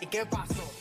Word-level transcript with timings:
¿Y 0.00 0.06
qué 0.06 0.26
pasó? 0.26 0.71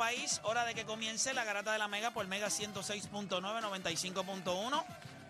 País. 0.00 0.40
Hora 0.44 0.64
de 0.64 0.74
que 0.74 0.86
comience 0.86 1.34
la 1.34 1.44
garata 1.44 1.74
de 1.74 1.78
la 1.78 1.86
Mega 1.86 2.10
por 2.10 2.26
Mega 2.26 2.46
106.9, 2.46 3.28
95.1. 3.28 4.84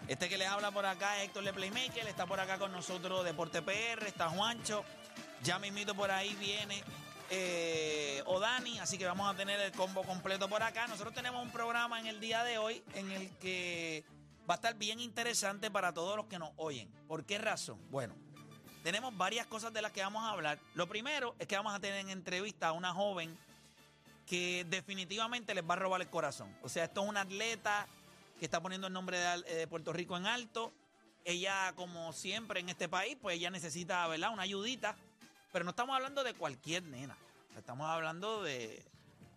Este 0.07 0.29
que 0.29 0.39
les 0.39 0.47
habla 0.47 0.71
por 0.71 0.87
acá 0.87 1.17
es 1.17 1.25
Héctor 1.25 1.43
Le 1.43 1.53
Playmaker. 1.53 2.07
Está 2.07 2.25
por 2.25 2.39
acá 2.39 2.57
con 2.57 2.71
nosotros 2.71 3.25
Deporte 3.25 3.63
PR. 3.63 4.07
Está 4.07 4.29
Juancho. 4.29 4.85
Ya 5.43 5.59
mismito 5.59 5.97
por 5.97 6.13
ahí 6.13 6.37
viene 6.37 6.85
eh, 7.31 8.23
Odani. 8.27 8.79
Así 8.79 8.97
que 8.97 9.07
vamos 9.07 9.29
a 9.29 9.37
tener 9.37 9.59
el 9.59 9.73
combo 9.73 10.05
completo 10.05 10.49
por 10.49 10.63
acá. 10.63 10.87
Nosotros 10.87 11.13
tenemos 11.15 11.43
un 11.43 11.51
programa 11.51 11.99
en 11.99 12.07
el 12.07 12.21
día 12.21 12.45
de 12.45 12.59
hoy 12.59 12.81
en 12.95 13.11
el 13.11 13.29
que 13.39 14.05
va 14.49 14.55
a 14.55 14.59
estar 14.59 14.77
bien 14.77 15.01
interesante 15.01 15.69
para 15.69 15.93
todos 15.93 16.17
los 16.17 16.27
que 16.27 16.39
nos 16.39 16.53
oyen. 16.55 16.89
¿Por 17.09 17.25
qué 17.25 17.39
razón? 17.39 17.81
Bueno. 17.91 18.15
Tenemos 18.85 19.15
varias 19.15 19.47
cosas 19.47 19.75
de 19.75 19.83
las 19.83 19.91
que 19.93 20.01
vamos 20.01 20.23
a 20.25 20.31
hablar. 20.31 20.59
Lo 20.75 20.89
primero 20.89 21.35
es 21.39 21.47
que 21.47 21.57
vamos 21.57 21.75
a 21.75 21.81
tener 21.81 21.99
en 21.99 22.09
entrevista 22.09 22.69
a 22.69 22.73
una 22.73 22.95
joven 22.95 23.37
que 24.31 24.65
definitivamente 24.71 25.57
les 25.57 25.69
va 25.69 25.75
a 25.75 25.79
robar 25.79 26.01
el 26.01 26.09
corazón. 26.09 26.57
O 26.63 26.69
sea, 26.69 26.85
esto 26.85 27.03
es 27.03 27.09
una 27.09 27.23
atleta 27.23 27.89
que 28.39 28.45
está 28.45 28.63
poniendo 28.63 28.87
el 28.87 28.93
nombre 28.93 29.19
eh, 29.19 29.55
de 29.57 29.67
Puerto 29.67 29.93
Rico 29.93 30.17
en 30.17 30.25
alto. 30.25 30.73
Ella, 31.25 31.73
como 31.75 32.13
siempre 32.13 32.61
en 32.61 32.69
este 32.69 32.89
país, 32.89 33.17
pues 33.21 33.35
ella 33.35 33.51
necesita, 33.51 34.07
¿verdad? 34.07 34.33
Una 34.33 34.43
ayudita. 34.43 34.95
Pero 35.53 35.65
no 35.65 35.71
estamos 35.71 35.97
hablando 35.97 36.23
de 36.23 36.35
cualquier 36.35 36.85
nena. 36.85 37.17
Estamos 37.57 37.89
hablando 37.89 38.45
de 38.45 38.87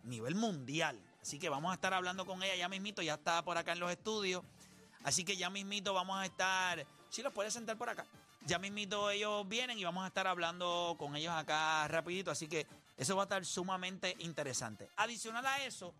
nivel 0.04 0.36
mundial. 0.36 0.96
Así 1.20 1.40
que 1.40 1.48
vamos 1.48 1.72
a 1.72 1.74
estar 1.74 1.92
hablando 1.92 2.24
con 2.24 2.44
ella 2.44 2.54
ya 2.54 2.68
mismito. 2.68 3.02
Ya 3.02 3.14
está 3.14 3.42
por 3.44 3.58
acá 3.58 3.72
en 3.72 3.80
los 3.80 3.90
estudios. 3.90 4.44
Así 5.02 5.24
que 5.24 5.36
ya 5.36 5.50
mismito 5.50 5.92
vamos 5.92 6.18
a 6.18 6.24
estar... 6.24 6.86
Sí, 7.08 7.20
los 7.20 7.32
puedes 7.32 7.52
sentar 7.52 7.76
por 7.76 7.88
acá. 7.88 8.06
Ya 8.46 8.60
mismito 8.60 9.10
ellos 9.10 9.48
vienen 9.48 9.76
y 9.76 9.82
vamos 9.82 10.04
a 10.04 10.06
estar 10.06 10.28
hablando 10.28 10.94
con 11.00 11.16
ellos 11.16 11.32
acá 11.32 11.88
rapidito. 11.88 12.30
Así 12.30 12.46
que 12.46 12.68
eso 12.96 13.16
va 13.16 13.22
a 13.22 13.24
estar 13.24 13.44
sumamente 13.44 14.14
interesante. 14.20 14.88
Adicional 14.96 15.46
a 15.46 15.64
eso, 15.64 15.94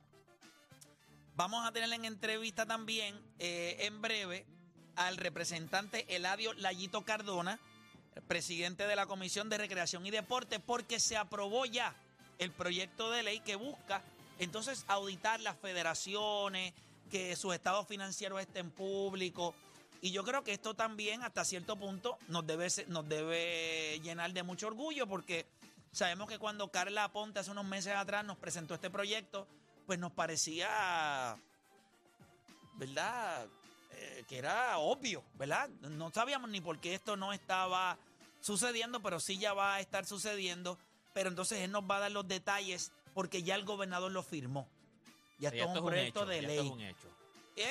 vamos 1.37 1.67
a 1.67 1.73
tener 1.73 1.93
en 1.93 2.05
entrevista 2.05 2.67
también 2.67 3.21
eh, 3.39 3.77
en 3.81 4.01
breve 4.01 4.47
al 4.97 5.17
representante 5.17 6.15
Eladio 6.15 6.53
Layito 6.55 7.03
Cardona, 7.03 7.59
presidente 8.29 8.87
de 8.87 8.97
la 8.97 9.07
Comisión 9.07 9.49
de 9.49 9.59
Recreación 9.59 10.07
y 10.07 10.11
Deporte, 10.11 10.61
porque 10.61 11.01
se 11.01 11.17
aprobó 11.17 11.67
ya 11.67 11.95
el 12.39 12.53
proyecto 12.53 13.11
de 13.11 13.23
ley 13.23 13.41
que 13.41 13.57
busca 13.57 14.03
entonces 14.39 14.85
auditar 14.89 15.41
las 15.41 15.57
federaciones, 15.59 16.73
que 17.11 17.37
sus 17.37 17.55
estados 17.55 17.87
financieros 17.87 18.41
estén 18.41 18.71
públicos. 18.71 19.55
Y 20.01 20.11
yo 20.11 20.25
creo 20.25 20.45
que 20.45 20.53
esto 20.53 20.75
también, 20.75 21.23
hasta 21.23 21.45
cierto 21.45 21.77
punto, 21.77 22.19
nos 22.29 22.47
debe, 22.47 22.69
nos 22.89 23.09
debe 23.09 24.01
llenar 24.03 24.33
de 24.33 24.43
mucho 24.43 24.67
orgullo 24.67 25.07
porque 25.07 25.47
sabemos 25.95 26.29
que 26.29 26.39
cuando 26.39 26.71
Carla 26.71 27.11
Ponte 27.13 27.39
hace 27.41 27.51
unos 27.51 27.65
meses 27.65 27.95
atrás 27.95 28.25
nos 28.25 28.37
presentó 28.39 28.75
este 28.75 28.91
proyecto, 28.91 29.47
pues 29.87 29.99
nos 29.99 30.13
parecía, 30.13 31.37
¿verdad? 32.75 33.47
Eh, 33.93 34.25
que 34.29 34.39
era 34.39 34.79
obvio, 34.79 35.23
¿verdad? 35.35 35.69
No 35.81 36.11
sabíamos 36.13 36.51
ni 36.51 36.61
por 36.61 36.79
qué 36.81 36.95
esto 36.95 37.17
no 37.17 37.33
estaba 37.33 37.97
sucediendo, 38.41 39.01
pero 39.01 39.21
sí 39.21 39.39
ya 39.39 39.55
va 39.55 39.77
a 39.77 39.81
estar 39.81 40.05
sucediendo. 40.05 40.79
Pero 41.13 41.29
entonces 41.29 41.61
él 41.61 41.71
nos 41.71 41.85
va 41.85 41.97
a 41.99 42.01
dar 42.01 42.11
los 42.11 42.27
detalles 42.27 42.91
porque 43.15 43.43
ya 43.45 43.55
el 43.55 43.65
gobernador 43.65 44.11
lo 44.11 44.23
firmó. 44.25 44.69
Ya 45.39 45.51
Sí, 45.51 45.59
esto 45.61 45.73
es 45.73 45.79
un 45.81 45.87
proyecto 45.87 46.21
hecho, 46.23 46.27
de 46.29 46.41
ya 46.43 46.49
ley. 46.49 46.57
esto 46.59 46.67
es 46.67 46.73
un 46.73 46.81
hecho. 46.83 47.09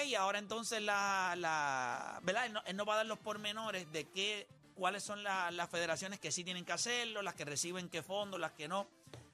Y 0.07 0.15
ahora 0.15 0.39
entonces 0.39 0.81
la, 0.81 1.35
la 1.37 2.19
¿verdad? 2.23 2.45
Él, 2.45 2.53
no- 2.53 2.63
él 2.65 2.77
nos 2.77 2.87
va 2.87 2.93
a 2.93 2.97
dar 2.97 3.05
los 3.05 3.19
pormenores 3.19 3.91
de 3.91 4.05
qué, 4.05 4.47
cuáles 4.75 5.03
son 5.03 5.23
la- 5.23 5.51
las 5.51 5.69
federaciones 5.69 6.19
que 6.19 6.31
sí 6.31 6.43
tienen 6.43 6.65
que 6.65 6.71
hacerlo, 6.73 7.21
las 7.21 7.35
que 7.35 7.45
reciben 7.45 7.89
qué 7.89 8.01
fondos, 8.03 8.39
las 8.39 8.51
que 8.51 8.67
no. 8.67 8.87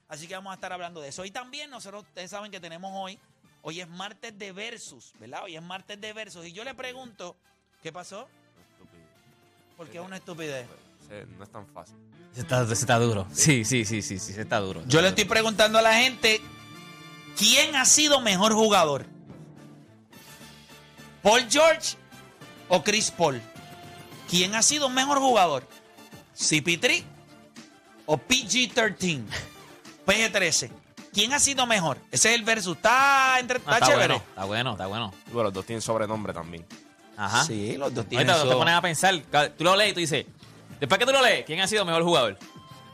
Así 0.08 0.28
que 0.28 0.34
vamos 0.36 0.52
a 0.52 0.56
estar 0.56 0.74
hablando 0.74 1.02
de 1.02 1.10
eso. 1.10 1.24
Y 1.26 1.32
también 1.32 1.70
nosotros, 1.70 2.04
ustedes 2.04 2.32
saben 2.32 2.52
que 2.52 2.60
tenemos 2.60 2.92
hoy, 2.96 3.20
hoy 3.62 3.80
es 3.82 3.88
martes 3.88 4.38
de 4.38 4.52
versus, 4.52 5.14
¿verdad? 5.20 5.44
Hoy 5.44 5.56
es 5.56 5.62
martes 5.62 6.00
de 6.02 6.14
versus. 6.14 6.46
Y 6.46 6.52
yo 6.52 6.64
le 6.64 6.74
pregunto, 6.74 7.36
¿qué 7.84 7.92
pasó? 7.92 8.28
Porque 9.78 9.98
es 10.00 10.04
una 10.04 10.18
estupidez. 10.18 10.68
No 11.38 11.44
es 11.44 11.52
tan 11.52 11.66
fácil. 11.68 11.96
Ese 12.32 12.42
está, 12.42 12.62
ese 12.64 12.74
está 12.74 13.00
duro. 13.00 13.28
Sí, 13.34 13.66
sí, 13.66 13.86
sí, 13.86 14.02
sí, 14.02 14.20
sí, 14.20 14.32
ese 14.32 14.42
está 14.42 14.60
duro. 14.60 14.84
Yo 14.88 15.02
le 15.02 15.08
estoy 15.10 15.26
preguntando 15.26 15.80
a 15.80 15.82
la 15.82 15.94
gente, 15.96 16.42
¿quién 17.38 17.76
ha 17.76 17.86
sido 17.86 18.20
mejor 18.22 18.54
jugador? 18.54 19.06
¿Paul 21.24 21.46
George 21.50 21.98
o 22.70 22.84
Chris 22.84 23.12
Paul? 23.12 23.42
¿Quién 24.30 24.56
ha 24.56 24.62
sido 24.62 24.90
mejor 24.90 25.20
jugador? 25.20 25.68
¿CP3 26.38 27.04
o 28.06 28.18
PG-13? 28.18 29.24
PG-13. 30.06 30.70
¿Quién 31.14 31.34
ha 31.34 31.40
sido 31.40 31.66
mejor? 31.66 31.98
Ese 32.12 32.30
es 32.30 32.36
el 32.36 32.44
versus. 32.44 32.76
Está, 32.78 33.40
entre, 33.40 33.58
Ah, 33.60 33.62
está, 33.62 33.74
está 33.76 33.86
chévere. 33.88 34.08
bueno, 34.08 34.24
está 34.30 34.46
bueno, 34.46 34.72
está 34.74 34.88
bueno. 34.88 35.14
Bueno, 35.28 35.44
los 35.46 35.54
dos 35.54 35.66
tienen 35.66 35.82
sobrenombre 35.82 36.34
también. 36.34 36.66
Ajá. 37.18 37.44
Sí, 37.44 37.76
los 37.78 37.94
dos 37.94 38.06
tienen 38.08 38.30
Ahorita 38.30 38.50
te 38.50 38.56
pones 38.56 38.74
a 38.76 38.82
pensar, 38.82 39.22
tú 39.58 39.64
lo 39.64 39.76
lees 39.76 39.92
y 39.92 39.94
tú 39.94 40.00
dices, 40.00 40.26
después 40.80 41.00
que 41.00 41.06
tú 41.06 41.12
lo 41.12 41.22
lees, 41.22 41.46
¿quién 41.46 41.60
ha 41.60 41.68
sido 41.68 41.84
mejor 41.84 42.04
jugador? 42.04 42.38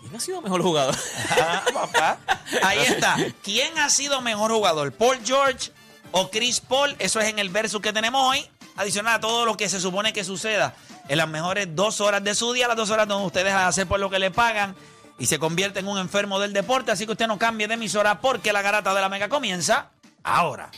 ¿Quién 0.02 0.16
ha 0.16 0.20
sido 0.20 0.42
mejor 0.42 0.62
jugador? 0.62 0.96
Ah, 1.40 1.64
papá. 1.74 2.18
Ahí 2.64 2.80
está. 2.80 3.18
¿Quién 3.44 3.78
ha 3.78 3.90
sido 3.90 4.22
mejor 4.22 4.52
jugador? 4.52 4.94
¿Paul 4.94 5.20
George 5.24 5.72
o 6.12 6.30
Chris 6.32 6.62
Paul? 6.62 6.96
Eso 7.00 7.20
es 7.20 7.28
en 7.28 7.38
el 7.40 7.50
versus 7.50 7.82
que 7.82 7.92
tenemos 7.94 8.22
hoy. 8.22 8.48
Adicional 8.78 9.16
a 9.16 9.20
todo 9.20 9.46
lo 9.46 9.56
que 9.58 9.70
se 9.70 9.80
supone 9.80 10.12
que 10.14 10.24
suceda 10.24 10.76
en 11.08 11.18
las 11.18 11.28
mejores 11.28 11.76
dos 11.76 12.02
horas 12.02 12.24
de 12.24 12.36
su 12.36 12.54
día, 12.54 12.68
las 12.68 12.78
dos 12.78 12.90
horas 12.90 13.08
donde 13.08 13.28
ustedes 13.28 13.54
a 13.54 13.68
hacer 13.68 13.88
por 13.88 14.00
lo 14.00 14.10
que 14.10 14.20
le 14.20 14.32
pagan 14.32 14.76
y 15.18 15.26
se 15.28 15.40
convierte 15.40 15.80
en 15.80 15.88
un 15.88 15.98
enfermo 15.98 16.40
del 16.40 16.54
deporte. 16.54 16.92
Así 16.92 17.06
que 17.06 17.14
usted 17.14 17.28
no 17.28 17.38
cambie 17.38 17.68
de 17.68 17.76
emisora 17.76 18.20
porque 18.22 18.54
la 18.54 18.62
garata 18.62 18.94
de 18.94 19.02
la 19.02 19.10
mega 19.10 19.30
comienza 19.30 19.92
ahora. 20.24 20.72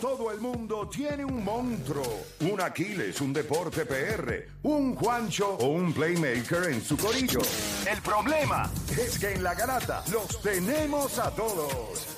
Todo 0.00 0.30
el 0.30 0.40
mundo 0.40 0.88
tiene 0.88 1.24
un 1.24 1.42
monstruo, 1.42 2.24
un 2.40 2.60
Aquiles, 2.60 3.20
un 3.20 3.32
deporte 3.32 3.84
PR, 3.84 4.48
un 4.62 4.94
Juancho 4.94 5.56
o 5.56 5.66
un 5.66 5.92
playmaker 5.92 6.70
en 6.70 6.84
su 6.84 6.96
corillo. 6.96 7.40
El 7.90 8.00
problema 8.02 8.70
es 8.96 9.18
que 9.18 9.32
en 9.32 9.42
la 9.42 9.54
garata 9.54 10.04
los 10.12 10.40
tenemos 10.40 11.18
a 11.18 11.30
todos. 11.32 12.17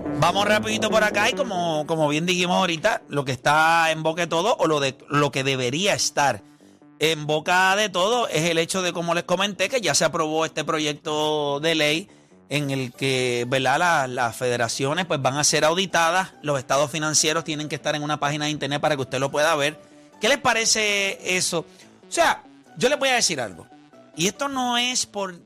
Vamos 0.21 0.47
rapidito 0.47 0.91
por 0.91 1.03
acá 1.03 1.31
y 1.31 1.33
como, 1.33 1.85
como 1.87 2.07
bien 2.07 2.27
dijimos 2.27 2.55
ahorita, 2.57 3.01
lo 3.09 3.25
que 3.25 3.31
está 3.31 3.89
en 3.89 4.03
boca 4.03 4.21
de 4.21 4.27
todo 4.27 4.55
o 4.59 4.67
lo, 4.67 4.79
de, 4.79 4.95
lo 5.09 5.31
que 5.31 5.43
debería 5.43 5.95
estar 5.95 6.43
en 6.99 7.25
boca 7.25 7.75
de 7.75 7.89
todo 7.89 8.27
es 8.27 8.47
el 8.47 8.59
hecho 8.59 8.83
de, 8.83 8.93
como 8.93 9.15
les 9.15 9.23
comenté, 9.23 9.67
que 9.67 9.81
ya 9.81 9.95
se 9.95 10.05
aprobó 10.05 10.45
este 10.45 10.63
proyecto 10.63 11.59
de 11.59 11.73
ley 11.73 12.09
en 12.49 12.69
el 12.69 12.93
que 12.93 13.45
¿verdad? 13.47 13.79
La- 13.79 14.07
las 14.07 14.35
federaciones 14.35 15.07
pues, 15.07 15.19
van 15.19 15.37
a 15.37 15.43
ser 15.43 15.65
auditadas, 15.65 16.33
los 16.43 16.59
estados 16.59 16.91
financieros 16.91 17.43
tienen 17.43 17.67
que 17.67 17.75
estar 17.75 17.95
en 17.95 18.03
una 18.03 18.19
página 18.19 18.45
de 18.45 18.51
internet 18.51 18.79
para 18.79 18.95
que 18.95 19.01
usted 19.01 19.19
lo 19.19 19.31
pueda 19.31 19.55
ver. 19.55 19.81
¿Qué 20.21 20.29
les 20.29 20.37
parece 20.37 21.35
eso? 21.35 21.65
O 22.07 22.11
sea, 22.11 22.43
yo 22.77 22.89
les 22.89 22.99
voy 22.99 23.09
a 23.09 23.15
decir 23.15 23.41
algo. 23.41 23.65
Y 24.15 24.27
esto 24.27 24.47
no 24.49 24.77
es 24.77 25.07
por, 25.07 25.39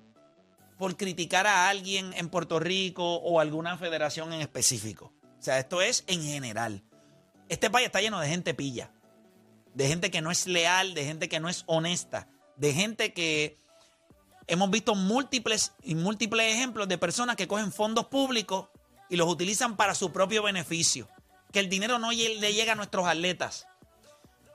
por 0.78 0.98
criticar 0.98 1.48
a 1.48 1.70
alguien 1.70 2.14
en 2.14 2.30
Puerto 2.30 2.60
Rico 2.60 3.16
o 3.16 3.40
alguna 3.40 3.78
federación 3.78 4.34
en 4.34 4.42
específico. 4.42 5.14
O 5.40 5.42
sea, 5.42 5.60
esto 5.60 5.82
es 5.82 6.04
en 6.08 6.24
general. 6.24 6.84
Este 7.50 7.70
país 7.70 7.86
está 7.86 8.02
lleno 8.02 8.20
de 8.20 8.28
gente 8.28 8.54
pilla, 8.54 8.92
de 9.74 9.88
gente 9.88 10.12
que 10.12 10.22
no 10.22 10.32
es 10.32 10.48
leal, 10.48 10.94
de 10.94 11.06
gente 11.06 11.30
que 11.30 11.40
no 11.40 11.50
es 11.50 11.64
honesta, 11.68 12.28
de 12.56 12.74
gente 12.74 13.14
que 13.14 13.60
hemos 14.48 14.70
visto 14.70 14.96
múltiples 14.96 15.74
y 15.84 15.96
múltiples 15.96 16.54
ejemplos 16.54 16.88
de 16.88 16.98
personas 16.98 17.36
que 17.36 17.48
cogen 17.48 17.72
fondos 17.72 18.08
públicos 18.08 18.70
y 19.10 19.16
los 19.18 19.28
utilizan 19.28 19.76
para 19.76 19.96
su 19.96 20.12
propio 20.12 20.44
beneficio. 20.44 21.08
Que 21.52 21.60
el 21.60 21.70
dinero 21.70 22.00
no 22.00 22.12
le 22.12 22.54
llega 22.54 22.74
a 22.74 22.76
nuestros 22.76 23.08
atletas. 23.08 23.68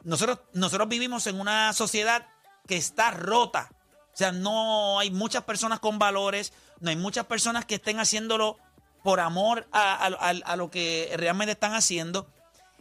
Nosotros, 0.02 0.40
nosotros 0.52 0.88
vivimos 0.88 1.26
en 1.26 1.40
una 1.40 1.72
sociedad 1.72 2.26
que 2.67 2.76
está 2.76 3.11
rota. 3.11 3.70
O 4.12 4.17
sea, 4.17 4.33
no 4.33 4.99
hay 4.99 5.11
muchas 5.11 5.45
personas 5.45 5.81
con 5.81 5.99
valores, 5.99 6.53
no 6.81 6.91
hay 6.91 6.97
muchas 6.97 7.27
personas 7.27 7.65
que 7.65 7.77
estén 7.77 7.99
haciéndolo 8.01 8.59
por 9.03 9.21
amor 9.21 9.67
a, 9.73 9.95
a- 9.95 10.07
a- 10.09 10.53
a 10.53 10.57
lo 10.57 10.71
que 10.71 11.12
realmente 11.17 11.53
están 11.53 11.75
haciendo. 11.75 12.29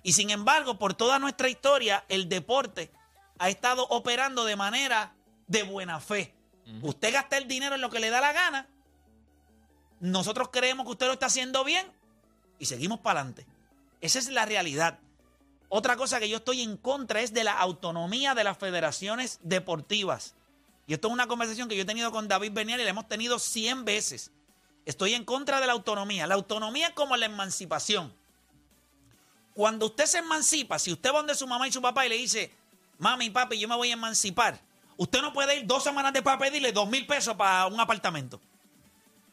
Y 0.04 0.14
sin 0.14 0.30
embargo, 0.32 0.78
por 0.80 0.94
toda 0.94 1.20
nuestra 1.20 1.50
historia, 1.50 2.04
el 2.10 2.28
deporte 2.30 2.92
ha 3.38 3.50
estado 3.50 3.86
operando 3.90 4.44
de 4.46 4.56
manera 4.56 5.14
de 5.48 5.64
buena 5.64 6.00
fe. 6.00 6.34
Usted 6.82 7.14
gasta 7.14 7.38
el 7.38 7.48
dinero 7.48 7.76
en 7.76 7.82
lo 7.82 7.90
que 7.90 8.00
le 8.00 8.10
da 8.10 8.22
la 8.22 8.32
gana. 8.34 8.68
Nosotros 10.00 10.50
creemos 10.52 10.86
que 10.86 10.92
usted 10.94 11.08
lo 11.08 11.14
está 11.14 11.26
haciendo 11.26 11.64
bien 11.64 11.86
y 12.58 12.66
seguimos 12.66 13.00
para 13.00 13.22
adelante. 13.22 13.46
Esa 14.02 14.20
es 14.20 14.30
la 14.30 14.46
realidad. 14.46 15.00
Otra 15.68 15.98
cosa 15.98 16.20
que 16.20 16.30
yo 16.30 16.38
estoy 16.38 16.62
en 16.62 16.78
contra 16.78 17.22
es 17.22 17.34
de 17.34 17.44
la 17.44 17.54
autonomía 17.60 18.34
de 18.36 18.44
las 18.44 18.58
federaciones 18.58 19.40
deportivas. 19.44 20.36
Y 20.90 20.96
esto 20.96 21.08
es 21.08 21.14
una 21.14 21.28
conversación 21.28 21.70
que 21.70 21.76
yo 21.76 21.84
he 21.84 21.86
tenido 21.86 22.12
con 22.12 22.28
David 22.28 22.52
Benial 22.52 22.82
y 22.82 22.84
la 22.84 22.90
hemos 22.90 23.08
tenido 23.08 23.38
100 23.38 23.86
veces. 23.86 24.32
Estoy 24.86 25.14
en 25.14 25.24
contra 25.24 25.62
de 25.62 25.68
la 25.68 25.74
autonomía. 25.74 26.26
La 26.26 26.34
autonomía 26.34 26.88
es 26.88 26.94
como 26.94 27.16
la 27.16 27.28
emancipación. 27.28 28.12
Cuando 29.54 29.86
usted 29.86 30.08
se 30.08 30.18
emancipa, 30.18 30.80
si 30.80 30.92
usted 30.92 31.12
va 31.12 31.20
donde 31.20 31.36
su 31.36 31.46
mamá 31.46 31.68
y 31.68 31.72
su 31.72 31.80
papá 31.80 32.08
y 32.08 32.10
le 32.10 32.16
dice, 32.18 32.52
mami, 32.98 33.30
papi, 33.30 33.60
yo 33.60 33.68
me 33.68 33.76
voy 33.76 33.92
a 33.92 33.94
emancipar, 33.94 34.60
usted 34.98 35.22
no 35.22 35.32
puede 35.32 35.60
ir 35.60 35.68
dos 35.68 35.84
semanas 35.84 36.12
después 36.12 36.36
a 36.36 36.40
pedirle 36.40 36.72
dos 36.72 36.90
mil 36.90 37.06
pesos 37.06 37.36
para 37.36 37.68
un 37.68 37.80
apartamento. 37.80 38.42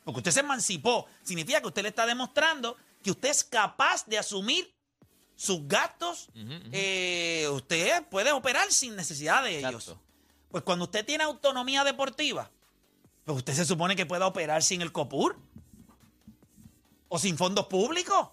Porque 0.05 0.19
usted 0.19 0.33
se 0.33 0.41
emancipó. 0.41 1.07
Significa 1.23 1.63
que 1.63 1.69
usted 1.69 1.83
le 1.85 1.89
está 1.89 2.05
demostrando 2.05 2.77
que 3.03 3.13
usted 3.13 3.31
es 3.31 3.43
capaz 3.43 4.05
de 4.05 4.19
asumir 4.19 4.71
sus 5.35 5.67
gastos. 5.67 6.29
Eh, 6.71 7.49
usted 7.51 8.05
puede 8.11 8.31
operar 8.33 8.71
sin 8.71 8.95
necesidad 8.95 9.43
de 9.43 9.61
ellos. 9.61 9.97
Pues 10.51 10.63
cuando 10.65 10.85
usted 10.87 11.05
tiene 11.05 11.25
autonomía 11.25 11.85
deportiva, 11.85 12.51
pues 13.25 13.39
usted 13.39 13.53
se 13.55 13.65
supone 13.65 13.97
que 13.97 14.07
pueda 14.07 14.27
operar 14.27 14.63
sin 14.63 14.81
el 14.83 14.93
COPUR 14.93 15.37
o 17.09 17.19
sin 17.19 17.37
fondos 17.37 17.67
públicos. 17.67 18.29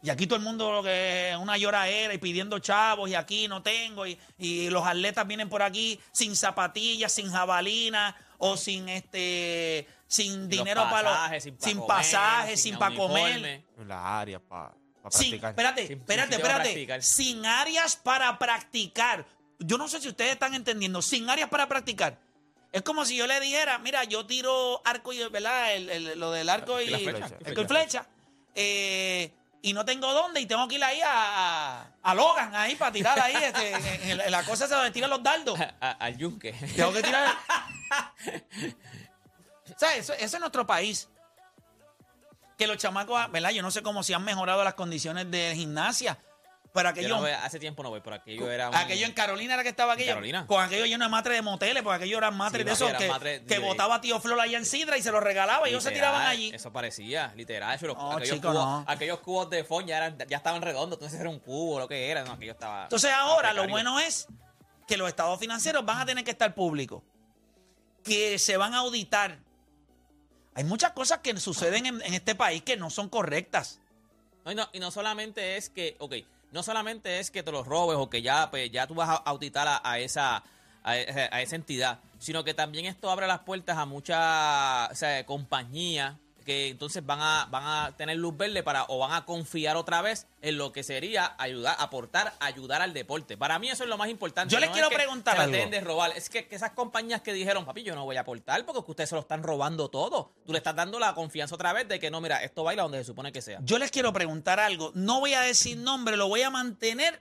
Y 0.00 0.10
aquí 0.10 0.28
todo 0.28 0.36
el 0.36 0.44
mundo 0.44 0.70
lo 0.70 0.82
que 0.82 1.36
una 1.40 1.56
lloradera 1.56 2.14
y 2.14 2.18
pidiendo 2.18 2.60
chavos 2.60 3.10
y 3.10 3.16
aquí 3.16 3.48
no 3.48 3.62
tengo 3.62 4.06
y, 4.06 4.16
y 4.38 4.70
los 4.70 4.86
atletas 4.86 5.26
vienen 5.26 5.48
por 5.48 5.60
aquí 5.60 5.98
sin 6.12 6.36
zapatillas, 6.36 7.10
sin 7.12 7.30
jabalina 7.32 8.14
o 8.38 8.56
sin 8.56 8.88
este 8.88 9.88
sin 10.06 10.42
los 10.42 10.48
dinero 10.48 10.82
para 10.84 11.10
pasajes, 11.10 11.46
los 11.46 11.54
sin 11.54 11.56
pa' 11.58 11.66
sin 11.66 11.78
comer, 11.78 11.88
pasajes, 11.88 12.60
sin 12.62 12.72
sin 12.74 12.78
para 12.78 12.94
comer. 12.96 13.64
las 13.86 13.98
áreas 14.04 14.40
para 14.48 14.72
Sin, 15.10 15.30
practicar. 15.40 15.50
espérate, 15.50 15.86
Sin- 15.88 15.98
espérate, 15.98 16.34
espérate. 16.36 16.62
practicar. 16.62 17.02
Sin 17.02 17.44
áreas 17.46 17.96
para 17.96 18.38
practicar. 18.38 19.26
Yo 19.58 19.76
no 19.78 19.88
sé 19.88 20.00
si 20.00 20.08
ustedes 20.08 20.32
están 20.32 20.54
entendiendo. 20.54 21.02
Sin 21.02 21.28
áreas 21.28 21.48
para 21.48 21.68
practicar. 21.68 22.18
Es 22.70 22.82
como 22.82 23.04
si 23.04 23.16
yo 23.16 23.26
le 23.26 23.40
dijera, 23.40 23.78
mira, 23.78 24.04
yo 24.04 24.26
tiro 24.26 24.82
arco 24.84 25.12
y, 25.12 25.26
¿verdad? 25.28 25.74
El- 25.74 25.88
el- 25.90 26.18
lo 26.20 26.30
del 26.32 26.48
arco 26.48 26.80
y, 26.80 26.92
Y 26.94 27.04
flecha. 27.04 27.24
arco 27.46 27.60
y 27.62 27.66
flecha. 27.66 28.06
eh, 28.54 29.32
y 29.62 29.72
no 29.72 29.84
tengo 29.84 30.12
dónde 30.12 30.40
y 30.40 30.46
tengo 30.46 30.68
que 30.68 30.76
ir 30.76 30.84
ahí 30.84 31.00
a, 31.00 31.10
a, 31.80 31.92
a 32.02 32.14
Logan, 32.14 32.54
ahí 32.54 32.76
para 32.76 32.92
tirar 32.92 33.18
ahí. 33.18 33.34
este, 33.34 34.10
en, 34.12 34.30
la 34.30 34.44
cosa 34.44 34.66
esa 34.66 34.76
donde 34.76 34.90
tiran 34.92 35.10
los 35.10 35.22
dardos. 35.22 35.58
A- 35.80 35.90
al 35.92 36.16
yunque. 36.16 36.52
Tengo 36.76 36.92
que 36.92 37.02
tirar. 37.02 37.34
o 39.74 39.78
sea, 39.78 39.94
eso, 39.96 40.12
eso 40.14 40.36
es 40.36 40.40
nuestro 40.40 40.66
país. 40.66 41.08
Que 42.56 42.66
los 42.66 42.76
chamacos, 42.76 43.30
¿verdad? 43.30 43.50
Yo 43.50 43.62
no 43.62 43.70
sé 43.70 43.82
cómo 43.82 44.02
se 44.02 44.14
han 44.14 44.24
mejorado 44.24 44.62
las 44.64 44.74
condiciones 44.74 45.30
de 45.30 45.52
gimnasia. 45.54 46.18
Pero 46.72 46.84
Yo 46.84 46.90
aquello, 46.90 47.08
no 47.16 47.20
voy- 47.22 47.30
hace 47.30 47.58
tiempo 47.58 47.82
no 47.82 47.88
voy, 47.90 48.00
pero 48.02 48.16
aquello 48.16 48.50
era 48.50 48.68
un... 48.68 48.74
aquello 48.74 49.06
en 49.06 49.12
Carolina 49.12 49.54
era 49.54 49.62
que 49.62 49.70
estaba 49.70 49.94
aquello. 49.94 50.10
Carolina? 50.12 50.46
Con 50.46 50.62
aquello 50.62 50.84
lleno 50.84 51.04
de 51.04 51.10
matres 51.10 51.36
de 51.36 51.42
moteles, 51.42 51.82
porque 51.82 51.96
aquello 51.96 52.18
eran 52.18 52.36
matres 52.36 52.60
Sí, 52.60 52.64
de 52.66 52.72
esos 52.72 52.92
que, 52.92 53.08
matres 53.08 53.40
que 53.42 53.58
botaba 53.58 54.00
tío 54.00 54.20
Flor 54.20 54.38
allá 54.40 54.58
en 54.58 54.66
Sidra 54.66 54.96
y 54.98 55.02
se 55.02 55.10
los 55.10 55.22
regalaba 55.22 55.66
y 55.66 55.70
ellos 55.70 55.82
se 55.82 55.90
tiraban 55.90 56.26
allí. 56.26 56.50
Eso 56.54 56.70
parecía, 56.72 57.32
literal. 57.36 57.74
eso, 57.74 57.86
los- 57.86 57.96
No, 57.96 58.12
aquellos, 58.12 58.36
chico, 58.36 58.48
cubos, 58.50 58.64
no. 58.64 58.84
aquellos 58.86 59.18
cubos 59.20 59.50
de 59.50 59.64
fondo 59.64 59.88
ya, 59.88 59.96
eran, 59.96 60.18
ya 60.28 60.36
estaban 60.36 60.60
redondos, 60.62 60.98
entonces 60.98 61.18
era 61.18 61.30
un 61.30 61.38
cubo, 61.40 61.78
lo 61.80 61.88
que 61.88 62.10
era. 62.10 62.22
No, 62.24 62.32
aquello 62.32 62.52
estaba. 62.52 62.82
Entonces 62.84 63.10
ahora 63.12 63.52
lo 63.54 63.66
bueno 63.66 63.98
es 63.98 64.28
que 64.86 64.96
los 64.98 65.08
estados 65.08 65.40
financieros 65.40 65.84
van 65.84 65.98
a 66.02 66.06
tener 66.06 66.22
que 66.22 66.30
estar 66.32 66.54
públicos, 66.54 67.02
que 68.04 68.38
se 68.38 68.56
van 68.56 68.74
a 68.74 68.78
auditar. 68.78 69.38
Hay 70.54 70.64
muchas 70.64 70.92
cosas 70.92 71.18
que 71.20 71.36
suceden 71.40 71.86
en, 71.86 72.02
en 72.02 72.14
este 72.14 72.34
país 72.34 72.62
que 72.62 72.76
no 72.76 72.90
son 72.90 73.08
correctas. 73.08 73.80
No, 74.44 74.52
y, 74.52 74.54
no, 74.54 74.68
y 74.72 74.80
no 74.80 74.90
solamente 74.90 75.56
es 75.56 75.68
que, 75.70 75.96
ok, 75.98 76.14
no 76.52 76.62
solamente 76.62 77.18
es 77.20 77.30
que 77.30 77.42
te 77.42 77.52
los 77.52 77.66
robes 77.66 77.96
o 77.98 78.08
que 78.08 78.22
ya, 78.22 78.50
pues, 78.50 78.70
ya 78.70 78.86
tú 78.86 78.94
vas 78.94 79.08
a 79.08 79.14
auditar 79.16 79.80
a, 79.82 79.98
esa, 79.98 80.42
a, 80.82 80.96
esa- 80.96 81.28
a 81.34 81.42
esa 81.42 81.56
entidad, 81.56 82.00
sino 82.18 82.44
que 82.44 82.54
también 82.54 82.86
esto 82.86 83.10
abre 83.10 83.26
las 83.26 83.40
puertas 83.40 83.76
a 83.78 83.84
muchas 83.86 84.90
o 84.90 84.94
sea, 84.94 85.24
compañías 85.26 86.14
que 86.48 86.68
entonces 86.68 87.04
van 87.04 87.20
a, 87.20 87.46
van 87.50 87.62
a 87.66 87.94
tener 87.98 88.16
luz 88.16 88.34
verde 88.34 88.62
para 88.62 88.86
o 88.88 88.96
van 89.00 89.12
a 89.12 89.26
confiar 89.26 89.76
otra 89.76 90.00
vez 90.00 90.26
en 90.40 90.56
lo 90.56 90.72
que 90.72 90.82
sería 90.82 91.34
ayudar, 91.36 91.76
aportar, 91.78 92.32
ayudar 92.40 92.80
al 92.80 92.94
deporte. 92.94 93.36
Para 93.36 93.58
mí 93.58 93.68
eso 93.68 93.84
es 93.84 93.90
lo 93.90 93.98
más 93.98 94.08
importante. 94.08 94.50
Yo 94.50 94.58
les 94.58 94.70
quiero 94.70 94.86
es 94.86 94.92
que 94.92 94.96
preguntar 94.96 95.36
la 95.36 95.44
algo. 95.44 95.70
de 95.70 95.80
robar. 95.82 96.12
Es 96.16 96.30
que, 96.30 96.48
que 96.48 96.56
esas 96.56 96.70
compañías 96.70 97.20
que 97.20 97.34
dijeron, 97.34 97.66
papi, 97.66 97.82
yo 97.82 97.94
no 97.94 98.06
voy 98.06 98.16
a 98.16 98.20
aportar 98.20 98.64
porque 98.64 98.80
ustedes 98.90 99.10
se 99.10 99.14
lo 99.14 99.20
están 99.20 99.42
robando 99.42 99.90
todo. 99.90 100.32
Tú 100.46 100.52
le 100.52 100.58
estás 100.58 100.74
dando 100.74 100.98
la 100.98 101.14
confianza 101.14 101.54
otra 101.54 101.74
vez 101.74 101.86
de 101.86 102.00
que 102.00 102.10
no, 102.10 102.22
mira, 102.22 102.42
esto 102.42 102.64
baila 102.64 102.84
donde 102.84 102.96
se 102.96 103.04
supone 103.04 103.30
que 103.30 103.42
sea. 103.42 103.58
Yo 103.60 103.78
les 103.78 103.90
quiero 103.90 104.14
preguntar 104.14 104.58
algo. 104.58 104.90
No 104.94 105.20
voy 105.20 105.34
a 105.34 105.42
decir 105.42 105.76
nombre, 105.76 106.16
lo 106.16 106.28
voy 106.28 106.40
a 106.40 106.48
mantener 106.48 107.20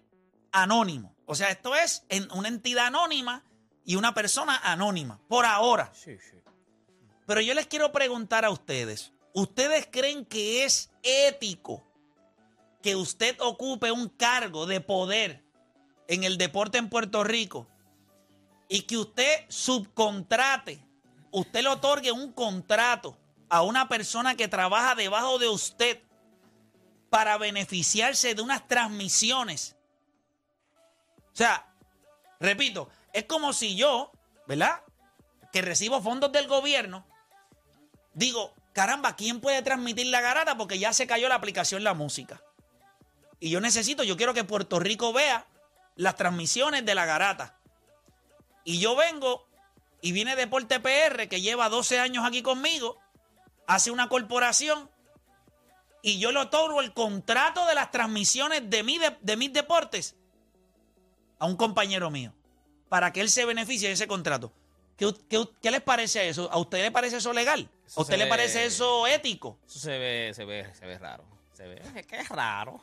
anónimo. 0.54 1.14
O 1.26 1.36
sea, 1.36 1.50
esto 1.50 1.76
es 1.76 2.06
en 2.08 2.32
una 2.32 2.48
entidad 2.48 2.86
anónima 2.86 3.44
y 3.84 3.98
una 3.98 4.14
persona 4.14 4.58
anónima, 4.64 5.20
por 5.28 5.46
ahora. 5.46 5.92
Sí, 5.94 6.18
sí. 6.18 6.38
Pero 7.26 7.42
yo 7.42 7.54
les 7.54 7.68
quiero 7.68 7.92
preguntar 7.92 8.46
a 8.46 8.50
ustedes, 8.50 9.12
¿ustedes 9.38 9.88
creen 9.92 10.26
que 10.26 10.64
es 10.64 10.90
ético 11.04 11.86
que 12.82 12.96
usted 12.96 13.40
ocupe 13.40 13.92
un 13.92 14.10
cargo 14.10 14.66
de 14.66 14.82
poder 14.82 15.46
en 16.08 16.24
el 16.24 16.40
deporte 16.40 16.80
en 16.80 16.90
Puerto 16.90 17.24
Rico 17.24 17.68
y 18.68 18.82
que 18.82 18.98
usted 18.98 19.46
subcontrate, 19.48 20.84
usted 21.30 21.62
le 21.62 21.70
otorgue 21.70 22.12
un 22.12 22.32
contrato 22.32 23.16
a 23.48 23.62
una 23.62 23.88
persona 23.88 24.36
que 24.36 24.48
trabaja 24.48 24.96
debajo 24.96 25.38
de 25.38 25.50
usted 25.50 26.02
para 27.12 27.38
beneficiarse 27.38 28.34
de 28.34 28.42
unas 28.42 28.68
transmisiones? 28.68 29.76
O 31.32 31.36
sea, 31.36 31.76
repito, 32.40 32.90
es 33.14 33.26
como 33.26 33.54
si 33.54 33.76
yo, 33.76 34.12
¿verdad? 34.48 34.82
Que 35.52 35.62
recibo 35.62 36.02
fondos 36.02 36.32
del 36.32 36.48
gobierno, 36.48 37.06
digo, 38.16 38.57
caramba, 38.78 39.16
¿quién 39.16 39.42
puede 39.42 39.64
transmitir 39.64 40.06
la 40.06 40.22
garata? 40.22 40.56
Porque 40.56 40.78
ya 40.78 40.94
se 40.94 41.08
cayó 41.08 41.28
la 41.28 41.34
aplicación 41.34 41.84
La 41.84 41.96
Música. 41.96 42.44
Y 43.40 43.50
yo 43.50 43.60
necesito, 43.60 44.04
yo 44.04 44.18
quiero 44.18 44.36
que 44.36 44.44
Puerto 44.44 44.80
Rico 44.80 45.12
vea 45.14 45.48
las 45.96 46.16
transmisiones 46.16 46.86
de 46.86 46.94
la 46.94 47.08
garata. 47.08 47.58
Y 48.64 48.78
yo 48.78 48.96
vengo 48.96 49.48
y 50.00 50.12
viene 50.12 50.36
Deporte 50.36 50.80
PR, 50.80 51.28
que 51.28 51.42
lleva 51.42 51.70
12 51.70 52.00
años 52.00 52.24
aquí 52.24 52.44
conmigo, 52.44 53.00
hace 53.66 53.90
una 53.90 54.10
corporación 54.10 54.92
y 56.04 56.20
yo 56.20 56.32
le 56.32 56.38
otorgo 56.38 56.80
el 56.80 56.94
contrato 56.94 57.66
de 57.66 57.74
las 57.74 57.90
transmisiones 57.90 58.70
de, 58.70 58.84
mi 58.84 59.00
de, 59.00 59.18
de 59.22 59.38
mis 59.38 59.52
deportes 59.54 60.16
a 61.40 61.48
un 61.48 61.58
compañero 61.58 62.12
mío 62.12 62.32
para 62.90 63.12
que 63.12 63.22
él 63.22 63.32
se 63.32 63.44
beneficie 63.44 63.88
de 63.88 63.96
ese 63.96 64.06
contrato. 64.06 64.54
¿Qué, 64.98 65.14
qué, 65.30 65.46
qué 65.62 65.72
les 65.72 65.82
parece 65.82 66.28
eso? 66.28 66.50
¿A 66.52 66.58
usted 66.58 66.82
le 66.82 66.92
parece 66.92 67.18
eso 67.18 67.32
legal? 67.32 67.70
Eso 67.86 68.00
¿A 68.00 68.04
usted 68.04 68.18
le 68.18 68.24
ve- 68.26 68.30
parece 68.30 68.66
eso 68.66 69.06
ético? 69.08 69.58
Eso 69.68 69.80
se 69.80 69.98
ve, 69.98 70.32
se 70.34 70.44
ve, 70.46 70.74
se 70.74 70.86
ve 70.86 70.98
raro. 70.98 71.24
Se 71.54 71.68
ve, 71.68 71.82
es 71.96 72.06
que 72.08 72.18
es 72.20 72.30
raro. 72.30 72.80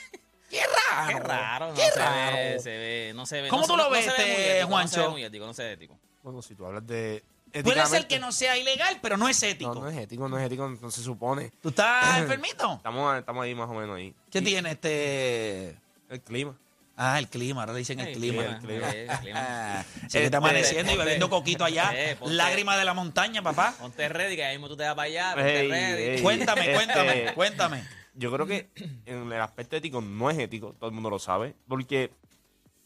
¡Qué 0.50 0.60
raro! 0.62 1.08
Qué 1.08 1.20
raro. 1.20 1.68
No 1.70 1.74
¡Qué 1.74 1.90
se 1.90 1.98
raro! 1.98 2.36
ve, 2.36 2.60
se 2.60 2.70
ve, 2.70 3.12
no 3.14 3.26
se 3.26 3.42
ve. 3.42 3.48
¿Cómo 3.48 3.62
no 3.62 3.66
tú 3.68 3.76
lo 3.76 3.84
no 3.84 3.90
ves, 3.90 4.04
se 4.04 4.10
ve 4.12 4.16
muy 4.16 4.30
este, 4.30 4.58
ético, 4.60 4.70
No 4.70 4.88
se 4.88 4.96
ve 4.96 5.02
Juancho? 5.02 5.10
muy 5.10 5.24
ético, 5.24 5.46
no 5.46 5.54
se 5.54 5.62
ve 5.64 5.72
ético. 5.72 5.98
Bueno, 6.22 6.42
si 6.42 6.54
tú 6.54 6.66
hablas 6.66 6.86
de. 6.86 7.24
Puede 7.64 7.86
ser 7.86 8.06
que 8.06 8.18
no 8.18 8.30
sea 8.32 8.56
ilegal, 8.58 8.98
pero 9.02 9.16
no 9.16 9.28
es 9.28 9.42
ético. 9.42 9.74
No, 9.74 9.80
no 9.82 9.88
es 9.88 9.96
ético, 9.96 10.28
no 10.28 10.38
es 10.38 10.44
ético, 10.46 10.68
no 10.68 10.90
se 10.90 11.02
supone. 11.02 11.50
¿Tú 11.62 11.70
estás 11.70 12.18
enfermito? 12.18 12.74
Estamos, 12.74 13.18
estamos 13.18 13.42
ahí 13.44 13.54
más 13.54 13.68
o 13.68 13.74
menos 13.74 13.96
ahí. 13.96 14.14
¿Qué 14.30 14.38
Y 14.38 14.42
tiene 14.42 14.70
este...? 14.72 15.76
El 16.10 16.20
clima. 16.22 16.56
Ah, 16.98 17.18
el 17.18 17.28
clima, 17.28 17.60
ahora 17.60 17.74
le 17.74 17.80
dicen 17.80 18.00
el 18.00 18.14
clima. 18.14 18.42
el 18.44 18.58
clima, 18.58 18.88
el 18.90 19.08
clima. 19.18 19.38
Ah, 19.40 19.84
Este, 20.04 20.24
está 20.24 20.38
amaneciendo 20.38 20.92
y 20.92 20.96
bebiendo 20.96 21.28
coquito 21.28 21.64
allá. 21.64 21.90
Eh, 21.94 22.16
ponte- 22.16 22.34
Lágrima 22.34 22.76
de 22.78 22.84
la 22.86 22.94
montaña, 22.94 23.42
papá. 23.42 23.74
Ponte 23.78 24.08
ready, 24.08 24.34
que 24.36 24.44
ahí 24.44 24.56
mismo 24.56 24.68
tú 24.68 24.76
te 24.78 24.84
vas 24.84 24.94
para 24.94 25.06
allá. 25.06 25.34
Ponte 25.34 25.60
Ey, 25.60 25.68
ready. 25.68 26.02
ey. 26.02 26.22
Cuéntame, 26.22 26.60
Este- 26.62 26.74
cuéntame, 26.74 27.34
cuéntame. 27.34 27.84
Yo 28.14 28.32
creo 28.32 28.46
que 28.46 28.70
en 29.04 29.30
el 29.30 29.40
aspecto 29.42 29.76
ético 29.76 30.00
no 30.00 30.30
es 30.30 30.38
ético, 30.38 30.72
todo 30.78 30.88
el 30.88 30.94
mundo 30.94 31.10
lo 31.10 31.18
sabe, 31.18 31.54
porque 31.68 32.10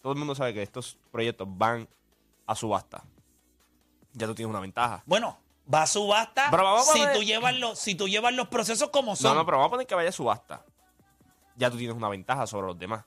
todo 0.02 0.12
el 0.12 0.18
mundo 0.18 0.34
sabe 0.34 0.54
que 0.54 0.62
estos 0.62 0.98
proyectos 1.12 1.46
van 1.48 1.88
a 2.48 2.56
subasta. 2.56 3.04
Ya 4.12 4.26
tú 4.26 4.34
tienes 4.34 4.50
una 4.50 4.58
ventaja. 4.58 5.04
Bueno, 5.06 5.38
va 5.72 5.82
a 5.82 5.86
subasta 5.86 6.48
Pero 6.50 6.64
vamos 6.64 6.88
a 6.88 6.92
si, 6.92 6.98
poner- 6.98 7.14
tú 7.14 7.22
llevas 7.22 7.54
los, 7.54 7.78
si 7.78 7.94
tú 7.94 8.08
llevas 8.08 8.34
los 8.34 8.48
procesos 8.48 8.90
como 8.90 9.14
son. 9.14 9.30
No, 9.34 9.38
no, 9.38 9.46
pero 9.46 9.58
vamos 9.58 9.68
a 9.68 9.70
poner 9.70 9.86
que 9.86 9.94
vaya 9.94 10.08
a 10.08 10.12
subasta. 10.12 10.64
Ya 11.54 11.70
tú 11.70 11.76
tienes 11.76 11.94
una 11.96 12.08
ventaja 12.08 12.44
sobre 12.48 12.66
los 12.66 12.76
demás. 12.76 13.04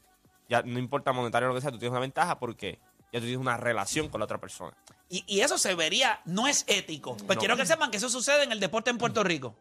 Ya 0.50 0.62
no 0.62 0.80
importa 0.80 1.12
monetario 1.14 1.48
o 1.48 1.50
lo 1.50 1.56
que 1.56 1.62
sea, 1.62 1.72
tú 1.72 1.78
tienes 1.80 1.92
una 1.92 2.00
ventaja 2.02 2.38
porque 2.40 2.80
ya 3.12 3.20
tú 3.20 3.26
tienes 3.26 3.38
una 3.38 3.58
relación 3.58 4.10
con 4.10 4.20
la 4.20 4.26
otra 4.26 4.40
persona. 4.40 4.76
Y, 5.10 5.24
y 5.28 5.42
eso 5.42 5.58
se 5.58 5.76
vería, 5.76 6.22
no 6.26 6.48
es 6.48 6.66
ético. 6.68 7.16
Pues 7.18 7.38
No. 7.38 7.40
quiero 7.40 7.56
que 7.58 7.66
sepan 7.66 7.92
que 7.92 7.98
eso 7.98 8.10
sucede 8.10 8.44
en 8.44 8.52
el 8.52 8.60
deporte 8.60 8.90
en 8.90 8.98
Puerto 8.98 9.24
Rico. 9.24 9.56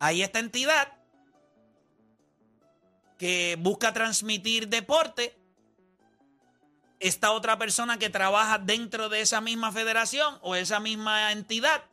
Hay 0.00 0.22
esta 0.22 0.38
entidad 0.40 0.92
que 3.18 3.56
busca 3.60 3.92
transmitir 3.92 4.68
deporte. 4.68 5.38
Esta 6.98 7.32
otra 7.32 7.58
persona 7.58 7.98
que 7.98 8.10
trabaja 8.10 8.58
dentro 8.58 9.08
de 9.08 9.20
esa 9.20 9.40
misma 9.40 9.72
federación 9.72 10.38
o 10.42 10.54
esa 10.54 10.78
misma 10.80 11.32
entidad 11.32 11.84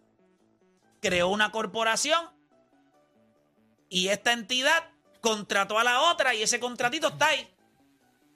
creó 1.02 1.30
una 1.30 1.52
corporación 1.52 2.30
y 3.90 4.10
esta 4.10 4.34
entidad 4.34 4.90
contrató 5.22 5.80
a 5.80 5.84
la 5.84 6.02
otra 6.02 6.36
y 6.36 6.44
ese 6.44 6.60
contratito 6.60 7.08
está 7.08 7.28
ahí. 7.28 7.48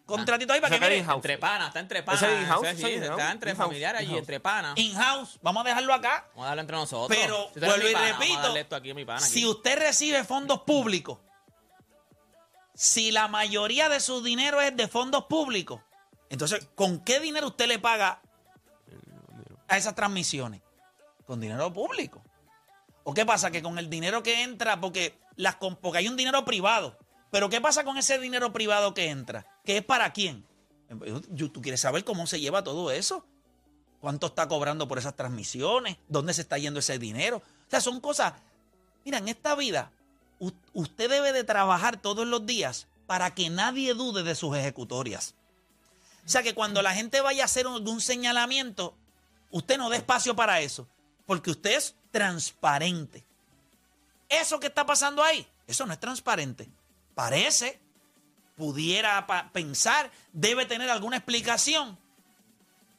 Contratito 0.06 0.52
ahí 0.52 0.60
para 0.60 0.76
que 0.76 0.80
que 0.82 0.90
mire. 0.90 1.14
Entre 1.14 1.38
panas, 1.38 1.68
está 1.70 1.80
entre 1.80 2.04
panas. 2.04 2.24
In-house, 2.24 2.68
sí, 2.76 2.94
está 2.94 3.32
entre 3.32 3.56
familiares 3.56 4.02
allí, 4.02 4.10
in-house. 4.10 4.20
entre 4.20 4.40
panas. 4.40 4.78
In-house, 4.78 5.40
vamos 5.42 5.66
a 5.66 5.70
dejarlo 5.70 5.94
acá. 5.94 6.26
Vamos 6.32 6.44
a 6.44 6.48
darlo 6.50 6.62
entre 6.62 6.76
nosotros. 6.76 7.18
Pero, 7.18 7.50
Si 7.54 7.60
vuelvo 7.60 7.88
y 7.88 7.94
pana, 7.94 8.18
repito, 8.18 8.40
a 8.40 8.42
darle 8.42 8.60
esto 8.62 8.76
aquí 8.76 8.92
a 8.92 8.94
mi 8.96 9.06
pana. 9.06 9.22
Si 9.22 9.46
usted 9.46 9.80
recibe 9.80 10.24
fondos 10.26 10.62
públicos, 10.64 11.20
si 12.74 13.12
la 13.12 13.28
mayoría 13.28 13.88
de 13.88 14.00
su 14.00 14.22
dinero 14.22 14.60
es 14.60 14.76
de 14.76 14.88
fondos 14.88 15.26
públicos, 15.26 15.80
entonces, 16.30 16.68
¿con 16.76 17.00
qué 17.00 17.20
dinero 17.20 17.48
usted 17.48 17.68
le 17.68 17.80
paga 17.80 18.22
a 19.68 19.78
esas 19.78 19.96
transmisiones? 19.96 20.62
Con 21.26 21.40
dinero 21.40 21.72
público. 21.72 22.22
¿O 23.04 23.14
qué 23.14 23.26
pasa? 23.26 23.52
Que 23.52 23.62
con 23.62 23.78
el 23.78 23.90
dinero 23.90 24.24
que 24.24 24.44
entra, 24.44 24.82
porque, 24.82 25.18
las, 25.36 25.56
porque 25.56 26.00
hay 26.00 26.08
un 26.08 26.18
dinero 26.18 26.44
privado, 26.44 26.98
pero 27.34 27.50
¿qué 27.50 27.60
pasa 27.60 27.84
con 27.84 27.98
ese 27.98 28.20
dinero 28.20 28.54
privado 28.54 28.94
que 28.94 29.10
entra? 29.10 29.48
¿Que 29.66 29.78
es 29.78 29.84
para 29.84 30.14
quién? 30.14 30.46
¿Tú 31.36 31.64
quieres 31.64 31.82
saber 31.82 32.04
cómo 32.04 32.28
se 32.28 32.40
lleva 32.40 32.64
todo 32.64 32.92
eso? 32.92 33.26
¿Cuánto 34.02 34.28
está 34.28 34.48
cobrando 34.48 34.88
por 34.88 35.00
esas 35.00 35.16
transmisiones? 35.16 35.98
¿Dónde 36.08 36.36
se 36.36 36.42
está 36.42 36.60
yendo 36.60 36.80
ese 36.80 37.00
dinero? 37.00 37.38
O 37.38 37.70
sea, 37.72 37.82
son 37.82 38.02
cosas... 38.02 38.34
Mira, 39.04 39.18
en 39.18 39.30
esta 39.30 39.56
vida, 39.56 39.92
usted 40.74 41.10
debe 41.10 41.34
de 41.34 41.44
trabajar 41.44 42.00
todos 42.00 42.28
los 42.28 42.46
días 42.46 42.86
para 43.08 43.34
que 43.34 43.50
nadie 43.50 43.96
dude 43.96 44.22
de 44.22 44.36
sus 44.36 44.56
ejecutorias. 44.56 45.34
O 46.28 46.30
sea, 46.30 46.44
que 46.44 46.54
cuando 46.54 46.84
la 46.84 46.94
gente 46.94 47.20
vaya 47.22 47.42
a 47.42 47.46
hacer 47.46 47.66
un 47.66 48.00
señalamiento, 48.00 48.96
usted 49.50 49.80
no 49.80 49.90
dé 49.90 49.98
espacio 49.98 50.36
para 50.36 50.62
eso, 50.62 50.88
porque 51.26 51.50
usted 51.50 51.78
es 51.78 51.96
transparente. 52.12 53.26
Eso 54.30 54.60
que 54.60 54.68
está 54.68 54.86
pasando 54.86 55.24
ahí, 55.24 55.48
eso 55.66 55.88
no 55.88 55.94
es 55.94 56.00
transparente. 56.00 56.70
Parece, 57.16 57.80
pudiera 58.56 59.26
pa- 59.28 59.50
pensar, 59.52 60.10
debe 60.32 60.66
tener 60.66 60.90
alguna 60.90 61.18
explicación, 61.18 61.98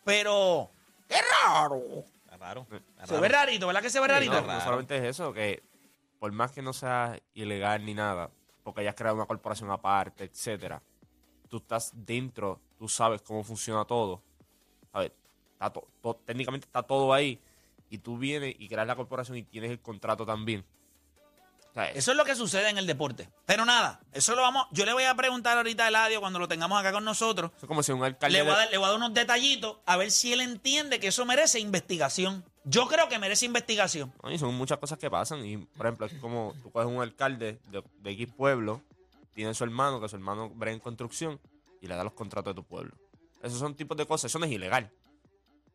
pero 0.04 0.70
qué 1.08 1.16
raro. 1.42 1.82
Está 2.24 2.36
raro. 2.36 2.66
está 2.70 3.06
Se 3.06 3.12
raro. 3.12 3.20
ve 3.22 3.28
rarito, 3.28 3.66
¿verdad 3.66 3.82
que 3.82 3.90
se 3.90 4.00
ve 4.00 4.06
No, 4.08 4.14
rarito? 4.14 4.40
no 4.42 4.60
solamente 4.60 4.96
es 4.96 5.04
eso, 5.04 5.32
que 5.32 5.62
por 6.18 6.32
más 6.32 6.50
que 6.52 6.62
no 6.62 6.72
sea 6.72 7.18
ilegal 7.34 7.84
ni 7.84 7.94
nada, 7.94 8.30
porque 8.62 8.80
hayas 8.80 8.94
creado 8.94 9.16
una 9.16 9.26
corporación 9.26 9.70
aparte, 9.70 10.24
etcétera, 10.24 10.82
tú 11.48 11.58
estás 11.58 11.92
dentro, 11.94 12.60
tú 12.78 12.88
sabes 12.88 13.22
cómo 13.22 13.42
funciona 13.44 13.84
todo. 13.84 14.22
To- 14.92 15.88
to- 16.02 16.20
técnicamente 16.26 16.66
está 16.66 16.82
todo 16.82 17.12
ahí 17.14 17.40
y 17.88 17.96
tú 17.98 18.18
vienes 18.18 18.54
y 18.58 18.68
creas 18.68 18.86
la 18.86 18.96
corporación 18.96 19.38
y 19.38 19.44
tienes 19.44 19.70
el 19.70 19.80
contrato 19.80 20.26
también. 20.26 20.62
Eso 21.94 22.12
es 22.12 22.16
lo 22.16 22.24
que 22.24 22.36
sucede 22.36 22.68
en 22.68 22.78
el 22.78 22.86
deporte. 22.86 23.28
Pero 23.46 23.64
nada, 23.64 24.00
eso 24.12 24.34
lo 24.36 24.42
vamos. 24.42 24.66
Yo 24.70 24.84
le 24.84 24.92
voy 24.92 25.04
a 25.04 25.14
preguntar 25.14 25.56
ahorita 25.56 25.84
a 25.84 25.88
Eladio 25.88 26.20
cuando 26.20 26.38
lo 26.38 26.46
tengamos 26.46 26.78
acá 26.78 26.92
con 26.92 27.04
nosotros. 27.04 27.50
eso 27.56 27.66
es 27.66 27.68
como 27.68 27.82
si 27.82 27.90
un 27.90 28.04
alcalde... 28.04 28.38
Le 28.38 28.44
voy, 28.44 28.52
a 28.52 28.56
dar, 28.56 28.70
le 28.70 28.78
voy 28.78 28.84
a 28.86 28.88
dar 28.90 28.96
unos 28.96 29.12
detallitos 29.12 29.78
a 29.84 29.96
ver 29.96 30.12
si 30.12 30.32
él 30.32 30.40
entiende 30.40 31.00
que 31.00 31.08
eso 31.08 31.24
merece 31.26 31.58
investigación. 31.58 32.44
Yo 32.62 32.86
creo 32.86 33.08
que 33.08 33.18
merece 33.18 33.46
investigación. 33.46 34.12
No, 34.22 34.30
y 34.30 34.38
son 34.38 34.54
muchas 34.54 34.78
cosas 34.78 34.98
que 34.98 35.10
pasan. 35.10 35.44
Y, 35.44 35.56
por 35.58 35.86
ejemplo, 35.86 36.06
es 36.06 36.14
como 36.14 36.54
tú 36.62 36.70
coges 36.70 36.88
un 36.88 37.02
alcalde 37.02 37.58
de, 37.70 37.82
de 37.98 38.10
X 38.12 38.28
pueblo, 38.36 38.80
tiene 39.34 39.52
su 39.52 39.64
hermano, 39.64 40.00
que 40.00 40.08
su 40.08 40.14
hermano 40.14 40.50
brega 40.50 40.74
en 40.74 40.80
construcción, 40.80 41.40
y 41.80 41.88
le 41.88 41.96
da 41.96 42.04
los 42.04 42.12
contratos 42.12 42.54
de 42.54 42.62
tu 42.62 42.64
pueblo. 42.64 42.94
Esos 43.42 43.58
son 43.58 43.74
tipos 43.74 43.96
de 43.96 44.06
cosas. 44.06 44.30
Eso 44.30 44.38
no 44.38 44.46
es 44.46 44.52
ilegal. 44.52 44.90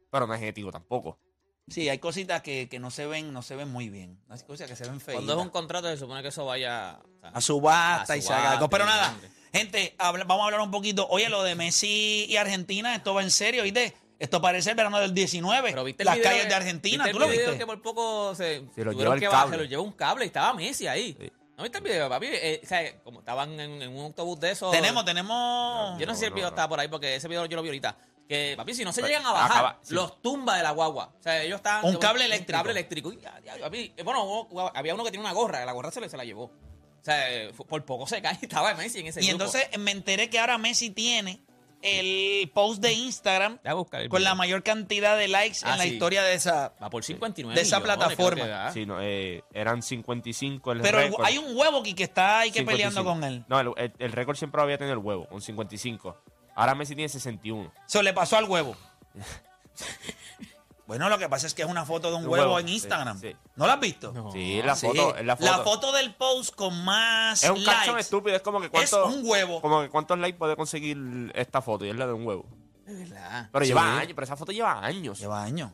Pero 0.09 0.25
no 0.25 0.33
es 0.33 0.41
ético 0.41 0.71
tampoco. 0.71 1.19
Sí, 1.69 1.87
hay 1.89 1.99
cositas 1.99 2.41
que, 2.41 2.67
que 2.69 2.79
no 2.79 2.91
se 2.91 3.05
ven, 3.05 3.31
no 3.33 3.41
se 3.41 3.55
ven 3.55 3.69
muy 3.71 3.89
bien. 3.89 4.19
Hay 4.29 4.39
cosas 4.41 4.67
que 4.69 4.75
se 4.75 4.85
ven 4.87 4.99
feas. 4.99 5.15
Cuando 5.17 5.33
es 5.33 5.39
un 5.39 5.49
contrato, 5.49 5.87
se 5.87 5.97
supone 5.97 6.21
que 6.21 6.29
eso 6.29 6.45
vaya. 6.45 6.99
o 7.17 7.19
sea, 7.21 7.29
a 7.29 7.41
subasta 7.41 8.13
a 8.13 8.17
y 8.17 8.21
se 8.21 8.33
haga 8.33 8.51
algo. 8.53 8.69
Pero 8.69 8.85
nada, 8.85 9.15
gente, 9.53 9.95
habla- 9.97 10.23
vamos 10.25 10.43
a 10.43 10.45
hablar 10.45 10.61
un 10.61 10.71
poquito. 10.71 11.07
Oye, 11.09 11.29
lo 11.29 11.43
de 11.43 11.55
Messi 11.55 12.25
y 12.27 12.35
Argentina, 12.37 12.95
esto 12.95 13.13
va 13.13 13.21
en 13.23 13.31
serio, 13.31 13.63
¿viste? 13.63 13.95
Esto 14.19 14.41
parece 14.41 14.71
el 14.71 14.75
verano 14.75 14.99
del 14.99 15.13
19. 15.13 15.69
Pero 15.69 15.83
viste 15.85 16.03
las 16.03 16.15
video 16.15 16.29
calles 16.29 16.49
de 16.49 16.53
Argentina, 16.55 17.05
¿viste 17.05 17.17
¿tú 17.17 17.23
el 17.23 17.29
lo 17.29 17.31
video 17.31 17.45
viste? 17.51 17.59
que 17.59 17.65
por 17.65 17.81
poco 17.81 18.35
se, 18.35 18.43
Se 18.75 18.83
lo 18.83 18.91
tuvieron 18.91 18.95
lleva 18.97 19.13
el 19.15 19.19
que 19.21 19.27
cable. 19.29 19.55
se 19.57 19.63
lo 19.63 19.69
llevó 19.69 19.83
un 19.83 19.93
cable 19.93 20.25
y 20.25 20.27
estaba 20.27 20.53
Messi 20.53 20.87
ahí. 20.87 21.15
Sí. 21.19 21.31
¿No 21.55 21.63
viste 21.63 21.77
el 21.77 21.83
video, 21.83 22.09
papi? 22.09 22.27
Eh, 22.29 22.61
o 22.63 22.67
sea, 22.67 22.99
como 23.01 23.19
estaban 23.19 23.59
en, 23.59 23.81
en 23.81 23.89
un 23.95 24.05
autobús 24.05 24.39
de 24.39 24.51
esos. 24.51 24.71
Tenemos, 24.71 25.03
tenemos. 25.05 25.99
Yo 25.99 26.05
no 26.05 26.13
sé 26.13 26.19
si 26.21 26.25
el 26.25 26.31
video 26.31 26.45
no, 26.45 26.51
no. 26.51 26.55
estaba 26.55 26.69
por 26.69 26.79
ahí 26.79 26.87
porque 26.87 27.15
ese 27.15 27.27
video 27.27 27.45
yo 27.45 27.55
lo 27.57 27.61
vi 27.61 27.69
ahorita. 27.69 27.97
Que, 28.29 28.53
papi, 28.55 28.75
si 28.75 28.85
no 28.85 28.93
se 28.93 29.01
Pues, 29.01 29.09
llegan 29.11 29.25
a 29.25 29.31
bajar, 29.33 29.51
acaba- 29.51 29.79
sí. 29.81 29.93
los 29.95 30.21
tumba 30.21 30.55
de 30.55 30.61
la 30.63 30.69
guagua. 30.71 31.13
O 31.19 31.23
sea, 31.23 31.41
ellos 31.41 31.57
estaban. 31.57 31.83
Un 31.83 31.97
cable 31.97 32.25
eléctrico. 32.25 32.59
cable 32.59 32.71
eléctrico. 32.73 33.11
Y, 33.11 33.19
ya, 33.19 33.37
ya, 33.43 33.57
papi, 33.59 33.91
eh, 33.97 34.03
bueno, 34.03 34.47
había 34.75 34.93
uno 34.93 35.03
que 35.03 35.09
tiene 35.09 35.25
una 35.25 35.33
gorra, 35.33 35.65
la 35.65 35.71
gorra 35.71 35.89
se, 35.91 35.99
le- 35.99 36.09
se 36.09 36.15
la 36.15 36.23
llevó. 36.23 36.43
O 36.43 37.03
sea, 37.03 37.33
eh, 37.33 37.51
por 37.67 37.83
poco 37.85 38.05
se 38.05 38.21
cae 38.21 38.37
y 38.41 38.45
estaba 38.45 38.73
Messi 38.75 38.99
en 38.99 39.07
ese 39.07 39.21
Y 39.21 39.29
grupo. 39.29 39.45
entonces 39.45 39.79
me 39.79 39.89
enteré 39.91 40.29
que 40.29 40.37
ahora 40.39 40.57
Messi 40.59 40.91
tiene 40.91 41.41
el 41.81 42.51
post 42.53 42.81
de 42.81 42.91
Instagram 42.93 43.57
el 43.63 44.09
con 44.09 44.21
la 44.23 44.35
mayor 44.35 44.63
cantidad 44.63 45.17
de 45.17 45.29
likes 45.29 45.59
Ah, 45.63 45.71
en 45.71 45.77
la 45.77 45.83
sí. 45.85 45.91
historia 45.93 46.21
de 46.23 46.33
esa. 46.33 46.73
Va 46.83 46.89
por 46.89 47.03
59 47.05 47.55
de 47.55 47.61
esa 47.65 47.79
millones, 47.79 47.95
plataforma. 47.97 48.71
Sí, 48.73 48.85
no, 48.85 49.01
eh, 49.01 49.43
eran 49.53 49.81
55 49.81 50.73
el 50.73 50.81
Pero 50.81 50.97
récord. 50.99 51.25
hay 51.25 51.37
un 51.37 51.55
huevo 51.57 51.79
aquí 51.79 51.93
que 51.93 52.03
está 52.03 52.39
ahí 52.39 52.51
que 52.51 52.59
55. 52.59 52.91
peleando 52.93 53.03
con 53.09 53.23
él. 53.23 53.45
No, 53.47 53.59
el, 53.61 53.69
el- 53.77 53.93
el 53.97 54.11
récord 54.11 54.35
siempre 54.35 54.59
lo 54.59 54.63
había 54.63 54.77
tenido 54.77 54.93
el 54.93 54.99
huevo, 54.99 55.27
un 55.31 55.41
55. 55.41 56.17
Ahora 56.59 56.75
Messi 56.75 56.95
tiene 56.95 57.07
61. 57.09 57.71
Se 57.85 58.03
le 58.03 58.13
pasó 58.13 58.37
al 58.37 58.43
huevo. 58.45 58.75
bueno, 60.87 61.07
lo 61.07 61.17
que 61.19 61.29
pasa 61.29 61.45
es 61.45 61.53
que 61.53 61.61
es 61.61 61.67
una 61.67 61.85
foto 61.85 62.09
de 62.09 62.15
un 62.17 62.23
Un 62.23 62.29
huevo, 62.29 62.45
huevo, 62.45 62.59
en 62.59 62.69
Instagram. 62.69 63.19
sí. 63.19 63.35
¿No 63.55 63.67
lo 63.67 63.71
has 63.73 63.79
visto? 63.79 64.11
No. 64.11 64.31
Sí, 64.31 64.59
es 64.59 64.65
la 64.65 64.75
Sí. 64.75 64.87
foto, 64.87 65.15
es 65.15 65.25
la 65.25 65.35
foto. 65.37 65.91
del 65.91 66.15
post 66.15 66.55
con 66.55 66.83
más 66.83 67.43
es 67.43 67.49
un 67.49 67.63
likes 67.63 67.99
estúpido, 67.99 68.35
es 68.35 68.41
como 68.41 68.59
que 68.59 68.65
es 68.65 68.71
cuánto, 68.71 69.05
un 69.07 69.21
huevo. 69.23 69.61
como 69.61 69.81
que 69.81 69.89
cuántos 69.89 70.17
likes 70.17 70.37
puede 70.37 70.55
conseguir 70.55 71.31
esta 71.35 71.61
foto 71.61 71.85
y 71.85 71.89
es 71.89 71.95
la 71.95 72.07
de 72.07 72.13
un 72.13 72.25
huevo. 72.25 72.45
De 72.85 72.95
verdad. 72.95 73.49
Pero 73.51 73.65
Sí. 73.65 73.69
lleva 73.69 73.99
años, 73.99 74.13
pero 74.15 74.25
esa 74.25 74.35
foto 74.35 74.51
lleva 74.51 74.83
años. 74.83 75.19
Lleva 75.19 75.43
años. 75.43 75.71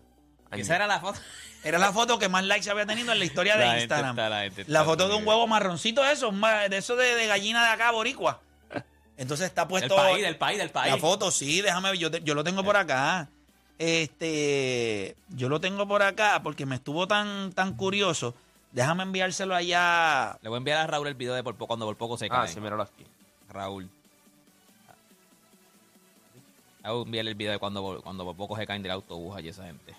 Años. 0.51 0.65
Esa 0.67 0.75
era 0.75 0.85
la 0.87 0.99
foto. 0.99 1.19
Era 1.63 1.79
la 1.79 1.91
foto 1.91 2.19
que 2.19 2.29
más 2.29 2.43
likes 2.43 2.69
había 2.69 2.85
tenido 2.85 3.11
en 3.11 3.17
la 3.17 3.25
historia 3.25 3.53
de 3.57 3.61
La 3.65 3.71
gente 3.71 3.83
Instagram. 3.85 4.11
está- 4.11 4.29
la 4.29 4.41
gente 4.43 4.61
está 4.61 4.71
La 4.73 4.83
foto 4.83 5.07
de 5.09 5.15
un 5.15 5.25
huevo 5.27 5.47
marroncito, 5.47 6.05
eso, 6.05 6.31
de 6.69 6.77
eso 6.77 6.95
de, 6.95 7.15
de 7.15 7.25
gallina 7.25 7.63
de 7.65 7.69
acá, 7.71 7.89
boricua. 7.89 8.39
Entonces 9.17 9.47
está 9.47 9.61
Del 9.61 9.69
puesto. 9.69 9.95
país, 9.95 10.21
del 10.23 10.37
país, 10.37 10.57
del 10.57 10.69
país. 10.71 10.93
La 10.93 10.99
foto, 10.99 11.31
sí, 11.31 11.61
déjame 11.61 11.91
ver, 11.91 11.99
yo, 11.99 12.11
te- 12.11 12.21
yo 12.23 12.35
lo 12.35 12.43
tengo 12.43 12.63
por 12.63 12.75
acá. 12.77 13.29
Este, 13.77 15.15
yo 15.29 15.49
lo 15.49 15.59
tengo 15.59 15.87
por 15.87 16.01
acá 16.03 16.41
porque 16.43 16.65
me 16.65 16.75
estuvo 16.75 17.07
tan, 17.07 17.51
tan 17.53 17.75
curioso. 17.75 18.33
Déjame 18.71 19.03
enviárselo 19.03 19.55
allá. 19.55 20.37
Le 20.41 20.49
voy 20.49 20.57
a 20.57 20.59
enviar 20.59 20.79
a 20.79 20.87
Raúl 20.87 21.07
el 21.07 21.13
video 21.13 21.33
de 21.33 21.43
por 21.43 21.55
po- 21.55 21.65
cuando 21.67 21.85
por 21.85 21.95
poco 21.95 22.17
se 22.17 22.27
cae. 22.29 22.39
Ah, 22.43 22.47
sí, 22.47 22.59
míralo 22.59 22.83
aquí. 22.83 23.05
Raúl. 23.49 23.89
Le 26.83 26.89
voy 26.91 26.99
a 27.01 27.05
enviar 27.05 27.27
el 27.27 27.35
video 27.35 27.51
de 27.53 27.59
cuando, 27.59 27.81
por- 27.81 28.03
cuando 28.03 28.23
por 28.25 28.35
poco 28.35 28.55
se 28.57 28.67
caen 28.67 28.81
del 28.83 28.91
autobús 28.91 29.35
allí 29.35 29.49
esa 29.49 29.63
gente. 29.65 29.95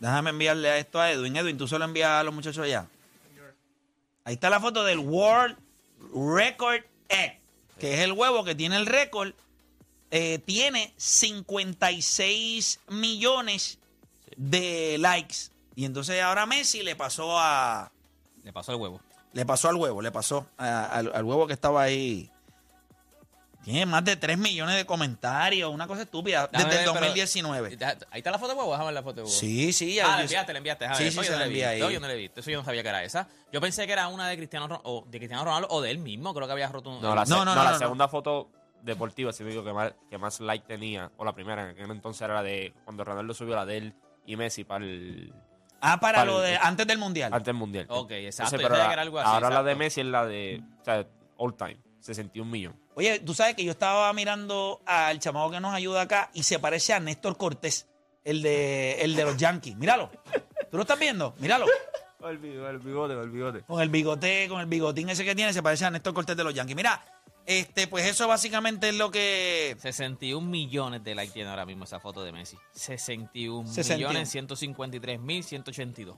Déjame 0.00 0.30
enviarle 0.30 0.70
a 0.70 0.78
esto 0.78 1.00
a 1.00 1.10
Edwin. 1.10 1.36
Edwin, 1.36 1.58
tú 1.58 1.66
solo 1.66 1.84
envías 1.84 2.08
a 2.10 2.22
los 2.22 2.32
muchachos 2.32 2.64
allá. 2.64 2.86
Ahí 4.24 4.34
está 4.34 4.48
la 4.48 4.60
foto 4.60 4.84
del 4.84 4.98
World 5.00 5.56
Record 6.14 6.82
Egg, 7.08 7.40
que 7.78 7.94
es 7.94 8.00
el 8.00 8.12
huevo 8.12 8.44
que 8.44 8.54
tiene 8.54 8.76
el 8.76 8.86
récord. 8.86 9.32
Eh, 10.10 10.38
tiene 10.44 10.94
56 10.96 12.80
millones 12.88 13.78
de 14.36 14.96
likes. 14.98 15.36
Y 15.74 15.84
entonces 15.84 16.20
ahora 16.22 16.46
Messi 16.46 16.82
le 16.82 16.96
pasó 16.96 17.38
a. 17.38 17.92
Le 18.42 18.52
pasó 18.52 18.72
el 18.72 18.78
huevo. 18.80 19.00
Le 19.32 19.44
pasó 19.44 19.68
al 19.68 19.76
huevo, 19.76 20.00
le 20.02 20.10
pasó 20.10 20.46
a- 20.56 20.86
al, 20.86 21.12
al 21.14 21.24
huevo 21.24 21.46
que 21.46 21.52
estaba 21.52 21.82
ahí. 21.82 22.30
Tiene 23.68 23.84
más 23.86 24.02
de 24.04 24.16
3 24.16 24.38
millones 24.38 24.76
de 24.76 24.86
comentarios, 24.86 25.70
una 25.72 25.86
cosa 25.86 26.02
estúpida, 26.02 26.48
Déjame 26.50 26.70
desde 26.70 26.80
el 26.80 26.86
ver, 26.86 26.94
pero- 26.94 27.04
2019. 27.06 27.76
Deja- 27.76 27.96
Ahí 28.10 28.18
está 28.20 28.30
la 28.30 28.38
foto 28.38 28.52
de 28.52 28.58
huevo, 28.58 28.70
déjame 28.70 28.86
ver 28.86 28.94
la 28.94 29.02
foto 29.02 29.16
de 29.16 29.22
huevo. 29.22 29.34
Sí, 29.34 29.72
sí. 29.74 29.94
ya 29.96 30.04
Ah, 30.06 30.10
yo- 30.12 30.16
le 30.16 30.22
enviaste, 30.22 30.52
le 30.52 30.58
enviaste. 30.58 30.84
déjame 30.84 30.98
Sí, 30.98 31.04
ver. 31.04 31.12
sí, 31.12 31.16
yo 31.18 31.22
se 31.24 31.30
no 31.30 31.36
la 31.36 31.40
la 31.40 31.46
vi. 31.48 31.50
envié 31.52 31.66
ahí. 31.66 31.80
No, 31.80 31.90
yo 31.90 32.00
no 32.00 32.06
la 32.06 32.12
he 32.14 32.16
visto. 32.16 32.40
Eso 32.40 32.50
yo 32.50 32.58
no 32.58 32.64
sabía 32.64 32.82
que 32.82 32.88
era 32.88 33.04
esa. 33.04 33.28
Yo 33.52 33.60
pensé 33.60 33.86
que 33.86 33.92
era 33.92 34.08
una 34.08 34.26
de 34.26 34.36
Cristiano 34.38 34.80
o 34.84 35.04
de 35.06 35.18
Cristiano 35.18 35.44
Ronaldo 35.44 35.68
o 35.70 35.82
de 35.82 35.90
él 35.90 35.98
mismo. 35.98 36.32
Creo 36.32 36.46
que 36.46 36.52
había 36.54 36.68
roto 36.68 36.88
un. 36.90 37.02
No, 37.02 37.14
la, 37.14 37.26
se- 37.26 37.30
No, 37.30 37.44
no, 37.44 37.44
no, 37.44 37.54
no, 37.56 37.62
la 37.62 37.64
no, 37.64 37.72
no. 37.72 37.78
segunda 37.78 38.08
foto 38.08 38.50
deportiva, 38.82 39.32
si 39.32 39.44
digo 39.44 39.62
que 39.62 39.72
más, 39.74 39.92
que 40.08 40.16
más 40.16 40.40
like 40.40 40.66
tenía, 40.66 41.10
o 41.18 41.24
la 41.26 41.34
primera, 41.34 41.64
en 41.64 41.70
aquel 41.70 41.90
entonces 41.90 42.22
era 42.22 42.34
la 42.34 42.42
de 42.42 42.72
cuando 42.84 43.04
Ronaldo 43.04 43.34
subió 43.34 43.54
la 43.54 43.66
de 43.66 43.76
él 43.76 43.94
y 44.24 44.36
Messi 44.36 44.64
para 44.64 44.84
el 44.84 45.32
Ah, 45.80 46.00
para 46.00 46.18
Para 46.18 46.24
lo 46.24 46.42
el- 46.44 46.52
de 46.52 46.56
antes 46.58 46.86
del 46.86 46.98
mundial. 46.98 47.32
antes 47.32 47.44
del 47.46 47.54
mundial. 47.54 47.86
Ok, 47.88 48.10
exacto, 48.12 48.52
yo 48.52 48.56
pero 48.56 48.68
sabía 48.70 48.82
la- 48.84 48.88
que 48.88 48.92
era 48.94 49.02
algo 49.02 49.18
así, 49.18 49.28
ahora 49.28 49.50
la 49.50 49.62
de 49.62 49.72
exacto. 49.72 49.78
Messi 49.78 50.00
es 50.00 50.06
la 50.06 50.26
de 50.26 50.62
o 50.80 50.84
sea, 50.84 51.06
all 51.36 51.54
time, 51.54 51.76
61 52.00 52.50
millones. 52.50 52.78
Oye, 52.98 53.20
tú 53.20 53.32
sabes 53.32 53.54
que 53.54 53.62
yo 53.62 53.70
estaba 53.70 54.12
mirando 54.12 54.80
al 54.84 55.20
chamaco 55.20 55.52
que 55.52 55.60
nos 55.60 55.72
ayuda 55.72 56.00
acá 56.00 56.30
y 56.34 56.42
se 56.42 56.58
parece 56.58 56.92
a 56.92 56.98
Néstor 56.98 57.36
Cortés, 57.36 57.86
el 58.24 58.42
de, 58.42 59.00
el 59.02 59.14
de 59.14 59.22
los 59.22 59.36
Yankees. 59.36 59.76
Míralo. 59.76 60.10
¿Tú 60.68 60.76
lo 60.76 60.82
estás 60.82 60.98
viendo? 60.98 61.32
Míralo. 61.38 61.66
El 62.28 62.38
bigote, 62.38 62.70
el 62.70 62.78
bigote, 62.80 63.14
el 63.14 63.30
bigote. 63.30 63.62
Con 63.62 63.80
el 63.80 63.88
bigote, 63.88 64.48
con 64.48 64.60
el 64.60 64.66
bigotín 64.66 65.08
ese 65.10 65.24
que 65.24 65.36
tiene, 65.36 65.52
se 65.52 65.62
parece 65.62 65.84
a 65.84 65.90
Néstor 65.92 66.12
Cortés 66.12 66.36
de 66.36 66.42
los 66.42 66.52
Yankees. 66.52 66.74
Mira, 66.74 67.00
este, 67.46 67.86
pues 67.86 68.04
eso 68.04 68.26
básicamente 68.26 68.88
es 68.88 68.96
lo 68.96 69.12
que. 69.12 69.76
61 69.78 70.44
millones 70.44 71.04
de 71.04 71.14
likes 71.14 71.32
tiene 71.34 71.48
ahora 71.50 71.64
mismo 71.64 71.84
esa 71.84 72.00
foto 72.00 72.24
de 72.24 72.32
Messi. 72.32 72.56
61 72.72 73.68
61. 73.72 74.08
millones 74.08 74.28
153 74.30 75.20
mil 75.20 75.44
182. 75.44 76.16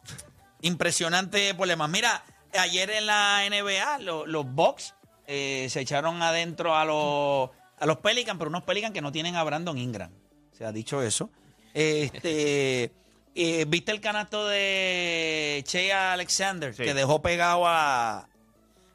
Impresionante 0.63 1.55
problemas. 1.55 1.91
Mira, 1.91 2.25
ayer 2.59 2.91
en 2.91 3.07
la 3.07 3.43
NBA, 3.49 3.99
lo- 3.99 4.27
los 4.27 4.47
Bucks 4.47 4.95
eh, 5.33 5.69
se 5.71 5.81
echaron 5.81 6.21
adentro 6.23 6.75
a 6.77 6.85
los, 6.85 7.51
a 7.79 7.87
los 7.87 7.99
Pelicans, 7.99 8.37
pero 8.39 8.51
unos 8.51 8.65
Pelicans 8.65 8.93
que 8.93 9.01
no 9.01 9.13
tienen 9.13 9.37
a 9.37 9.45
Brandon 9.45 9.79
Ingram. 9.79 10.11
Se 10.53 10.65
ha 10.65 10.73
dicho 10.73 11.01
eso. 11.03 11.31
Este, 11.73 12.91
eh, 13.37 13.65
¿Viste 13.69 13.93
el 13.93 14.01
canasto 14.01 14.49
de 14.49 15.63
Shea 15.67 16.13
Alexander 16.15 16.75
Sí. 16.75 16.83
que 16.83 16.95
dejó 16.95 17.23
pegado 17.23 17.67
a, 17.67 18.29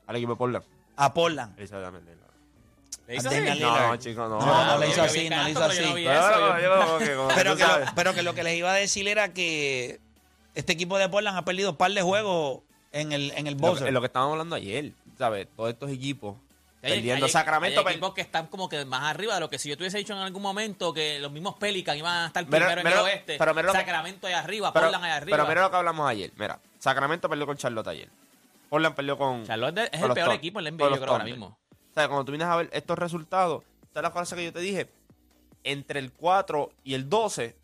Al 0.07 0.15
equipo 0.17 0.33
de 0.33 0.37
Portland. 0.37 0.65
a 0.97 1.13
Portland? 1.13 1.57
Exactamente. 1.59 2.11
No, 3.07 3.95
chicos, 3.97 4.29
no. 4.29 4.39
No, 4.39 4.65
no 4.65 4.77
le 4.79 4.89
hizo 4.89 5.03
así, 5.03 5.29
no 5.29 5.43
le 5.43 5.51
hizo 5.51 5.63
así. 5.63 5.79
Pero, 7.35 7.55
que- 7.55 8.23
lo, 8.23 8.33
que 8.33 8.41
lo 8.41 8.43
les 8.43 8.57
iba 8.57 8.71
a 8.71 8.75
decir 8.75 9.07
era 9.07 9.31
que 9.33 9.99
este 10.55 10.73
equipo 10.73 10.97
de 10.97 11.07
Portland 11.07 11.37
ha 11.37 11.45
perdido 11.45 11.71
un 11.71 11.75
par 11.77 11.91
de 11.91 12.01
juegos 12.01 12.61
en 12.91 13.11
el, 13.11 13.31
en 13.35 13.47
el 13.47 13.53
Lo, 13.55 13.69
buzzer. 13.69 13.85
que- 13.85 13.91
lo 13.91 14.01
que 14.01 14.07
estábamos 14.07 14.33
hablando 14.33 14.55
ayer, 14.55 14.93
¿sabes? 15.17 15.47
Todos 15.55 15.69
estos 15.71 15.89
equipos 15.91 16.35
Hay- 16.81 16.91
perdiendo 16.93 17.25
hay- 17.25 17.31
Sacramento. 17.31 17.81
Hay 17.81 17.93
equipos 17.93 18.13
que 18.13 18.21
están 18.21 18.47
como 18.47 18.69
que 18.69 18.83
más 18.85 19.03
arriba 19.03 19.33
de 19.35 19.39
lo 19.39 19.49
que 19.49 19.57
si 19.59 19.69
yo 19.69 19.77
te 19.77 19.83
hubiese 19.83 19.97
dicho 19.97 20.13
en 20.13 20.19
algún 20.19 20.41
momento 20.41 20.93
que 20.93 21.19
los 21.19 21.31
mismos 21.31 21.55
Pelicans 21.55 21.97
iban 21.97 22.23
a 22.23 22.27
estar 22.27 22.45
Mira- 22.45 22.57
primero 22.67 22.81
en 22.81 22.87
mira 22.87 22.89
el 22.91 22.97
lo- 22.97 23.03
oeste. 23.05 23.35
pero 23.37 23.53
mira 23.53 23.71
Sacramento 23.71 24.27
ahí 24.27 24.33
arriba, 24.33 24.71
pero, 24.73 24.85
Portland 24.87 25.05
arriba. 25.05 25.37
pero 25.37 25.47
mira 25.49 25.61
lo 25.61 25.71
que 25.71 25.77
hablamos 25.77 26.09
ayer. 26.09 26.31
Mira, 26.37 26.59
Sacramento 26.79 27.27
perdió 27.29 27.45
con 27.45 27.57
Charlotte 27.57 27.87
ayer. 27.87 28.09
Portland 28.69 28.95
perdió 28.95 29.17
con. 29.17 29.45
Charlotte 29.45 29.77
es 29.91 29.99
con 30.01 30.11
el 30.11 30.15
peor 30.15 30.31
equipo 30.33 30.59
en 30.59 30.63
la 30.65 30.69
NBA, 30.71 30.89
yo 30.89 30.95
creo, 30.95 31.11
ahora 31.11 31.23
Thunder. 31.23 31.33
mismo. 31.39 31.57
O 31.71 31.93
sea, 31.93 32.07
cuando 32.07 32.25
tú 32.25 32.31
vienes 32.33 32.47
a 32.47 32.55
ver 32.57 32.69
estos 32.73 32.99
resultados, 32.99 33.63
esta 33.83 33.99
es 33.99 34.03
la 34.03 34.11
cosa 34.11 34.35
que 34.35 34.43
yo 34.45 34.53
te 34.53 34.59
dije. 34.59 34.89
Entre 35.63 35.99
el 35.99 36.11
4 36.11 36.71
y 36.83 36.93
el 36.93 37.09
12, 37.09 37.55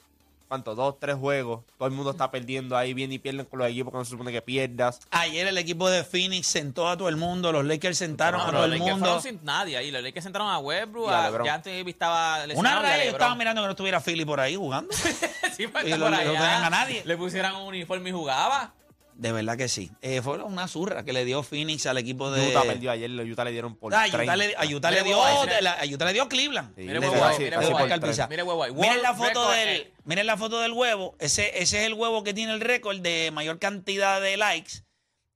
¿cuánto? 0.52 0.76
Dos, 0.76 1.00
tres 1.00 1.16
juegos. 1.16 1.62
Todo 1.78 1.88
el 1.88 1.94
mundo 1.94 2.12
está 2.12 2.30
perdiendo 2.30 2.76
ahí, 2.76 2.94
viene 2.94 3.14
y 3.14 3.20
pierden 3.20 3.46
con 3.46 3.60
los 3.60 3.70
equipos 3.70 3.94
que 3.94 3.98
no 4.00 4.04
se 4.04 4.12
supone 4.12 4.34
que 4.34 4.42
pierdas. 4.42 5.00
Ayer 5.10 5.48
el 5.48 5.58
equipo 5.58 5.90
de 5.90 6.04
Phoenix 6.04 6.46
sentó 6.48 6.90
a 6.90 6.98
todo 6.98 7.08
el 7.08 7.16
mundo, 7.16 7.54
los 7.54 7.64
Lakers 7.64 7.98
sentaron 7.98 8.42
No, 8.42 8.48
a 8.48 8.52
todo 8.52 8.66
el 8.66 8.72
Lakers 8.72 8.92
mundo. 8.92 9.22
sin 9.22 9.40
nadie 9.44 9.78
ahí. 9.78 9.92
Los 9.92 10.04
Lakers 10.04 10.26
sentaron 10.26 10.50
a 10.50 10.60
Westbrook, 10.60 11.10
Y 11.10 11.14
a 11.14 11.44
ya 11.46 11.54
antes 11.54 11.88
estaba 11.88 12.36
Una 12.36 12.48
lesionado. 12.48 12.82
raya 12.82 13.06
yo 13.06 13.12
estaba 13.12 13.36
mirando 13.36 13.62
que 13.62 13.66
no 13.68 13.72
estuviera 13.72 14.02
Philly 14.02 14.26
por 14.26 14.42
ahí 14.42 14.56
jugando. 14.58 14.94
Sí, 15.56 15.68
pues, 15.68 15.86
Y 15.86 15.90
lo- 15.92 16.00
por 16.00 16.12
no 16.12 16.18
allá. 16.18 16.32
tenían 16.32 16.64
a 16.64 16.70
nadie. 16.70 17.02
Le 17.06 17.18
pusieran 17.18 17.56
un 17.56 17.64
uniforme 17.68 18.10
y 18.10 18.14
jugaba. 18.14 18.74
De 19.22 19.32
verdad 19.32 19.56
que 19.56 19.68
sí. 19.68 19.92
Eh, 20.02 20.20
fue 20.24 20.42
una 20.42 20.68
zurra 20.68 21.06
que 21.06 21.14
le 21.14 21.26
dio 21.26 21.44
Phoenix 21.44 21.86
al 21.86 22.00
equipo 22.00 22.32
de. 22.32 22.50
Utah 22.50 22.64
perdió 22.64 22.90
ayer, 22.90 23.08
los 23.08 23.28
Utah 23.28 23.44
le 23.44 23.52
dieron 23.52 23.76
por 23.76 23.94
Ah, 23.94 24.06
30. 24.10 24.24
Utah 24.24 24.36
le, 24.36 24.56
a 24.58 24.66
Utah 24.66 24.90
le 24.90 25.04
dio, 25.04 25.24
a 25.24 25.86
Utah 25.86 26.06
le 26.06 26.14
dio 26.14 26.28
Cleveland. 26.28 26.74
Sí, 26.76 26.82
Mire, 26.82 27.00
huevo 27.00 27.14
mire. 27.14 28.82
Miren 28.82 29.02
la 29.04 29.14
foto 29.14 29.28
record, 29.28 29.56
del, 29.56 29.70
eh. 29.70 29.94
miren 30.06 30.26
la 30.26 30.38
foto 30.38 30.60
del 30.62 30.72
huevo. 30.72 31.16
Ese, 31.20 31.50
ese 31.62 31.82
es 31.82 31.86
el 31.86 31.94
huevo 31.94 32.24
que 32.24 32.34
tiene 32.34 32.52
el 32.54 32.62
récord 32.62 32.98
de 33.00 33.30
mayor 33.32 33.60
cantidad 33.60 34.20
de 34.20 34.38
likes. 34.38 34.86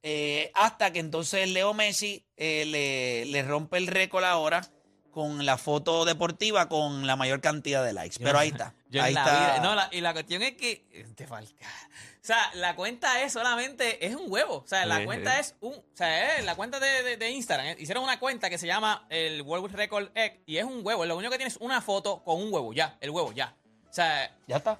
eh, 0.01 0.51
hasta 0.55 0.91
que 0.91 0.97
entonces 0.99 1.47
Leo 1.49 1.75
Messi 1.75 2.25
eh, 2.37 2.65
le, 2.65 3.25
le 3.25 3.43
rompe 3.43 3.77
el 3.77 3.85
récord 3.85 4.23
ahora 4.23 4.61
con 5.15 5.45
la 5.45 5.57
foto 5.57 6.03
deportiva 6.03 6.67
con 6.67 7.07
la 7.07 7.15
mayor 7.15 7.39
cantidad 7.39 7.85
de 7.85 7.93
likes. 7.93 8.17
Pero 8.21 8.37
ahí 8.37 8.49
está. 8.49 8.73
Ahí 9.01 9.13
la 9.13 9.21
está. 9.21 9.23
vida- 9.23 9.59
no, 9.63 9.73
la- 9.73 9.89
y 9.93 10.01
la 10.01 10.11
cuestión 10.11 10.41
es 10.43 10.57
que. 10.57 10.85
Te 11.15 11.25
falta. 11.25 11.53
O 12.21 12.27
sea, 12.27 12.51
la 12.55 12.75
cuenta 12.75 13.21
es 13.21 13.31
solamente. 13.31 14.05
Es 14.05 14.13
un 14.15 14.25
huevo. 14.29 14.57
O 14.57 14.67
sea, 14.67 14.85
la 14.85 15.05
cuenta 15.05 15.33
sí. 15.35 15.39
es 15.39 15.55
un. 15.61 15.73
O 15.75 15.83
sea, 15.93 16.35
es 16.37 16.43
la 16.43 16.55
cuenta 16.55 16.81
de, 16.81 17.01
de- 17.03 17.15
de 17.15 17.29
Instagram. 17.31 17.67
eh, 17.67 17.75
Hicieron 17.79 18.03
una 18.03 18.19
cuenta 18.19 18.49
que 18.49 18.57
se 18.57 18.67
llama 18.67 19.05
el 19.09 19.41
World 19.43 19.73
Record 19.73 20.09
Egg. 20.15 20.41
Y 20.45 20.57
es 20.57 20.65
un 20.65 20.81
huevo. 20.85 21.05
Lo 21.05 21.15
único 21.15 21.31
que 21.31 21.37
tienes 21.37 21.55
es 21.55 21.61
una 21.61 21.79
foto 21.81 22.21
con 22.25 22.41
un 22.41 22.51
huevo. 22.53 22.73
Ya. 22.73 22.97
El 22.99 23.11
huevo, 23.11 23.31
ya. 23.31 23.55
O 23.89 23.93
sea, 23.93 24.35
Ya 24.47 24.57
está. 24.57 24.77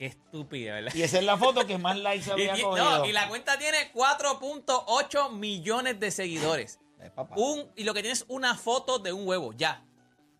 qué 0.00 0.06
estúpido, 0.06 0.74
¿verdad? 0.74 0.92
Y 0.94 1.02
esa 1.02 1.18
es 1.18 1.24
la 1.24 1.36
foto 1.36 1.64
que 1.64 1.78
más 1.78 1.96
likes 1.98 2.28
había 2.32 2.58
y- 2.58 2.60
cogido. 2.62 2.98
no, 2.98 3.04
y 3.04 3.12
la 3.12 3.28
cuenta 3.28 3.56
tiene 3.56 3.92
4.8 3.92 5.30
millones 5.32 6.00
de 6.00 6.10
seguidores. 6.10 6.80
Eh, 7.06 7.10
papá. 7.14 7.34
Un, 7.36 7.70
y 7.76 7.84
lo 7.84 7.94
que 7.94 8.02
tienes 8.02 8.20
es 8.20 8.24
una 8.28 8.54
foto 8.56 8.98
de 8.98 9.12
un 9.12 9.26
huevo. 9.26 9.52
Ya. 9.54 9.82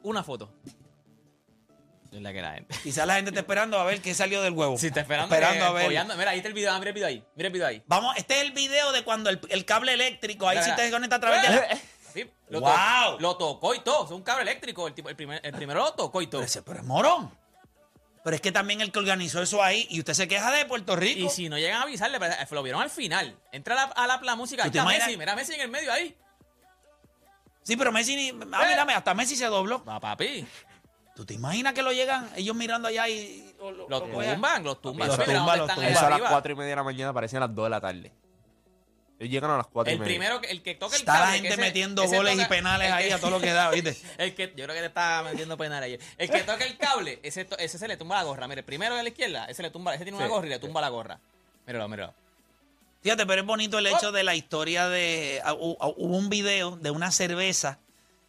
Una 0.03 0.23
foto. 0.23 0.53
Es 2.13 2.23
la 2.23 2.33
que 2.33 2.41
la 2.41 2.55
gente. 2.55 2.75
Quizás 2.83 3.07
la 3.07 3.17
gente 3.17 3.31
está 3.31 3.41
esperando 3.41 3.79
a 3.79 3.85
ver 3.85 4.01
qué 4.01 4.15
salió 4.15 4.41
del 4.41 4.53
huevo. 4.55 4.79
Si 4.79 4.87
está 4.87 5.01
esperando, 5.01 5.35
Esperando 5.35 5.61
que- 5.65 5.69
a 5.69 5.73
ver. 5.73 5.83
apoyando. 5.83 6.17
Mira, 6.17 6.31
ahí 6.31 6.39
está 6.39 6.49
el 6.49 6.55
video, 6.55 6.73
mira 6.79 6.89
el 6.91 6.95
video 6.95 7.09
ahí. 7.09 7.25
Mira 7.35 7.47
el 7.49 7.53
video 7.53 7.67
ahí. 7.67 7.83
Vamos, 7.87 8.17
este 8.17 8.37
es 8.37 8.43
el 8.43 8.53
video 8.53 8.93
de 8.93 9.05
cuando 9.05 9.29
el, 9.29 9.41
el 9.51 9.65
cable 9.65 9.93
eléctrico, 9.93 10.49
ahí 10.49 10.63
sí 10.63 10.71
te 10.77 10.91
conecta 10.91 11.17
a 11.17 11.21
través 11.21 11.43
de 11.43 11.49
la... 11.57 11.79
Sí, 12.15 12.31
lo, 12.49 12.61
¡Wow! 12.61 12.71
to- 12.71 13.21
lo 13.21 13.37
tocó 13.37 13.75
y 13.75 13.81
todo. 13.81 14.07
Es 14.07 14.11
un 14.13 14.23
cable 14.23 14.43
eléctrico. 14.43 14.87
El, 14.89 14.95
tipo, 14.95 15.11
el, 15.11 15.17
primer- 15.17 15.41
el 15.45 15.53
primero 15.53 15.81
lo 15.81 15.93
tocó 15.93 16.23
y 16.23 16.27
todo. 16.29 16.41
Pero, 16.41 16.47
ese- 16.47 16.63
pero 16.63 16.79
es 16.79 16.85
morón. 16.85 17.31
Pero 18.25 18.35
es 18.37 18.41
que 18.41 18.51
también 18.51 18.81
el 18.81 18.91
que 18.91 18.99
organizó 18.99 19.43
eso 19.43 19.63
ahí, 19.63 19.87
y 19.91 19.99
usted 20.01 20.15
se 20.15 20.27
queja 20.27 20.51
de 20.51 20.65
Puerto 20.65 20.97
Rico. 20.97 21.27
Y 21.27 21.29
si 21.29 21.49
no 21.49 21.59
llegan 21.59 21.81
a 21.81 21.83
avisarle, 21.83 22.19
pero 22.19 22.35
lo 22.53 22.63
vieron 22.63 22.81
al 22.83 22.91
final. 22.91 23.39
Entra 23.53 23.75
a 23.75 23.87
la, 23.87 23.93
a 23.93 24.07
la, 24.07 24.21
la 24.23 24.35
música. 24.37 24.65
Ahí 24.65 24.71
¿Tú 24.71 24.73
te 24.73 24.79
está? 24.79 24.89
Messi. 24.91 25.17
Mira 25.19 25.33
a 25.33 25.37
Messi 25.37 25.55
en 25.55 25.61
el 25.61 25.69
medio 25.69 25.93
ahí. 25.93 26.17
Sí, 27.67 27.77
pero 27.77 27.91
Messi, 27.91 28.15
ni- 28.15 28.31
ah, 28.53 28.65
mírame, 28.69 28.95
hasta 28.95 29.13
Messi 29.13 29.35
se 29.35 29.47
dobló. 29.47 29.85
Va, 29.85 29.99
papi. 29.99 30.47
¿Tú 31.17 31.25
te 31.27 31.35
imaginas 31.35 31.73
que 31.75 31.83
lo 31.83 31.91
llegan 31.93 32.31
ellos 32.37 32.55
mirando 32.55 32.87
allá 32.87 33.09
y 33.09 33.53
lo, 33.59 33.73
lo- 33.73 33.89
Los 33.89 34.01
lo 34.03 34.07
tumban, 34.07 34.63
los 34.63 34.81
tumban. 34.81 35.09
Los 35.09 35.17
tumban, 35.25 35.59
los 35.59 35.69
tumban. 35.69 35.85
Eso 35.89 35.99
a 35.99 36.03
las 36.03 36.13
arriba. 36.13 36.29
4 36.31 36.53
y 36.53 36.55
media 36.55 36.71
de 36.71 36.77
la 36.77 36.83
mañana, 36.85 37.13
parecían 37.13 37.41
las 37.41 37.53
2 37.55 37.65
de 37.67 37.71
la 37.71 37.81
tarde. 37.81 38.13
Ellos 39.19 39.33
llegan 39.33 39.51
a 39.51 39.57
las 39.57 39.67
4 39.67 39.91
y 39.91 39.95
El 39.95 40.01
media. 40.01 40.11
primero, 40.15 40.41
que- 40.43 40.51
el 40.51 40.63
que 40.63 40.75
toca 40.75 40.95
el 40.95 41.01
Está 41.01 41.15
la 41.15 41.19
cable, 41.21 41.33
gente 41.33 41.49
que 41.49 41.55
ese- 41.55 41.63
metiendo 41.63 42.03
ese 42.03 42.17
goles 42.17 42.35
y 42.35 42.37
toca- 42.37 42.49
penales 42.51 42.87
el 42.89 42.93
ahí 42.93 43.09
que- 43.09 43.15
a 43.15 43.19
todo 43.19 43.31
lo 43.31 43.41
que 43.41 43.51
da, 43.53 43.71
¿viste? 43.71 43.97
El 44.19 44.35
que, 44.35 44.49
yo 44.55 44.65
creo 44.65 44.69
que 44.75 44.81
te 44.81 44.87
estaba 44.87 45.23
metiendo 45.31 45.57
penales 45.57 45.87
ayer. 45.87 46.01
El 46.19 46.31
que 46.31 46.41
toca 46.43 46.65
el 46.65 46.77
cable, 46.77 47.19
ese, 47.23 47.49
ese 47.59 47.79
se 47.79 47.89
le 47.89 47.97
tumba 47.97 48.17
la 48.17 48.25
gorra. 48.25 48.47
Mire, 48.47 48.61
el 48.61 48.65
primero 48.67 48.95
de 48.95 49.03
la 49.03 49.09
izquierda, 49.09 49.47
ese 49.47 49.63
le 49.63 49.71
tumba, 49.71 49.95
ese 49.95 50.05
tiene 50.05 50.19
una 50.19 50.27
Sí, 50.27 50.31
gorra 50.31 50.47
y 50.47 50.51
le 50.51 50.59
tumba 50.59 50.81
la 50.83 50.91
gorra. 50.91 51.19
Míralo, 51.67 51.89
míralo. 51.89 52.15
Fíjate, 53.07 53.25
pero 53.25 53.43
es 53.43 53.47
bonito 53.47 53.79
el 53.79 53.87
hecho 53.87 54.11
de 54.11 54.25
la 54.25 54.35
historia 54.35 54.89
de... 54.89 55.41
ah, 55.45 55.51
ah, 55.51 55.55
Hubo 55.97 56.17
un 56.17 56.29
video 56.29 56.75
de 56.75 56.91
una 56.91 57.13
cerveza 57.13 57.79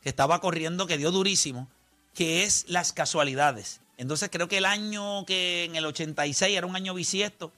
que 0.04 0.10
estaba 0.10 0.40
corriendo 0.40 0.86
que 0.86 1.00
dio 1.00 1.10
durísimo, 1.10 1.68
que 2.14 2.44
es 2.44 2.64
las 2.68 2.94
casualidades. 2.94 3.82
Entonces 3.98 4.30
creo 4.32 4.48
que 4.48 4.60
el 4.60 4.66
año 4.66 5.26
que 5.26 5.64
en 5.64 5.76
el 5.78 5.84
86 5.88 6.56
era 6.56 6.68
un 6.68 6.76
año 6.76 6.94
bisiesto, 6.94 7.52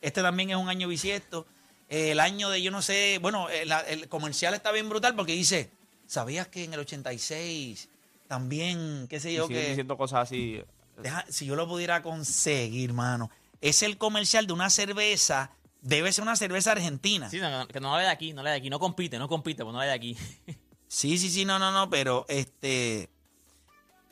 este 0.00 0.20
también 0.20 0.50
es 0.50 0.56
un 0.56 0.68
año 0.68 0.88
bisiesto. 0.88 1.46
Eh, 1.88 2.10
el 2.10 2.18
año 2.18 2.50
de 2.50 2.60
yo 2.60 2.72
no 2.72 2.82
sé, 2.82 3.18
bueno, 3.22 3.48
el, 3.50 3.70
el 3.86 4.08
comercial 4.08 4.52
está 4.54 4.72
bien 4.72 4.88
brutal 4.88 5.14
porque 5.14 5.30
dice, 5.34 5.70
¿sabías 6.08 6.48
que 6.48 6.64
en 6.64 6.74
el 6.74 6.80
86 6.80 7.88
también, 8.26 9.06
qué 9.08 9.20
sé 9.20 9.32
yo, 9.32 9.46
que... 9.46 9.68
diciendo 9.68 9.96
cosas 9.96 10.22
así. 10.22 10.60
Deja- 11.00 11.24
si 11.28 11.46
yo 11.46 11.54
lo 11.54 11.68
pudiera 11.68 12.02
conseguir, 12.02 12.92
mano. 12.92 13.30
Es 13.60 13.84
el 13.84 13.96
comercial 13.96 14.48
de 14.48 14.52
una 14.54 14.70
cerveza, 14.70 15.52
debe 15.84 16.12
ser 16.12 16.22
una 16.22 16.34
cerveza 16.34 16.72
argentina. 16.72 17.30
Sí, 17.30 17.38
no, 17.38 17.68
que 17.68 17.78
no 17.78 17.96
la 17.96 18.02
de 18.02 18.08
aquí, 18.08 18.32
no 18.32 18.42
la 18.42 18.50
de 18.50 18.56
aquí. 18.56 18.70
No 18.70 18.80
compite, 18.80 19.18
no 19.18 19.28
compite, 19.28 19.62
pues 19.62 19.72
no 19.72 19.78
la 19.78 19.86
de 19.86 19.92
aquí. 19.92 20.16
Sí, 20.86 21.18
sí, 21.18 21.28
sí, 21.28 21.44
no, 21.44 21.58
no, 21.58 21.72
no, 21.72 21.90
pero 21.90 22.24
este. 22.28 23.10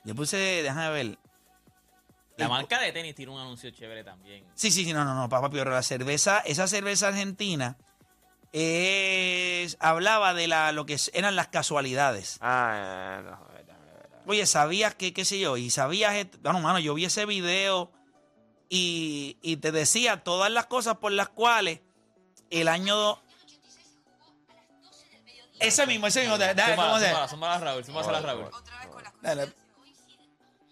Yo 0.05 0.17
puse, 0.17 0.37
déjame 0.37 0.91
ver. 0.91 1.19
La 2.37 2.49
marca 2.49 2.81
de 2.81 2.91
tenis 2.91 3.15
tiene 3.15 3.31
un 3.31 3.39
anuncio 3.39 3.71
chévere 3.71 4.03
también. 4.03 4.45
Sí, 4.55 4.73
sí, 4.73 4.85
sí, 4.85 4.93
no, 4.93 5.05
no, 5.05 5.15
no, 5.15 5.29
papá, 5.29 5.49
pero 5.49 5.71
la 5.71 5.83
cerveza, 5.85 6.41
esa 6.41 6.67
cerveza 6.67 7.09
argentina 7.09 7.77
es, 8.53 9.77
hablaba 9.79 10.35
de 10.35 10.49
la, 10.49 10.73
lo 10.73 10.85
que 10.85 10.97
eran 11.13 11.37
las 11.37 11.49
casualidades. 11.49 12.39
Ah, 12.41 13.21
no, 13.23 13.31
no, 13.31 13.37
no, 13.37 13.37
no. 13.37 14.23
Oye, 14.27 14.45
¿sabías 14.47 14.97
que, 14.97 15.13
qué 15.13 15.25
sé 15.25 15.39
yo? 15.39 15.57
Y 15.57 15.71
sabías, 15.71 16.17
esto? 16.17 16.39
bueno, 16.43 16.59
mano, 16.59 16.81
yo 16.81 16.95
vi 16.95 17.05
ese 17.05 17.27
video 17.27 17.93
y, 18.75 19.37
y 19.43 19.59
te 19.59 19.71
decía 19.71 20.25
todas 20.25 20.51
las 20.51 20.65
cosas 20.65 20.97
por 20.97 21.13
las 21.13 21.29
cuales 21.29 21.81
el 22.49 22.69
año... 22.69 23.19
Ese 25.61 25.87
mismo, 25.87 26.07
ese 26.07 26.23
mismo, 26.23 26.39
da- 26.39 26.55
da- 26.55 26.75
¿cómo 26.75 26.99
se- 26.99 27.13
súmala, 27.29 27.59
Raúl, 27.59 27.85
Raúl. 27.85 28.51
Dale. 29.21 29.53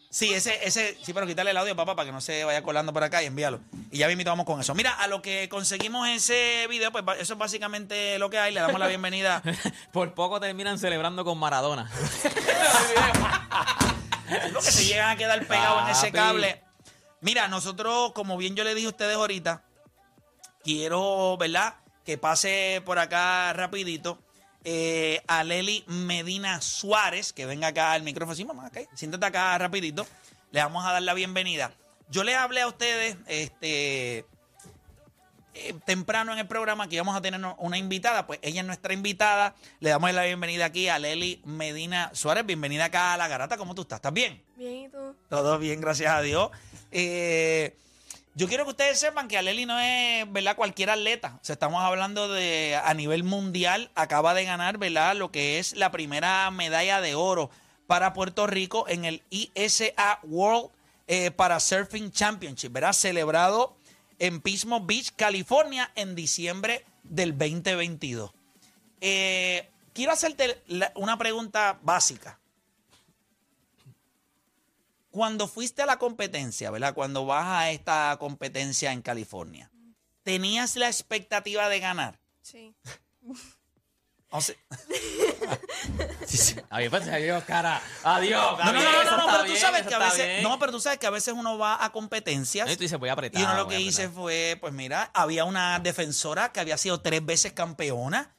Sí, 0.08 0.32
ese, 0.32 0.66
ese, 0.66 0.96
sí, 1.04 1.12
pero 1.12 1.26
quítale 1.26 1.50
el 1.50 1.58
audio, 1.58 1.76
papá, 1.76 1.94
para 1.94 2.06
que 2.06 2.12
no 2.12 2.22
se 2.22 2.42
vaya 2.42 2.62
colando 2.62 2.90
por 2.94 3.04
acá 3.04 3.22
y 3.22 3.26
envíalo. 3.26 3.60
Y 3.92 3.98
ya 3.98 4.08
mismo 4.08 4.24
vamos 4.24 4.46
con 4.46 4.58
eso. 4.60 4.74
Mira, 4.74 4.94
a 4.94 5.06
lo 5.06 5.20
que 5.20 5.50
conseguimos 5.50 6.08
ese 6.08 6.66
video, 6.70 6.90
pues 6.90 7.04
eso 7.20 7.34
es 7.34 7.38
básicamente 7.38 8.18
lo 8.18 8.30
que 8.30 8.38
hay. 8.38 8.54
Le 8.54 8.60
damos 8.60 8.80
la 8.80 8.86
bienvenida. 8.88 9.42
Por 9.92 10.14
poco 10.14 10.40
terminan 10.40 10.78
celebrando 10.78 11.22
con 11.22 11.36
Maradona. 11.38 11.90
lo 14.52 14.60
que 14.60 14.70
se 14.72 14.86
llegan 14.86 15.10
a 15.10 15.16
quedar 15.16 15.46
pegados 15.46 15.82
en 15.84 15.88
ese 15.90 16.12
cable. 16.12 16.64
Mira, 17.20 17.48
nosotros, 17.48 18.12
como 18.12 18.36
bien 18.36 18.56
yo 18.56 18.64
le 18.64 18.74
dije 18.74 18.86
a 18.86 18.90
ustedes 18.90 19.16
ahorita, 19.16 19.62
quiero, 20.64 21.36
¿verdad? 21.36 21.74
Que 22.04 22.16
pase 22.18 22.82
por 22.84 22.98
acá 22.98 23.52
rapidito. 23.52 24.18
eh, 24.64 25.22
a 25.26 25.42
Leli 25.42 25.84
Medina 25.86 26.60
Suárez, 26.60 27.32
que 27.32 27.46
venga 27.46 27.68
acá 27.68 27.92
al 27.92 28.02
micrófono. 28.02 28.34
Sí, 28.36 28.44
mamá, 28.44 28.66
ok. 28.66 28.88
Siéntate 28.94 29.24
acá 29.24 29.56
rapidito. 29.56 30.06
Le 30.50 30.60
vamos 30.62 30.84
a 30.84 30.92
dar 30.92 31.02
la 31.02 31.14
bienvenida. 31.14 31.72
Yo 32.10 32.24
les 32.24 32.36
hablé 32.36 32.60
a 32.60 32.66
ustedes, 32.66 33.16
este, 33.26 34.26
eh, 35.54 35.74
temprano 35.86 36.32
en 36.32 36.40
el 36.40 36.46
programa 36.46 36.88
que 36.88 36.96
íbamos 36.96 37.16
a 37.16 37.22
tener 37.22 37.40
una 37.58 37.78
invitada, 37.78 38.26
pues 38.26 38.38
ella 38.42 38.60
es 38.60 38.66
nuestra 38.66 38.92
invitada. 38.92 39.54
Le 39.78 39.90
damos 39.90 40.12
la 40.12 40.24
bienvenida 40.24 40.66
aquí 40.66 40.88
a 40.88 40.98
Leli 40.98 41.40
Medina 41.46 42.10
Suárez. 42.12 42.44
Bienvenida 42.44 42.86
acá 42.86 43.14
a 43.14 43.16
La 43.16 43.28
Garata. 43.28 43.56
¿Cómo 43.56 43.74
tú 43.74 43.82
estás? 43.82 43.96
¿Estás 43.98 44.12
bien? 44.12 44.42
Bien, 44.56 44.76
¿y 44.76 44.88
tú? 44.90 45.16
Todo 45.30 45.58
bien, 45.58 45.80
gracias 45.80 46.12
a 46.12 46.20
Dios. 46.20 46.50
Eh, 46.90 47.76
yo 48.34 48.48
quiero 48.48 48.64
que 48.64 48.70
ustedes 48.70 48.98
sepan 48.98 49.28
que 49.28 49.36
Aleli 49.36 49.66
no 49.66 49.78
es, 49.78 50.30
¿verdad? 50.32 50.56
Cualquier 50.56 50.90
atleta. 50.90 51.40
O 51.46 51.52
estamos 51.52 51.82
hablando 51.82 52.32
de 52.32 52.80
a 52.82 52.94
nivel 52.94 53.24
mundial. 53.24 53.90
Acaba 53.94 54.34
de 54.34 54.44
ganar, 54.44 54.78
¿verdad? 54.78 55.16
Lo 55.16 55.30
que 55.30 55.58
es 55.58 55.76
la 55.76 55.90
primera 55.90 56.50
medalla 56.50 57.00
de 57.00 57.14
oro 57.14 57.50
para 57.86 58.12
Puerto 58.12 58.46
Rico 58.46 58.88
en 58.88 59.04
el 59.04 59.22
ISA 59.30 60.20
World 60.22 60.70
eh, 61.08 61.32
para 61.32 61.58
Surfing 61.58 62.12
Championship, 62.12 62.72
¿verdad? 62.72 62.92
Celebrado 62.92 63.76
en 64.20 64.40
Pismo 64.40 64.86
Beach, 64.86 65.12
California, 65.16 65.90
en 65.96 66.14
diciembre 66.14 66.84
del 67.02 67.36
2022. 67.36 68.30
Eh, 69.00 69.68
quiero 69.92 70.12
hacerte 70.12 70.62
una 70.94 71.18
pregunta 71.18 71.78
básica. 71.82 72.39
Cuando 75.10 75.48
fuiste 75.48 75.82
a 75.82 75.86
la 75.86 75.98
competencia, 75.98 76.70
¿verdad? 76.70 76.94
Cuando 76.94 77.26
vas 77.26 77.46
a 77.46 77.70
esta 77.70 78.16
competencia 78.20 78.92
en 78.92 79.02
California, 79.02 79.70
¿tenías 80.22 80.76
la 80.76 80.86
expectativa 80.88 81.68
de 81.68 81.80
ganar? 81.80 82.20
Sí. 82.42 82.74
O 84.32 84.40
sea- 84.40 84.54
Adiós, 86.70 86.90
pues, 86.90 87.08
adiós, 87.08 87.42
cara. 87.44 87.82
Adiós. 88.04 88.58
no, 88.64 88.72
no, 88.72 88.80
no, 88.80 89.04
no, 89.04 89.16
no, 89.16 89.26
pero 89.26 89.44
tú 89.44 89.56
sabes 89.56 89.84
que 89.86 89.94
a 89.94 89.98
veces, 89.98 90.42
no, 90.44 90.56
pero 90.60 90.70
tú 90.70 90.80
sabes 90.80 91.00
que 91.00 91.06
a 91.06 91.10
veces 91.10 91.34
uno 91.36 91.58
va 91.58 91.84
a 91.84 91.90
competencias 91.90 92.70
Y 92.70 92.76
tú 92.76 92.82
dices, 92.82 92.96
voy 92.98 93.08
a 93.08 93.14
apretar. 93.14 93.40
y 93.40 93.44
uno 93.44 93.54
lo 93.56 93.66
que 93.66 93.74
a 93.74 93.80
hice 93.80 94.04
apretar. 94.04 94.22
fue, 94.22 94.58
pues 94.60 94.72
mira, 94.72 95.10
había 95.14 95.44
una 95.44 95.80
defensora 95.80 96.52
que 96.52 96.60
había 96.60 96.78
sido 96.78 97.00
tres 97.00 97.26
veces 97.26 97.52
campeona. 97.52 98.32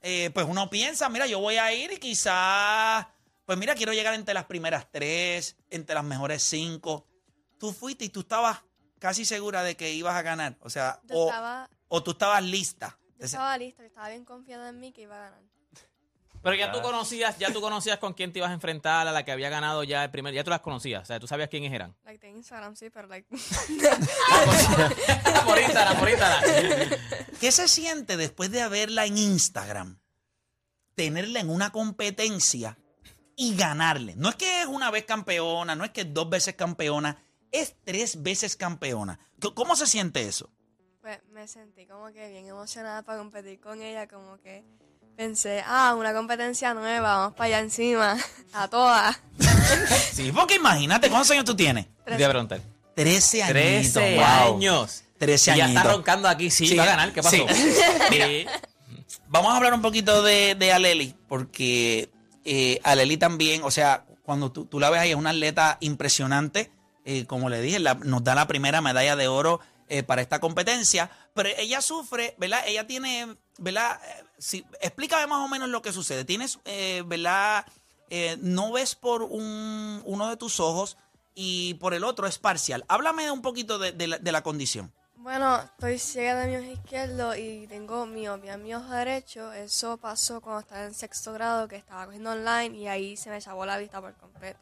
Eh, 0.00 0.30
pues 0.32 0.46
uno 0.48 0.70
piensa, 0.70 1.08
mira, 1.08 1.26
yo 1.26 1.40
voy 1.40 1.56
a 1.56 1.72
ir 1.74 1.90
y 1.92 1.98
quizás, 1.98 3.06
pues 3.44 3.58
mira, 3.58 3.74
quiero 3.74 3.92
llegar 3.92 4.14
entre 4.14 4.34
las 4.34 4.44
primeras 4.44 4.90
tres, 4.90 5.56
entre 5.70 5.94
las 5.94 6.04
mejores 6.04 6.42
cinco. 6.42 7.06
Tú 7.58 7.72
fuiste 7.72 8.04
y 8.04 8.08
tú 8.08 8.20
estabas 8.20 8.60
casi 8.98 9.24
segura 9.24 9.62
de 9.62 9.76
que 9.76 9.92
ibas 9.92 10.14
a 10.14 10.22
ganar. 10.22 10.56
O 10.60 10.70
sea, 10.70 11.00
Yo 11.04 11.16
o, 11.16 11.26
estaba, 11.26 11.68
o 11.88 12.02
tú 12.02 12.12
estabas 12.12 12.42
lista. 12.42 12.98
yo 13.18 13.26
estaba 13.26 13.58
lista, 13.58 13.84
estaba 13.84 14.08
bien 14.08 14.24
confiada 14.24 14.68
en 14.68 14.78
mí 14.78 14.92
que 14.92 15.02
iba 15.02 15.16
a 15.16 15.30
ganar. 15.30 15.52
Pero 16.42 16.56
ya 16.56 16.72
tú 16.72 16.82
conocías, 16.82 17.38
ya 17.38 17.52
tú 17.52 17.60
conocías 17.60 17.98
con 17.98 18.14
quién 18.14 18.32
te 18.32 18.40
ibas 18.40 18.50
a 18.50 18.54
enfrentar, 18.54 19.06
a 19.06 19.12
la 19.12 19.24
que 19.24 19.30
había 19.30 19.48
ganado 19.48 19.84
ya 19.84 20.02
el 20.02 20.10
primer, 20.10 20.34
ya 20.34 20.42
tú 20.42 20.50
las 20.50 20.60
conocías, 20.60 21.02
o 21.02 21.06
sea, 21.06 21.20
tú 21.20 21.28
sabías 21.28 21.48
quiénes 21.48 21.72
eran. 21.72 21.94
Like, 22.04 22.26
de 22.26 22.32
Instagram 22.32 22.74
sí, 22.74 22.90
pero 22.90 23.06
like... 23.06 23.28
por 25.46 25.58
Instagram, 25.60 25.98
por 26.00 26.10
Instagram. 26.10 26.42
¿Qué 27.40 27.52
se 27.52 27.68
siente 27.68 28.16
después 28.16 28.50
de 28.50 28.68
verla 28.68 29.06
en 29.06 29.18
Instagram? 29.18 30.00
Tenerla 30.96 31.38
en 31.38 31.48
una 31.48 31.70
competencia 31.70 32.76
y 33.36 33.56
ganarle. 33.56 34.14
No 34.16 34.28
es 34.28 34.36
que 34.36 34.62
es 34.62 34.66
una 34.66 34.90
vez 34.90 35.04
campeona, 35.04 35.74
no 35.74 35.84
es 35.84 35.90
que 35.90 36.02
es 36.02 36.14
dos 36.14 36.28
veces 36.28 36.54
campeona, 36.54 37.16
es 37.50 37.74
tres 37.84 38.22
veces 38.22 38.56
campeona. 38.56 39.18
¿Cómo 39.54 39.76
se 39.76 39.86
siente 39.86 40.26
eso? 40.26 40.50
Pues 41.00 41.18
me 41.32 41.48
sentí 41.48 41.86
como 41.86 42.06
que 42.12 42.28
bien 42.28 42.46
emocionada 42.46 43.02
para 43.02 43.18
competir 43.18 43.60
con 43.60 43.82
ella, 43.82 44.06
como 44.06 44.38
que 44.38 44.64
pensé, 45.16 45.62
ah, 45.66 45.94
una 45.98 46.14
competencia 46.14 46.74
nueva, 46.74 47.16
vamos 47.16 47.34
para 47.34 47.46
allá 47.46 47.58
encima, 47.60 48.16
a 48.52 48.68
todas. 48.68 49.20
Sí, 50.12 50.30
porque 50.32 50.56
imagínate, 50.56 51.08
¿cuántos 51.08 51.30
años 51.30 51.44
tú 51.44 51.56
tienes? 51.56 51.86
Te 52.04 52.16
iba 52.16 52.26
a 52.26 52.30
preguntar. 52.30 52.60
Trece 52.94 53.42
añitos. 53.42 53.92
13 53.92 54.16
wow. 54.16 54.24
años. 54.56 55.04
Trece 55.18 55.52
Y 55.52 55.56
ya 55.56 55.68
está 55.68 55.82
roncando 55.84 56.28
aquí, 56.28 56.50
sí, 56.50 56.66
Sí, 56.66 56.76
va 56.76 56.82
a 56.82 56.86
ganar, 56.86 57.12
¿qué 57.12 57.22
pasó? 57.22 57.36
sí. 57.36 57.46
Sí. 58.10 58.46
Vamos 59.28 59.52
a 59.52 59.56
hablar 59.56 59.72
un 59.72 59.80
poquito 59.80 60.22
de, 60.22 60.54
de 60.54 60.72
Aleli, 60.72 61.14
porque 61.28 62.10
eh, 62.44 62.80
Aleli 62.84 63.16
también, 63.16 63.62
o 63.64 63.70
sea, 63.70 64.04
cuando 64.24 64.50
tú, 64.52 64.64
tú 64.66 64.78
la 64.80 64.90
ves 64.90 65.00
ahí, 65.00 65.10
es 65.10 65.16
una 65.16 65.30
atleta 65.30 65.78
impresionante. 65.80 66.70
eh, 67.04 67.26
como 67.26 67.48
le 67.50 67.60
dije, 67.60 67.80
la- 67.80 67.94
nos 67.94 68.22
da 68.22 68.34
la 68.36 68.46
primera 68.46 68.80
medalla 68.80 69.16
de 69.16 69.26
oro 69.26 69.58
eh, 69.88 70.04
para 70.04 70.22
esta 70.22 70.38
competencia, 70.40 71.10
pero 71.34 71.48
ella 71.58 71.80
sufre, 71.80 72.36
¿verdad? 72.38 72.62
Ella 72.66 72.86
tiene, 72.86 73.36
¿verdad? 73.58 74.00
Eh, 74.04 74.24
si- 74.38 74.64
explícame 74.80 75.26
más 75.26 75.44
o 75.44 75.48
menos 75.48 75.68
lo 75.68 75.82
que 75.82 75.92
sucede. 75.92 76.24
Tienes, 76.24 76.60
¿verdad? 77.06 77.66
No 78.40 78.70
ves 78.72 78.94
por 78.94 79.22
un, 79.24 80.00
uno 80.04 80.28
de 80.30 80.36
tus 80.36 80.60
ojos 80.60 80.96
y 81.34 81.74
por 81.74 81.92
el 81.94 82.04
otro 82.04 82.26
es 82.28 82.38
parcial. 82.38 82.84
Háblame 82.86 83.30
un 83.32 83.42
poquito 83.42 83.78
de 83.80 84.32
la 84.32 84.42
condición. 84.44 84.92
Bueno, 85.22 85.56
estoy 85.62 86.00
ciega 86.00 86.34
de 86.34 86.48
mi 86.48 86.56
ojo 86.56 86.72
izquierdo 86.72 87.36
y 87.36 87.68
tengo 87.68 88.06
miopía 88.06 88.54
en 88.54 88.62
mi 88.64 88.74
ojo 88.74 88.90
derecho. 88.90 89.52
Eso 89.52 89.96
pasó 89.96 90.40
cuando 90.40 90.62
estaba 90.62 90.82
en 90.84 90.94
sexto 90.94 91.32
grado, 91.32 91.68
que 91.68 91.76
estaba 91.76 92.06
cogiendo 92.06 92.32
online 92.32 92.76
y 92.76 92.88
ahí 92.88 93.16
se 93.16 93.30
me 93.30 93.40
chavó 93.40 93.64
la 93.64 93.78
vista 93.78 94.00
por 94.00 94.14
completo. 94.14 94.58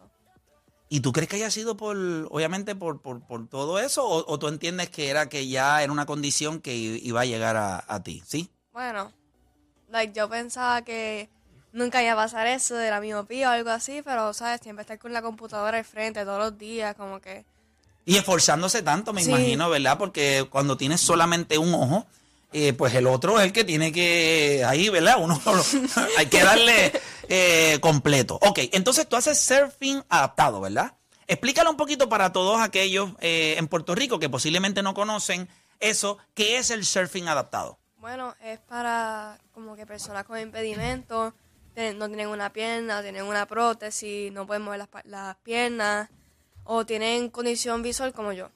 ¿Y 0.91 1.01
tú 1.01 1.13
crees 1.13 1.31
que 1.31 1.37
haya 1.37 1.51
sido 1.51 1.79
por, 1.79 1.97
obviamente, 2.31 2.75
por, 2.75 3.01
por, 3.01 3.27
por 3.27 3.49
todo 3.49 3.79
eso? 3.79 4.07
O, 4.07 4.31
o 4.31 4.39
tú 4.39 4.49
entiendes 4.49 4.91
que 4.91 5.09
era 5.09 5.31
que 5.31 5.49
ya 5.49 5.83
era 5.83 5.91
una 5.91 6.05
condición 6.05 6.61
que 6.61 6.75
iba 6.75 7.23
a 7.23 7.25
llegar 7.25 7.57
a, 7.57 7.83
a 7.89 8.03
ti? 8.03 8.23
¿Sí? 8.27 8.51
Bueno, 8.73 9.13
like, 9.89 10.13
yo 10.13 10.29
pensaba 10.29 10.83
que 10.83 11.31
nunca 11.73 12.03
iba 12.03 12.13
a 12.13 12.17
pasar 12.17 12.47
eso 12.47 12.75
de 12.75 12.91
la 12.91 13.01
miopía 13.01 13.49
o 13.49 13.53
algo 13.53 13.71
así, 13.71 14.03
pero, 14.03 14.35
¿sabes? 14.35 14.61
Siempre 14.61 14.83
estar 14.83 14.99
con 14.99 15.15
la 15.15 15.23
computadora 15.23 15.79
al 15.79 15.85
frente 15.87 16.23
todos 16.27 16.39
los 16.39 16.59
días, 16.59 16.95
como 16.97 17.19
que... 17.19 17.47
Y 18.11 18.17
esforzándose 18.17 18.83
tanto, 18.83 19.13
me 19.13 19.23
Sí. 19.23 19.31
imagino, 19.31 19.71
¿verdad? 19.71 19.97
Porque 19.99 20.47
cuando 20.51 20.77
tienes 20.77 21.01
solamente 21.01 21.59
un 21.59 21.73
ojo, 21.75 22.07
eh, 22.53 22.73
pues 22.73 22.93
el 22.95 23.07
otro 23.07 23.39
es 23.39 23.45
el 23.47 23.53
que 23.53 23.63
tiene 23.65 23.93
que, 23.93 24.65
ahí, 24.67 24.89
¿verdad? 24.89 25.17
Uno 25.21 25.41
hay 26.19 26.27
que 26.27 26.43
darle 26.43 26.93
eh, 27.29 27.79
completo. 27.81 28.39
Ok, 28.43 28.59
entonces 28.73 29.09
tú 29.09 29.15
haces 29.17 29.39
surfing 29.39 30.03
adaptado, 30.09 30.61
¿verdad? 30.61 30.95
Explícalo 31.29 31.71
un 31.71 31.77
poquito 31.77 32.09
para 32.09 32.33
todos 32.33 32.61
aquellos 32.61 33.11
eh, 33.21 33.55
en 33.57 33.69
Puerto 33.69 33.95
Rico 33.95 34.19
que 34.19 34.29
posiblemente 34.29 34.83
no 34.83 34.95
conocen 34.95 35.49
eso, 35.79 36.19
¿qué 36.35 36.59
es 36.59 36.71
el 36.71 36.85
surfing 36.85 37.29
adaptado? 37.29 37.79
Bueno, 37.99 38.35
es 38.43 38.59
para 38.59 39.39
como 39.53 39.77
que 39.77 39.87
personas 39.87 40.25
con 40.25 40.39
impedimentos, 40.41 41.33
no 41.95 42.07
tienen 42.09 42.27
una 42.29 42.53
pierna, 42.53 43.01
tienen 43.03 43.25
una 43.25 43.47
prótesis, 43.47 44.33
no 44.33 44.47
pueden 44.47 44.63
mover 44.65 44.81
las, 44.81 44.89
las 45.05 45.37
piernas, 45.37 46.11
o 46.73 46.87
tienen 46.87 47.31
condición 47.31 47.83
visual 47.83 48.13
como 48.13 48.33
yo. 48.33 48.49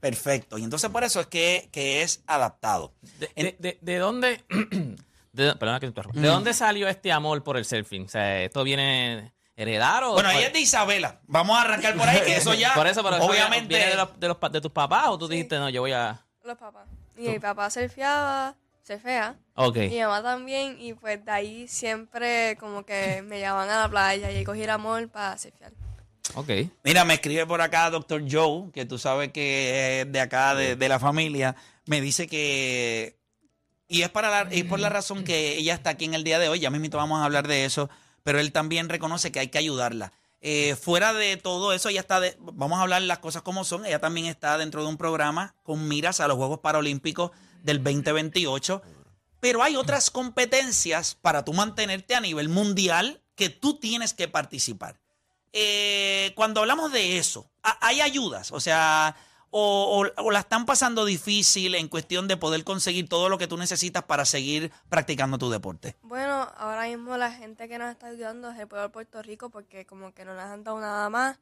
Perfecto. 0.00 0.56
Y 0.56 0.64
entonces 0.64 0.88
por 0.90 1.04
eso 1.04 1.20
es 1.20 1.26
que, 1.26 1.68
que 1.70 2.00
es 2.02 2.22
adaptado. 2.26 2.92
De, 3.18 3.30
de- 3.36 3.56
de- 3.58 3.78
de 3.80 3.98
dónde, 3.98 4.42
de, 5.32 5.54
perdona 5.56 5.78
que 5.78 5.86
te 5.86 5.88
interrumpa. 5.88 6.18
¿De 6.18 6.26
dónde 6.28 6.54
salió 6.54 6.88
este 6.88 7.12
amor 7.12 7.42
por 7.44 7.56
el 7.58 7.64
surfing? 7.66 8.06
O 8.06 8.08
sea, 8.08 8.42
¿esto 8.42 8.64
viene 8.64 9.32
heredado? 9.54 10.14
Bueno, 10.14 10.30
ella 10.30 10.46
es 10.46 10.52
de 10.54 10.60
Isabela. 10.60 11.20
Vamos 11.26 11.58
a 11.58 11.60
arrancar 11.62 11.94
por 11.96 12.08
ahí, 12.08 12.22
que 12.22 12.36
eso 12.36 12.54
ya, 12.54 12.72
Por 12.74 12.86
eso, 12.86 13.02
pero 13.04 13.16
eso 13.16 13.26
obviamente... 13.26 13.68
¿Viene 13.68 13.90
de, 13.90 13.96
los, 13.96 14.18
de, 14.18 14.28
los 14.28 14.38
pa- 14.38 14.48
de 14.48 14.60
tus 14.62 14.72
papás 14.72 15.08
o 15.08 15.18
tú 15.18 15.28
dijiste, 15.28 15.58
no, 15.58 15.68
yo 15.68 15.82
voy 15.82 15.92
a... 15.92 16.24
Los 16.44 16.56
papás. 16.58 16.88
Y 17.18 17.28
mi 17.28 17.38
papá 17.38 17.68
surfeaba, 17.70 18.56
surfea, 18.82 19.36
Ok. 19.54 19.76
y 19.76 19.88
mi 19.90 20.00
mamá 20.00 20.22
también, 20.22 20.78
y 20.80 20.94
pues 20.94 21.22
de 21.24 21.30
ahí 21.30 21.68
siempre 21.68 22.56
como 22.58 22.84
que 22.86 23.22
me 23.22 23.38
llevaban 23.38 23.68
a 23.68 23.82
la 23.82 23.88
playa 23.90 24.32
y 24.32 24.42
cogí 24.42 24.62
el 24.62 24.70
amor 24.70 25.08
para 25.10 25.36
surfear. 25.38 25.70
Ok. 26.34 26.50
Mira, 26.84 27.04
me 27.04 27.14
escribe 27.14 27.46
por 27.46 27.60
acá 27.60 27.90
Dr. 27.90 28.24
Joe, 28.30 28.70
que 28.72 28.84
tú 28.86 28.98
sabes 28.98 29.32
que 29.32 30.00
es 30.02 30.12
de 30.12 30.20
acá, 30.20 30.54
de, 30.54 30.76
de 30.76 30.88
la 30.88 30.98
familia. 30.98 31.56
Me 31.86 32.00
dice 32.00 32.26
que. 32.26 33.16
Y 33.88 34.02
es, 34.02 34.08
para 34.08 34.44
la, 34.44 34.54
y 34.54 34.62
por 34.62 34.80
la 34.80 34.88
razón 34.88 35.22
que 35.24 35.58
ella 35.58 35.74
está 35.74 35.90
aquí 35.90 36.04
en 36.06 36.14
el 36.14 36.24
día 36.24 36.38
de 36.38 36.48
hoy. 36.48 36.60
Ya 36.60 36.70
mismo 36.70 36.88
vamos 36.96 37.20
a 37.20 37.24
hablar 37.24 37.46
de 37.46 37.64
eso. 37.64 37.90
Pero 38.22 38.38
él 38.40 38.52
también 38.52 38.88
reconoce 38.88 39.32
que 39.32 39.40
hay 39.40 39.48
que 39.48 39.58
ayudarla. 39.58 40.12
Eh, 40.40 40.74
fuera 40.76 41.12
de 41.12 41.36
todo 41.36 41.72
eso, 41.72 41.88
ella 41.88 42.00
está. 42.00 42.18
de- 42.20 42.36
vamos 42.40 42.78
a 42.78 42.82
hablar 42.82 43.02
las 43.02 43.18
cosas 43.18 43.42
como 43.42 43.64
son. 43.64 43.84
Ella 43.84 43.98
también 44.00 44.26
está 44.26 44.56
dentro 44.58 44.82
de 44.82 44.88
un 44.88 44.96
programa 44.96 45.54
con 45.62 45.86
miras 45.88 46.20
a 46.20 46.28
los 46.28 46.36
Juegos 46.36 46.60
Paralímpicos 46.60 47.32
del 47.62 47.82
2028. 47.82 48.82
Pero 49.40 49.62
hay 49.62 49.76
otras 49.76 50.10
competencias 50.10 51.16
para 51.20 51.44
tú 51.44 51.52
mantenerte 51.52 52.14
a 52.14 52.20
nivel 52.20 52.48
mundial 52.48 53.20
que 53.34 53.50
tú 53.50 53.78
tienes 53.78 54.14
que 54.14 54.28
participar 54.28 55.00
eh, 55.52 56.32
cuando 56.34 56.60
hablamos 56.60 56.92
de 56.92 57.18
eso, 57.18 57.50
¿ha- 57.62 57.78
¿hay 57.86 58.00
ayudas? 58.00 58.52
O 58.52 58.60
sea, 58.60 59.14
o, 59.50 60.02
o- 60.16 60.22
o 60.24 60.30
la 60.30 60.38
están 60.40 60.64
pasando 60.64 61.04
difícil 61.04 61.74
en 61.74 61.88
cuestión 61.88 62.26
de 62.26 62.36
poder 62.38 62.64
conseguir 62.64 63.08
todo 63.08 63.28
lo 63.28 63.36
que 63.36 63.46
tú 63.46 63.56
necesitas 63.58 64.02
para 64.04 64.24
seguir 64.24 64.72
practicando 64.88 65.36
tu 65.38 65.50
deporte. 65.50 65.96
Bueno, 66.02 66.50
ahora 66.56 66.84
mismo 66.86 67.16
la 67.18 67.30
gente 67.32 67.68
que 67.68 67.76
nos 67.78 67.90
está 67.90 68.06
ayudando 68.06 68.50
es 68.50 68.58
el 68.58 68.66
pueblo 68.66 68.84
de 68.88 68.92
Puerto 68.92 69.22
Rico 69.22 69.50
porque 69.50 69.84
como 69.84 70.12
que 70.14 70.24
no 70.24 70.34
nos 70.34 70.44
han 70.44 70.64
dado 70.64 70.80
nada 70.80 71.10
más. 71.10 71.38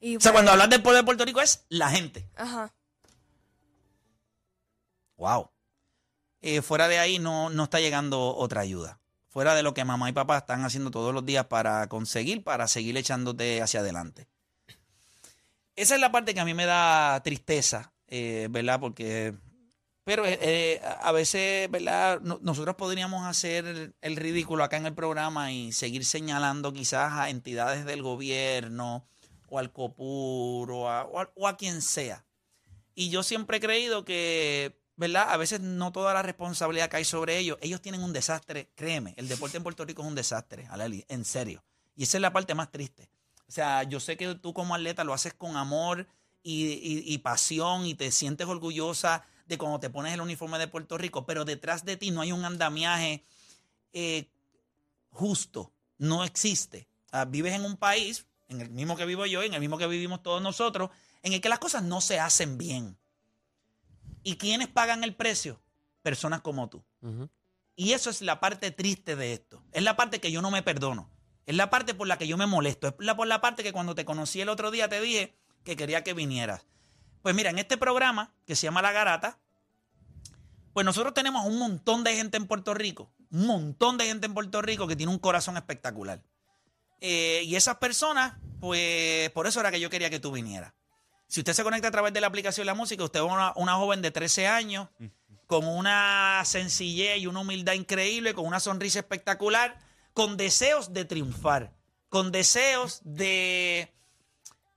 Y 0.00 0.16
O 0.16 0.20
sea, 0.20 0.30
pues- 0.32 0.38
cuando 0.38 0.52
hablas 0.52 0.70
del 0.70 0.82
pueblo 0.82 0.96
de 0.98 1.04
Puerto 1.04 1.24
Rico 1.26 1.42
es 1.42 1.64
la 1.68 1.90
gente. 1.90 2.26
Ajá. 2.36 2.72
Wow. 5.16 5.50
Eh, 6.40 6.62
fuera 6.62 6.88
de 6.88 6.98
ahí 6.98 7.18
no, 7.18 7.50
no 7.50 7.64
está 7.64 7.80
llegando 7.80 8.34
otra 8.34 8.62
ayuda. 8.62 8.99
Fuera 9.30 9.54
de 9.54 9.62
lo 9.62 9.74
que 9.74 9.84
mamá 9.84 10.08
y 10.08 10.12
papá 10.12 10.38
están 10.38 10.64
haciendo 10.64 10.90
todos 10.90 11.14
los 11.14 11.24
días 11.24 11.46
para 11.46 11.88
conseguir, 11.88 12.42
para 12.42 12.66
seguir 12.66 12.96
echándote 12.96 13.62
hacia 13.62 13.78
adelante. 13.80 14.26
Esa 15.76 15.94
es 15.94 16.00
la 16.00 16.10
parte 16.12 16.34
que 16.34 16.40
a 16.40 16.44
mí 16.44 16.52
me 16.52 16.66
da 16.66 17.22
tristeza, 17.22 17.92
eh, 18.08 18.48
¿verdad? 18.50 18.80
Porque, 18.80 19.32
pero 20.02 20.26
eh, 20.26 20.36
eh, 20.42 20.80
a 21.00 21.12
veces, 21.12 21.70
¿verdad? 21.70 22.20
No- 22.22 22.40
nosotros 22.42 22.74
podríamos 22.74 23.24
hacer 23.24 23.94
el, 24.00 24.16
ridículo 24.16 24.64
acá 24.64 24.76
en 24.78 24.86
el 24.86 24.94
programa 24.94 25.52
y 25.52 25.70
seguir 25.72 26.04
señalando 26.04 26.72
quizás 26.72 27.12
a 27.12 27.30
entidades 27.30 27.84
del 27.84 28.02
gobierno 28.02 29.06
o 29.48 29.58
al 29.60 29.72
COPUR 29.72 30.72
o 30.72 30.90
a- 30.90 31.04
o 31.04 31.46
a 31.48 31.56
quien 31.56 31.82
sea. 31.82 32.24
Y 32.96 33.10
yo 33.10 33.22
siempre 33.22 33.58
he 33.58 33.60
creído 33.60 34.04
que, 34.04 34.76
¿verdad? 35.00 35.30
A 35.30 35.38
veces 35.38 35.60
no 35.60 35.92
toda 35.92 36.12
la 36.12 36.20
responsabilidad 36.22 36.90
cae 36.90 37.06
sobre 37.06 37.38
ellos. 37.38 37.56
Ellos 37.62 37.80
tienen 37.80 38.02
un 38.02 38.12
desastre, 38.12 38.70
créeme, 38.74 39.14
el 39.16 39.28
deporte 39.28 39.56
en 39.56 39.62
Puerto 39.62 39.86
Rico 39.86 40.02
es 40.02 40.08
un 40.08 40.14
desastre, 40.14 40.66
Aleli, 40.70 41.06
en 41.08 41.24
serio. 41.24 41.64
Y 41.96 42.02
esa 42.02 42.18
es 42.18 42.20
la 42.20 42.34
parte 42.34 42.54
más 42.54 42.70
triste. 42.70 43.10
O 43.48 43.50
sea, 43.50 43.82
yo 43.84 43.98
sé 43.98 44.18
que 44.18 44.34
tú 44.34 44.52
como 44.52 44.74
atleta 44.74 45.02
lo 45.02 45.14
haces 45.14 45.32
con 45.32 45.56
amor 45.56 46.06
y, 46.42 46.66
y- 47.12 47.18
pasión 47.18 47.86
y 47.86 47.94
te 47.94 48.10
sientes 48.12 48.46
orgullosa 48.46 49.24
de 49.46 49.56
cuando 49.56 49.80
te 49.80 49.88
pones 49.88 50.12
el 50.12 50.20
uniforme 50.20 50.58
de 50.58 50.68
Puerto 50.68 50.98
Rico, 50.98 51.24
pero 51.24 51.46
detrás 51.46 51.84
de 51.86 51.96
ti 51.96 52.10
no 52.10 52.20
hay 52.20 52.32
un 52.32 52.44
andamiaje 52.44 53.24
eh, 53.94 54.28
justo, 55.10 55.72
no 55.96 56.24
existe. 56.24 56.88
Vives 57.28 57.54
en 57.54 57.64
un 57.64 57.76
país, 57.78 58.26
en 58.48 58.60
el 58.60 58.70
mismo 58.70 58.96
que 58.96 59.06
vivo 59.06 59.24
yo, 59.24 59.42
en 59.42 59.54
el 59.54 59.60
mismo 59.60 59.78
que 59.78 59.86
vivimos 59.86 60.22
todos 60.22 60.42
nosotros, 60.42 60.90
en 61.22 61.32
el 61.32 61.40
que 61.40 61.48
las 61.48 61.58
cosas 61.58 61.82
no 61.82 62.02
se 62.02 62.20
hacen 62.20 62.58
bien. 62.58 62.96
¿Y 64.22 64.36
quiénes 64.36 64.68
pagan 64.68 65.04
el 65.04 65.14
precio? 65.14 65.60
Personas 66.02 66.40
como 66.40 66.68
tú. 66.68 66.84
Y 67.76 67.92
eso 67.92 68.10
es 68.10 68.20
la 68.20 68.40
parte 68.40 68.70
triste 68.70 69.16
de 69.16 69.32
esto. 69.32 69.62
Es 69.72 69.82
la 69.82 69.96
parte 69.96 70.20
que 70.20 70.30
yo 70.30 70.42
no 70.42 70.50
me 70.50 70.62
perdono. 70.62 71.10
Es 71.46 71.56
la 71.56 71.70
parte 71.70 71.94
por 71.94 72.06
la 72.06 72.18
que 72.18 72.28
yo 72.28 72.36
me 72.36 72.46
molesto. 72.46 72.88
Es 72.88 72.94
la, 72.98 73.16
por 73.16 73.26
la 73.26 73.40
parte 73.40 73.62
que 73.62 73.72
cuando 73.72 73.94
te 73.94 74.04
conocí 74.04 74.40
el 74.40 74.48
otro 74.48 74.70
día 74.70 74.88
te 74.88 75.00
dije 75.00 75.34
que 75.64 75.76
quería 75.76 76.04
que 76.04 76.14
vinieras. 76.14 76.66
Pues 77.22 77.34
mira, 77.34 77.50
en 77.50 77.58
este 77.58 77.76
programa 77.76 78.32
que 78.46 78.56
se 78.56 78.66
llama 78.66 78.82
La 78.82 78.92
Garata, 78.92 79.38
pues 80.72 80.84
nosotros 80.86 81.14
tenemos 81.14 81.46
un 81.46 81.58
montón 81.58 82.04
de 82.04 82.14
gente 82.14 82.36
en 82.36 82.46
Puerto 82.46 82.74
Rico, 82.74 83.12
un 83.30 83.46
montón 83.46 83.98
de 83.98 84.06
gente 84.06 84.26
en 84.26 84.34
Puerto 84.34 84.62
Rico 84.62 84.86
que 84.86 84.96
tiene 84.96 85.12
un 85.12 85.18
corazón 85.18 85.56
espectacular. 85.56 86.22
Eh, 87.00 87.42
y 87.44 87.56
esas 87.56 87.76
personas, 87.76 88.34
pues 88.60 89.30
por 89.30 89.46
eso 89.46 89.60
era 89.60 89.70
que 89.70 89.80
yo 89.80 89.90
quería 89.90 90.10
que 90.10 90.20
tú 90.20 90.32
vinieras. 90.32 90.72
Si 91.30 91.38
usted 91.38 91.52
se 91.52 91.62
conecta 91.62 91.86
a 91.86 91.92
través 91.92 92.12
de 92.12 92.20
la 92.20 92.26
aplicación 92.26 92.64
de 92.64 92.72
la 92.72 92.74
música, 92.74 93.04
usted 93.04 93.20
es 93.20 93.24
una, 93.24 93.52
una 93.54 93.74
joven 93.74 94.02
de 94.02 94.10
13 94.10 94.48
años, 94.48 94.88
con 95.46 95.64
una 95.64 96.42
sencillez 96.44 97.18
y 97.18 97.28
una 97.28 97.38
humildad 97.38 97.74
increíble, 97.74 98.34
con 98.34 98.46
una 98.46 98.58
sonrisa 98.58 98.98
espectacular, 98.98 99.78
con 100.12 100.36
deseos 100.36 100.92
de 100.92 101.04
triunfar, 101.04 101.72
con 102.08 102.32
deseos 102.32 103.00
de, 103.04 103.94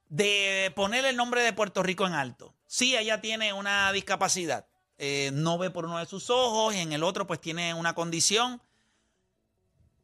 de 0.09 0.71
poner 0.75 1.05
el 1.05 1.17
nombre 1.17 1.41
de 1.41 1.53
Puerto 1.53 1.81
Rico 1.81 2.05
en 2.05 2.13
alto. 2.13 2.53
Sí, 2.67 2.95
ella 2.95 3.19
tiene 3.19 3.51
una 3.51 3.91
discapacidad, 3.91 4.67
eh, 4.99 5.31
no 5.33 5.57
ve 5.57 5.71
por 5.71 5.85
uno 5.85 5.97
de 5.97 6.05
sus 6.05 6.29
ojos, 6.29 6.75
y 6.75 6.81
en 6.81 6.93
el 6.93 7.01
otro 7.01 7.25
pues 7.25 7.41
tiene 7.41 7.73
una 7.73 7.95
condición. 7.95 8.61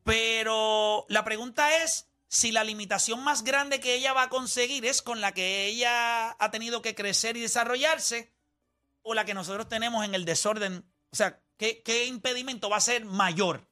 Pero 0.03 1.05
la 1.09 1.23
pregunta 1.23 1.83
es 1.83 2.09
si 2.29 2.51
la 2.53 2.63
limitación 2.63 3.23
más 3.23 3.43
grande 3.43 3.79
que 3.81 3.95
ella 3.95 4.13
va 4.13 4.23
a 4.23 4.29
conseguir 4.29 4.85
es 4.85 5.01
con 5.01 5.19
la 5.19 5.33
que 5.33 5.65
ella 5.65 6.31
ha 6.39 6.51
tenido 6.51 6.81
que 6.81 6.95
crecer 6.95 7.35
y 7.35 7.41
desarrollarse 7.41 8.31
o 9.01 9.13
la 9.15 9.25
que 9.25 9.33
nosotros 9.33 9.67
tenemos 9.67 10.05
en 10.05 10.13
el 10.15 10.25
desorden. 10.25 10.85
O 11.11 11.15
sea, 11.15 11.41
¿qué, 11.57 11.81
qué 11.83 12.05
impedimento 12.05 12.69
va 12.69 12.77
a 12.77 12.81
ser 12.81 13.03
mayor? 13.03 13.67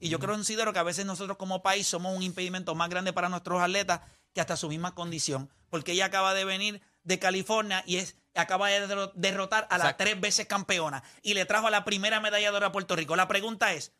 Y 0.00 0.08
yo 0.08 0.18
creo, 0.18 0.34
considero 0.34 0.72
que 0.72 0.80
a 0.80 0.84
veces 0.84 1.06
nosotros 1.06 1.36
como 1.36 1.62
país 1.62 1.86
somos 1.86 2.14
un 2.16 2.22
impedimento 2.24 2.74
más 2.74 2.90
grande 2.90 3.12
para 3.12 3.28
nuestros 3.28 3.62
atletas 3.62 4.00
que 4.34 4.40
hasta 4.40 4.56
su 4.56 4.68
misma 4.68 4.94
condición. 4.94 5.48
Porque 5.70 5.92
ella 5.92 6.06
acaba 6.06 6.34
de 6.34 6.44
venir 6.44 6.82
de 7.04 7.18
California 7.20 7.84
y 7.86 7.98
es, 7.98 8.16
acaba 8.34 8.68
de 8.70 8.88
derro- 8.88 9.12
derrotar 9.14 9.68
a 9.70 9.78
la 9.78 9.84
Exacto. 9.84 10.04
tres 10.04 10.20
veces 10.20 10.46
campeona 10.46 11.04
y 11.22 11.34
le 11.34 11.44
trajo 11.44 11.68
a 11.68 11.70
la 11.70 11.84
primera 11.84 12.18
medalla 12.18 12.50
de 12.50 12.56
oro 12.56 12.66
a 12.66 12.72
Puerto 12.72 12.96
Rico. 12.96 13.14
La 13.14 13.28
pregunta 13.28 13.72
es, 13.72 13.92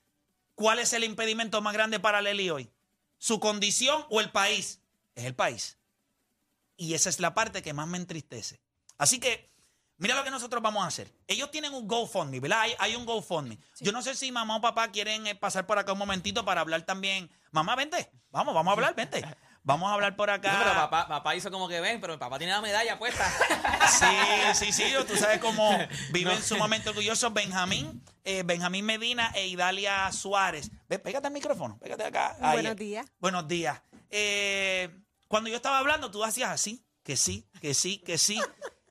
¿cuál 0.56 0.80
es 0.80 0.92
el 0.94 1.04
impedimento 1.04 1.60
más 1.62 1.72
grande 1.74 2.00
para 2.00 2.20
Leli 2.20 2.50
hoy? 2.50 2.70
¿Su 3.20 3.38
condición 3.38 4.02
o 4.08 4.20
el 4.20 4.32
país? 4.32 4.80
Es 5.14 5.26
el 5.26 5.34
país. 5.34 5.78
Y 6.78 6.94
esa 6.94 7.10
es 7.10 7.20
la 7.20 7.34
parte 7.34 7.60
que 7.60 7.74
más 7.74 7.86
me 7.86 7.98
entristece. 7.98 8.62
Así 8.96 9.20
que, 9.20 9.52
mira 9.98 10.14
lo 10.14 10.24
que 10.24 10.30
nosotros 10.30 10.62
vamos 10.62 10.82
a 10.82 10.86
hacer. 10.86 11.12
Ellos 11.26 11.50
tienen 11.50 11.74
un 11.74 11.86
GoFundMe, 11.86 12.40
¿verdad? 12.40 12.62
Hay, 12.62 12.74
hay 12.78 12.96
un 12.96 13.04
GoFundMe. 13.04 13.58
Yo 13.78 13.92
no 13.92 14.00
sé 14.00 14.14
si 14.14 14.32
mamá 14.32 14.56
o 14.56 14.62
papá 14.62 14.90
quieren 14.90 15.26
eh, 15.26 15.34
pasar 15.34 15.66
por 15.66 15.78
acá 15.78 15.92
un 15.92 15.98
momentito 15.98 16.46
para 16.46 16.62
hablar 16.62 16.86
también. 16.86 17.30
Mamá, 17.50 17.76
vente. 17.76 18.10
Vamos, 18.30 18.54
vamos 18.54 18.70
a 18.70 18.74
hablar, 18.74 18.94
vente. 18.94 19.22
Vamos 19.70 19.90
a 19.90 19.94
hablar 19.94 20.16
por 20.16 20.30
acá. 20.30 20.52
No, 20.52 20.58
pero 20.58 20.74
papá, 20.74 21.08
papá 21.08 21.36
hizo 21.36 21.50
como 21.50 21.68
que 21.68 21.80
ven, 21.80 22.00
pero 22.00 22.18
papá 22.18 22.38
tiene 22.38 22.52
la 22.52 22.60
medalla 22.60 22.98
puesta. 22.98 23.24
Sí, 23.90 24.06
sí, 24.54 24.72
sí. 24.72 24.84
Tú 25.06 25.16
sabes 25.16 25.38
cómo 25.40 25.76
viven 26.12 26.40
sumamente 26.42 26.88
orgullosos 26.90 27.32
Benjamín, 27.32 28.02
eh, 28.24 28.42
Benjamín 28.44 28.84
Medina 28.84 29.32
e 29.34 29.46
Idalia 29.48 30.10
Suárez. 30.12 30.70
Ve, 30.88 30.98
pégate 30.98 31.26
al 31.26 31.32
micrófono, 31.32 31.78
pégate 31.78 32.04
acá. 32.04 32.36
Ahí. 32.40 32.60
Buenos 32.60 32.76
días. 32.76 33.06
Buenos 33.18 33.48
días. 33.48 33.80
Eh, 34.10 34.90
cuando 35.28 35.50
yo 35.50 35.56
estaba 35.56 35.78
hablando, 35.78 36.10
tú 36.10 36.22
hacías 36.24 36.50
así, 36.50 36.84
que 37.02 37.16
sí, 37.16 37.48
que 37.60 37.74
sí, 37.74 37.98
que 37.98 38.18
sí. 38.18 38.40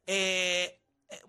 Eh, 0.06 0.82
eh, 1.10 1.22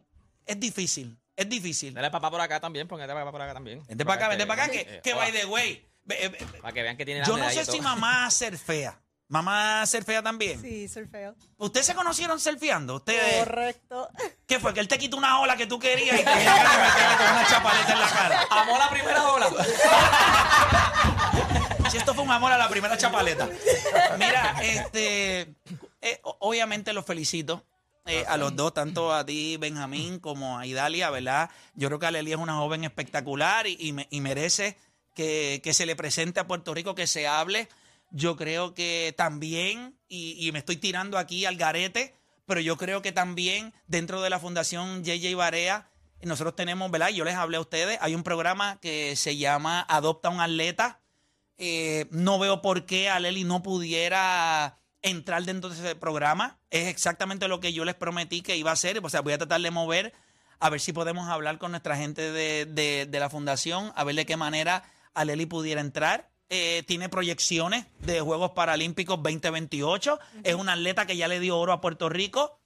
es 0.47 0.59
difícil, 0.61 1.19
es 1.37 1.49
difícil. 1.49 1.95
Dale 1.95 2.11
papá 2.11 2.31
por 2.31 2.41
acá 2.41 2.61
también, 2.61 2.89
póngate 2.89 3.13
papá 3.13 3.31
por 3.31 3.43
acá 3.43 3.55
también. 3.55 3.83
Vente 3.87 4.05
para 4.05 4.17
acá, 4.17 4.29
vente 4.29 4.47
para 4.47 4.65
acá, 4.65 4.73
que, 4.73 4.81
Eh, 4.81 5.01
que 5.03 5.13
hola. 5.13 5.23
by 5.25 5.33
the 5.33 5.47
way. 5.47 5.87
Para 6.61 6.73
que 6.73 6.83
vean 6.83 6.97
que 6.97 7.05
tiene 7.05 7.21
la 7.21 7.27
Yo 7.27 7.37
no 7.37 7.49
sé 7.51 7.65
si 7.65 7.81
mamá 7.81 8.21
va 8.21 8.27
a 8.27 8.31
ser 8.31 8.59
fea. 8.59 9.01
Mamá 9.31 9.53
va 9.53 9.83
a 9.83 9.87
ser 9.87 10.05
fea 10.05 10.23
también. 10.23 10.61
Sí, 10.61 10.88
surfeo. 10.88 11.35
¿Ustedes 11.57 11.87
se 11.87 11.95
conocieron 11.95 12.38
surfeando? 12.40 12.97
¿Ustedes? 12.97 13.38
Correcto. 13.45 14.09
¿Qué 14.47 14.59
fue? 14.61 14.75
Que 14.75 14.81
él 14.81 14.88
te 14.88 14.99
quitó 14.99 15.16
una 15.16 15.38
ola 15.40 15.57
que 15.57 15.66
tú 15.66 15.79
querías 15.79 16.16
y 16.21 16.25
te 16.25 16.25
ganas 16.25 16.45
de 16.77 16.83
meterle 16.83 17.16
con 17.16 17.27
una 17.33 17.47
chapaleta 17.47 17.93
en 17.93 18.01
la 18.01 18.09
cara. 18.11 18.47
Amó 18.51 18.77
la 18.77 18.90
primera 18.90 19.33
ola. 19.33 19.49
Si 21.90 21.97
esto 21.97 22.14
fue 22.14 22.23
un 22.25 22.31
amor 22.31 22.53
a 22.53 22.59
la 22.59 22.69
primera 22.69 22.97
chapaleta. 22.99 23.49
Mira, 24.19 24.57
este, 24.62 25.55
eh, 26.01 26.21
obviamente 26.23 26.93
los 26.93 27.05
felicito. 27.05 27.64
eh, 28.07 28.25
a 28.29 28.37
los 28.37 28.57
dos, 28.57 28.75
tanto 28.75 29.12
a 29.14 29.25
ti, 29.27 29.57
Benjamín, 29.59 30.19
como 30.19 30.59
a 30.59 30.66
Idalia, 30.66 31.11
¿verdad? 31.11 31.51
Yo 31.75 31.87
creo 31.88 31.99
que 32.01 32.07
Aleli 32.07 32.33
es 32.33 32.38
una 32.38 32.55
joven 32.57 32.83
espectacular 32.85 33.66
y, 33.69 33.77
y 33.79 33.93
me- 33.93 34.09
y 34.11 34.21
merece 34.21 34.77
que, 35.14 35.61
que 35.62 35.73
se 35.75 35.87
le 35.87 35.95
presente 35.95 36.40
a 36.40 36.47
Puerto 36.49 36.75
Rico, 36.75 36.95
que 36.97 37.07
se 37.07 37.29
hable. 37.29 37.69
Yo 38.11 38.37
creo 38.37 38.75
que 38.75 39.14
también, 39.16 39.99
y, 40.09 40.51
me 40.53 40.59
estoy 40.59 40.77
tirando 40.77 41.16
aquí 41.18 41.44
al 41.46 41.57
garete, 41.57 42.14
pero 42.46 42.61
yo 42.61 42.77
creo 42.77 43.03
que 43.03 43.12
también 43.12 43.73
dentro 43.87 44.20
de 44.23 44.31
la 44.31 44.40
Fundación 44.40 45.05
JJ 45.05 45.35
Barea, 45.37 45.88
nosotros 46.23 46.57
tenemos, 46.57 46.90
¿verdad? 46.90 47.11
Yo 47.11 47.25
les 47.25 47.35
hablé 47.37 47.57
a 47.57 47.61
ustedes, 47.61 47.99
hay 48.01 48.14
un 48.14 48.23
programa 48.25 48.79
que 48.81 49.14
se 49.16 49.37
llama 49.37 49.81
Adopta 49.88 50.29
un 50.29 50.40
Atleta. 50.40 51.01
Eh, 51.57 52.07
no 52.11 52.38
veo 52.38 52.61
por 52.62 52.85
qué 52.87 53.09
Aleli 53.09 53.44
no 53.44 53.62
pudiera 53.62 54.79
entrar 55.03 55.44
dentro 55.44 55.70
de 55.70 55.77
ese 55.77 55.94
programa. 55.94 56.59
Es 56.70 56.88
exactamente 56.88 57.49
lo 57.49 57.61
que 57.61 57.73
yo 57.73 57.85
les 57.85 57.94
prometí 57.94 58.42
que 58.42 58.57
iba 58.57 58.70
a 58.70 58.75
hacer. 58.75 58.99
O 59.03 59.09
sea, 59.09 59.20
voy 59.20 59.33
a 59.35 59.38
tratar 59.38 59.61
de 59.61 59.70
mover, 59.70 60.12
a 60.59 60.68
ver 60.70 60.81
si 60.81 60.92
podemos 60.92 61.29
hablar 61.29 61.59
con 61.59 61.70
nuestra 61.70 61.96
gente 61.96 62.33
de, 62.33 62.66
de- 62.66 63.07
de 63.07 63.20
la 63.20 63.31
fundación, 63.31 63.92
a 63.94 64.05
ver 64.05 64.16
de 64.16 64.27
qué 64.27 64.37
manera 64.37 64.83
Aleli 65.14 65.46
pudiera 65.46 65.81
entrar. 65.81 66.31
Eh, 66.53 66.83
tiene 66.87 67.09
proyecciones 67.09 67.87
de 68.01 68.21
Juegos 68.21 68.51
Paralímpicos 68.51 69.23
2028. 69.23 70.19
Es 70.43 70.57
una 70.57 70.73
atleta 70.73 71.07
que 71.07 71.17
ya 71.17 71.29
le 71.29 71.39
dio 71.39 71.57
oro 71.57 71.73
a 71.73 71.81
Puerto 71.81 72.09
Rico. 72.09 72.61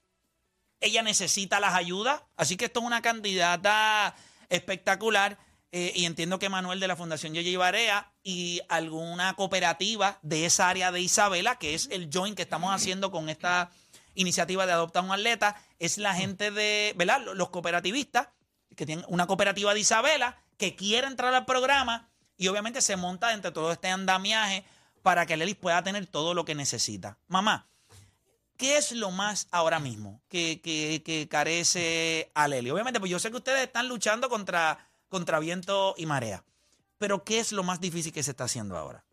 Ella 0.81 1.03
necesita 1.03 1.61
las 1.61 1.75
ayudas. 1.75 2.23
Así 2.37 2.57
que 2.57 2.65
esto 2.65 2.81
es 2.81 2.87
una 2.87 3.03
candidata 3.03 4.17
espectacular. 4.49 5.39
eh, 5.71 5.93
y 5.95 6.07
entiendo 6.07 6.39
que 6.39 6.49
Manuel 6.49 6.79
de 6.81 6.87
la 6.89 6.95
Fundación 6.97 7.35
Yoye 7.35 7.57
Barea 7.57 8.13
y 8.23 8.61
alguna 8.69 9.35
cooperativa 9.35 10.19
de 10.23 10.47
esa 10.47 10.69
área 10.69 10.93
de 10.93 11.01
Isabela, 11.01 11.57
que 11.57 11.75
es 11.75 11.89
el 11.91 12.09
joint 12.13 12.37
que 12.37 12.43
estamos 12.43 12.73
haciendo 12.73 13.11
con 13.11 13.29
esta 13.29 13.71
iniciativa 14.15 14.67
de 14.67 14.73
Adopta 14.73 15.01
un 15.01 15.11
Atleta, 15.11 15.61
es 15.81 15.99
la 15.99 16.15
gente 16.15 16.53
de, 16.53 16.95
¿verdad? 16.97 17.21
Los 17.35 17.51
cooperativistas 17.51 18.29
que 18.77 18.87
tienen 18.87 19.05
una 19.09 19.27
cooperativa 19.27 19.75
de 19.75 19.81
Isabela 19.81 20.39
que 20.57 20.77
quiere 20.77 21.09
entrar 21.09 21.35
al 21.35 21.45
programa 21.45 22.09
y 22.37 22.49
obviamente 22.49 22.81
se 22.81 22.97
monta 22.97 23.33
entre 23.33 23.51
todo 23.53 23.73
este 23.73 23.89
andamiaje 23.89 24.65
para 25.03 25.27
que 25.27 25.37
Lelis 25.37 25.57
pueda 25.57 25.83
tener 25.83 26.07
todo 26.07 26.35
lo 26.35 26.45
que 26.45 26.55
necesita. 26.55 27.19
Mamá, 27.29 27.67
¿qué 28.57 28.77
es 28.77 28.93
lo 28.93 29.11
más 29.11 29.49
ahora 29.51 29.79
mismo 29.79 30.21
que, 30.29 30.61
que- 30.61 31.03
que 31.05 31.29
carece 31.29 32.31
a 32.35 32.49
Leli? 32.49 32.71
Obviamente, 32.71 33.01
pues 33.01 33.11
yo 33.11 33.19
sé 33.19 33.31
que 33.31 33.37
ustedes 33.37 33.63
están 33.65 33.89
luchando 33.89 34.29
contra, 34.29 34.79
contra 35.09 35.39
viento 35.39 35.95
y 35.99 36.07
marea, 36.07 36.45
pero 36.99 37.25
¿qué 37.25 37.39
es 37.41 37.53
lo 37.53 37.63
más 37.63 37.81
difícil 37.81 38.13
que 38.13 38.23
se 38.23 38.31
está 38.31 38.45
haciendo 38.45 38.77
ahora? 38.77 39.05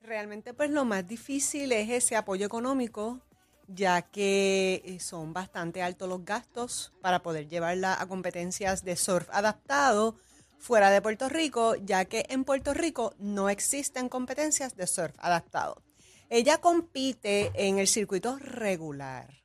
Realmente, 0.00 0.52
pues 0.54 0.70
lo 0.70 0.84
más 0.84 1.06
difícil 1.06 1.72
es 1.72 1.88
ese 1.90 2.16
apoyo 2.16 2.44
económico, 2.46 3.20
ya 3.68 4.02
que 4.02 4.82
eh, 4.84 5.00
son 5.00 5.32
bastante 5.32 5.82
altos 5.82 6.08
los 6.08 6.24
gastos 6.24 6.92
para 7.00 7.22
poder 7.22 7.48
llevarla 7.48 7.98
a 7.98 8.06
competencias 8.06 8.84
de 8.84 8.96
surf 8.96 9.28
adaptado 9.32 10.16
fuera 10.58 10.90
de 10.90 11.02
Puerto 11.02 11.28
Rico, 11.28 11.74
ya 11.76 12.04
que 12.04 12.26
en 12.28 12.44
Puerto 12.44 12.74
Rico 12.74 13.14
no 13.18 13.48
existen 13.48 14.08
competencias 14.08 14.76
de 14.76 14.86
surf 14.86 15.14
adaptado. 15.18 15.82
Ella 16.30 16.58
compite 16.58 17.52
en 17.54 17.78
el 17.78 17.86
circuito 17.86 18.38
regular. 18.38 19.42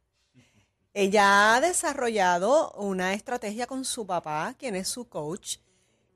Ella 0.93 1.56
ha 1.56 1.62
desarrollado 1.62 2.72
una 2.72 3.13
estrategia 3.13 3.67
con 3.67 3.86
su 3.86 4.06
papá, 4.06 4.56
quien 4.58 4.76
es 4.76 4.88
su 4.88 5.08
coach, 5.08 5.58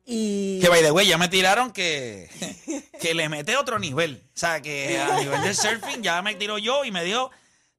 y 0.06 0.60
Que 0.60 0.70
by 0.70 0.82
the 0.82 0.92
way, 0.92 1.08
ya 1.08 1.18
me 1.18 1.30
tiraron 1.30 1.72
que, 1.72 2.30
que 3.00 3.14
le 3.14 3.30
mete 3.30 3.56
otro 3.56 3.80
nivel. 3.80 4.22
O 4.28 4.38
sea, 4.38 4.62
que 4.62 5.00
a 5.00 5.20
nivel 5.20 5.42
del 5.42 5.56
surfing 5.56 6.02
ya 6.02 6.22
me 6.22 6.36
tiró 6.36 6.58
yo 6.58 6.84
y 6.84 6.92
me 6.92 7.04
dio 7.04 7.32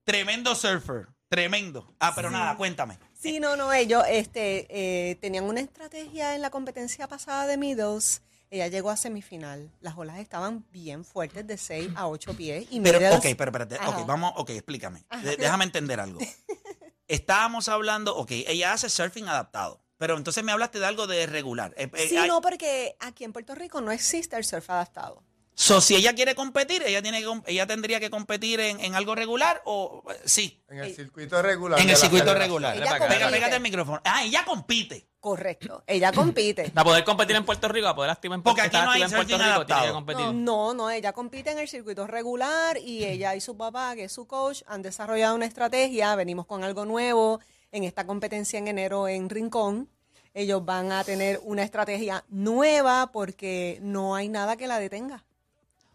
tremendo 0.04 0.54
surfer. 0.54 1.08
Tremendo. 1.28 1.94
Ah, 1.98 2.12
pero 2.14 2.30
nada, 2.30 2.56
cuéntame. 2.56 2.98
Sí, 3.24 3.40
no, 3.40 3.56
no, 3.56 3.72
ellos 3.72 4.04
este, 4.06 4.66
eh, 4.68 5.14
tenían 5.14 5.44
una 5.44 5.60
estrategia 5.60 6.34
en 6.34 6.42
la 6.42 6.50
competencia 6.50 7.08
pasada 7.08 7.46
de 7.46 7.56
Middles. 7.56 8.20
Ella 8.50 8.68
llegó 8.68 8.90
a 8.90 8.98
semifinal. 8.98 9.70
Las 9.80 9.96
olas 9.96 10.18
estaban 10.18 10.66
bien 10.70 11.06
fuertes, 11.06 11.46
de 11.46 11.56
6 11.56 11.88
a 11.96 12.06
8 12.06 12.36
pies. 12.36 12.66
Y 12.70 12.80
Pero, 12.82 13.00
Middles- 13.00 13.16
ok, 13.16 13.24
pero 13.38 13.50
espérate. 13.50 13.76
Ajá. 13.76 13.88
Ok, 13.98 14.06
vamos, 14.06 14.34
ok, 14.36 14.50
explícame. 14.50 15.06
De- 15.22 15.38
déjame 15.38 15.64
entender 15.64 16.00
algo. 16.00 16.20
Estábamos 17.08 17.68
hablando, 17.70 18.14
ok, 18.14 18.30
ella 18.46 18.74
hace 18.74 18.90
surfing 18.90 19.26
adaptado. 19.26 19.80
Pero 19.96 20.18
entonces 20.18 20.44
me 20.44 20.52
hablaste 20.52 20.78
de 20.78 20.84
algo 20.84 21.06
de 21.06 21.24
regular. 21.26 21.72
Eh, 21.78 21.90
eh, 21.94 22.06
Sí, 22.10 22.18
no, 22.28 22.42
porque 22.42 22.94
aquí 23.00 23.24
en 23.24 23.32
Puerto 23.32 23.54
Rico 23.54 23.80
no 23.80 23.90
existe 23.90 24.36
el 24.36 24.44
surf 24.44 24.68
adaptado. 24.68 25.22
So, 25.56 25.80
si 25.80 25.94
ella 25.94 26.14
quiere 26.14 26.34
competir, 26.34 26.82
ella 26.84 27.00
tiene 27.00 27.20
que, 27.22 27.28
ella 27.46 27.66
tendría 27.66 28.00
que 28.00 28.10
competir 28.10 28.58
en, 28.58 28.80
en 28.80 28.94
algo 28.96 29.14
regular 29.14 29.62
o 29.64 30.02
eh, 30.10 30.20
sí, 30.24 30.60
En 30.68 30.80
el 30.80 30.94
circuito 30.94 31.40
regular. 31.42 31.80
en 31.80 31.88
el 31.88 31.96
circuito 31.96 32.34
regular. 32.34 32.76
Pega- 32.76 33.30
pégate 33.30 33.56
el 33.56 33.62
micrófono. 33.62 34.00
Ah, 34.04 34.24
ella 34.24 34.44
compite. 34.44 35.06
Correcto. 35.20 35.84
Ella 35.86 36.12
compite. 36.12 36.70
Para 36.74 36.84
poder 36.84 37.04
competir 37.04 37.36
en 37.36 37.44
Puerto 37.44 37.68
Rico, 37.68 37.84
para 37.84 37.94
poder 37.94 38.10
activar 38.10 38.36
en 38.36 38.42
Porque 38.42 38.62
Puerto 38.62 38.76
aquí 38.76 38.84
no 38.84 38.90
hay 38.92 39.02
en 39.02 39.10
Puerto 39.10 39.38
Rico, 39.38 39.66
tiene 39.66 39.82
que. 40.30 40.32
No, 40.34 40.74
no, 40.74 40.90
ella 40.90 41.12
compite 41.12 41.52
en 41.52 41.58
el 41.60 41.68
circuito 41.68 42.06
regular 42.06 42.76
y 42.76 43.04
ella 43.04 43.34
y 43.36 43.40
su 43.40 43.56
papá, 43.56 43.94
que 43.94 44.04
es 44.04 44.12
su 44.12 44.26
coach, 44.26 44.62
han 44.66 44.82
desarrollado 44.82 45.34
una 45.36 45.46
estrategia. 45.46 46.14
Venimos 46.16 46.46
con 46.46 46.64
algo 46.64 46.84
nuevo 46.84 47.40
en 47.72 47.84
esta 47.84 48.06
competencia 48.06 48.58
en 48.58 48.68
enero 48.68 49.08
en 49.08 49.30
Rincón. 49.30 49.88
Ellos 50.34 50.64
van 50.64 50.90
a 50.92 51.04
tener 51.04 51.40
una 51.44 51.62
estrategia 51.62 52.24
nueva 52.28 53.12
porque 53.12 53.78
no 53.82 54.16
hay 54.16 54.28
nada 54.28 54.56
que 54.56 54.66
la 54.66 54.78
detenga. 54.80 55.24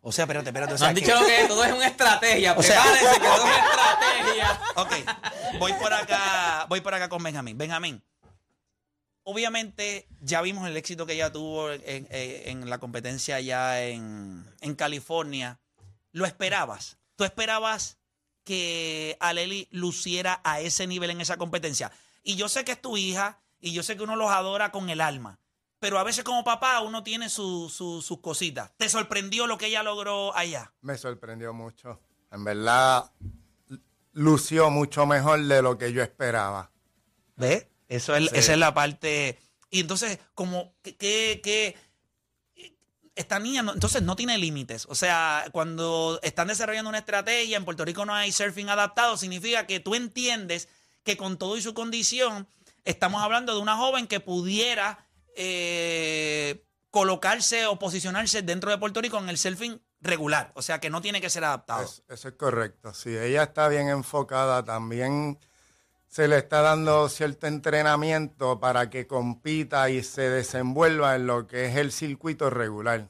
O 0.01 0.11
sea, 0.11 0.23
espérate, 0.23 0.49
espérate. 0.49 0.73
O 0.73 0.77
sea, 0.77 0.89
han 0.89 0.95
que- 0.95 1.01
dicho 1.01 1.19
lo 1.19 1.25
que 1.25 1.41
es, 1.41 1.47
todo 1.47 1.63
es 1.63 1.73
una 1.73 1.87
estrategia. 1.87 2.53
O 2.57 2.63
sea- 2.63 2.83
que 2.83 3.19
todo 3.19 3.35
es 3.35 3.41
una 3.43 3.57
estrategia. 3.67 4.61
Ok, 4.75 5.59
voy 5.59 5.73
por 5.73 5.93
acá, 5.93 6.65
voy 6.69 6.81
por 6.81 6.93
acá 6.93 7.09
con 7.09 7.21
Benjamín. 7.23 7.57
Benjamín, 7.57 8.01
obviamente 9.23 10.07
ya 10.21 10.41
vimos 10.41 10.67
el 10.67 10.77
éxito 10.77 11.05
que 11.05 11.13
ella 11.13 11.31
tuvo 11.31 11.71
en, 11.71 11.81
en- 11.85 12.07
en 12.11 12.69
la 12.69 12.77
competencia 12.79 13.35
allá 13.35 13.83
en, 13.83 14.45
en 14.61 14.75
California. 14.75 15.59
¿Lo 16.11 16.25
esperabas? 16.25 16.97
¿Tú 17.15 17.23
esperabas 17.23 17.97
que 18.43 19.17
Aleli 19.19 19.67
luciera 19.71 20.41
a 20.43 20.59
ese 20.61 20.87
nivel 20.87 21.09
en 21.11 21.21
esa 21.21 21.37
competencia? 21.37 21.91
Y 22.23 22.35
yo 22.35 22.49
sé 22.49 22.63
que 22.65 22.71
es 22.71 22.81
tu 22.81 22.97
hija 22.97 23.39
y 23.59 23.73
yo 23.73 23.83
sé 23.83 23.95
que 23.97 24.03
uno 24.03 24.15
los 24.15 24.31
adora 24.31 24.71
con 24.71 24.89
el 24.89 25.01
alma. 25.01 25.37
Pero 25.79 25.97
a 25.97 26.03
veces 26.03 26.23
como 26.23 26.43
papá 26.43 26.81
uno 26.81 27.03
tiene 27.03 27.29
su- 27.29 27.69
su- 27.69 28.01
sus 28.01 28.19
cositas. 28.19 28.71
¿Te 28.77 28.89
sorprendió 28.89 29.47
lo 29.47 29.57
que 29.57 29.67
ella 29.67 29.81
logró 29.83 30.35
allá? 30.35 30.73
Me 30.81 30.97
sorprendió 30.97 31.53
mucho. 31.53 31.99
En 32.31 32.43
verdad, 32.43 33.11
lució 34.13 34.69
mucho 34.69 35.05
mejor 35.05 35.41
de 35.43 35.61
lo 35.61 35.77
que 35.77 35.93
yo 35.93 36.01
esperaba. 36.03 36.71
¿Ves? 37.35 37.67
Eso 37.87 38.15
es, 38.15 38.29
Sí. 38.29 38.37
Esa 38.37 38.53
es 38.53 38.57
la 38.59 38.73
parte. 38.73 39.39
Y 39.69 39.79
entonces, 39.79 40.19
como 40.35 40.73
que, 40.81 40.95
que- 40.97 41.39
que- 41.43 41.75
esta 43.15 43.39
niña 43.39 43.61
no- 43.63 43.73
entonces 43.73 44.01
no 44.01 44.15
tiene 44.15 44.37
límites. 44.37 44.85
O 44.89 44.95
sea, 44.95 45.45
cuando 45.51 46.19
están 46.23 46.47
desarrollando 46.47 46.89
una 46.89 46.99
estrategia, 46.99 47.57
en 47.57 47.65
Puerto 47.65 47.83
Rico 47.83 48.05
no 48.05 48.13
hay 48.13 48.31
surfing 48.31 48.69
adaptado, 48.69 49.17
significa 49.17 49.65
que 49.67 49.79
tú 49.79 49.95
entiendes 49.95 50.69
que 51.03 51.17
con 51.17 51.37
todo 51.37 51.57
y 51.57 51.61
su 51.61 51.73
condición, 51.73 52.47
estamos 52.85 53.21
hablando 53.21 53.53
de 53.53 53.59
una 53.61 53.75
joven 53.75 54.07
que 54.07 54.19
pudiera 54.19 55.05
eh, 55.41 56.65
colocarse 56.91 57.65
o 57.65 57.79
posicionarse 57.79 58.41
dentro 58.41 58.71
de 58.71 58.77
Puerto 58.77 59.01
Rico 59.01 59.17
en 59.17 59.29
el 59.29 59.37
surfing 59.37 59.81
regular. 60.01 60.51
O 60.55 60.61
sea, 60.61 60.79
que 60.79 60.89
no 60.89 61.01
tiene 61.01 61.21
que 61.21 61.29
ser 61.29 61.45
adaptado. 61.45 61.83
Es- 61.83 62.03
eso 62.09 62.27
es 62.27 62.33
correcto. 62.35 62.93
Si 62.93 63.15
ella 63.15 63.43
está 63.43 63.67
bien 63.69 63.87
enfocada, 63.89 64.63
también 64.65 65.39
se 66.09 66.27
le 66.27 66.37
está 66.37 66.61
dando 66.61 67.07
cierto 67.07 67.47
entrenamiento 67.47 68.59
para 68.59 68.89
que 68.89 69.07
compita 69.07 69.89
y 69.89 70.03
se 70.03 70.29
desenvuelva 70.29 71.15
en 71.15 71.27
lo 71.27 71.47
que 71.47 71.65
es 71.67 71.75
el 71.77 71.91
circuito 71.91 72.49
regular. 72.49 73.07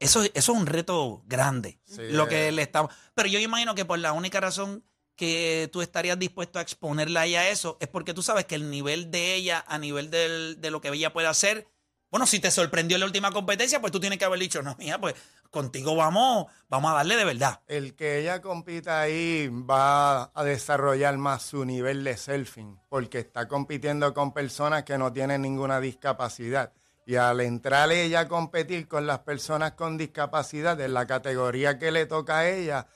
Eso, 0.00 0.22
eso 0.22 0.32
es 0.34 0.48
un 0.48 0.66
reto 0.66 1.22
grande. 1.26 1.78
Sí, 1.84 2.02
lo 2.10 2.24
eh. 2.24 2.28
que 2.28 2.52
le 2.52 2.62
estamos. 2.62 2.92
Pero 3.14 3.28
yo 3.28 3.38
imagino 3.38 3.74
que 3.74 3.84
por 3.84 3.98
la 3.98 4.12
única 4.12 4.40
razón 4.40 4.82
que 5.18 5.68
tú 5.70 5.82
estarías 5.82 6.18
dispuesto 6.18 6.58
a 6.58 6.62
exponerla 6.62 7.20
a 7.20 7.24
a 7.24 7.48
eso 7.48 7.76
es 7.80 7.88
porque 7.88 8.14
tú 8.14 8.22
sabes 8.22 8.46
que 8.46 8.54
el 8.54 8.70
nivel 8.70 9.10
de 9.10 9.34
ella, 9.34 9.62
a 9.68 9.76
nivel 9.76 10.10
del- 10.10 10.58
de 10.60 10.70
lo 10.70 10.80
que 10.80 10.88
ella 10.88 11.12
puede 11.12 11.26
hacer, 11.26 11.66
bueno, 12.10 12.24
si 12.26 12.40
te 12.40 12.50
sorprendió 12.50 12.96
en 12.96 13.00
la 13.00 13.06
última 13.06 13.30
competencia, 13.32 13.80
pues 13.80 13.92
tú 13.92 14.00
tienes 14.00 14.18
que 14.18 14.24
haber 14.24 14.38
dicho, 14.40 14.62
no, 14.62 14.74
mira, 14.78 14.98
pues 14.98 15.14
contigo 15.50 15.94
vamos, 15.96 16.46
vamos 16.68 16.90
a 16.92 16.94
darle 16.94 17.16
de 17.16 17.24
verdad. 17.24 17.60
El 17.66 17.94
que 17.96 18.20
ella 18.20 18.40
compita 18.40 19.00
ahí 19.00 19.48
va 19.48 20.30
a 20.34 20.44
desarrollar 20.44 21.18
más 21.18 21.42
su 21.42 21.64
nivel 21.64 22.04
de 22.04 22.16
surfing, 22.16 22.78
porque 22.88 23.18
está 23.18 23.48
compitiendo 23.48 24.14
con 24.14 24.32
personas 24.32 24.84
que 24.84 24.96
no 24.96 25.12
tienen 25.12 25.42
ninguna 25.42 25.80
discapacidad. 25.80 26.72
Y 27.06 27.16
al 27.16 27.40
entrar 27.40 27.90
ella 27.90 28.20
a 28.20 28.28
competir 28.28 28.86
con 28.86 29.06
las 29.06 29.20
personas 29.20 29.72
con 29.72 29.96
discapacidad 29.98 30.78
en 30.80 30.92
la 30.94 31.06
categoría 31.06 31.78
que 31.78 31.90
le 31.90 32.04
toca 32.06 32.38
a 32.40 32.48
ella, 32.50 32.86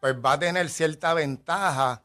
pues 0.00 0.14
va 0.16 0.32
a 0.32 0.38
tener 0.38 0.68
cierta 0.70 1.14
ventaja 1.14 2.02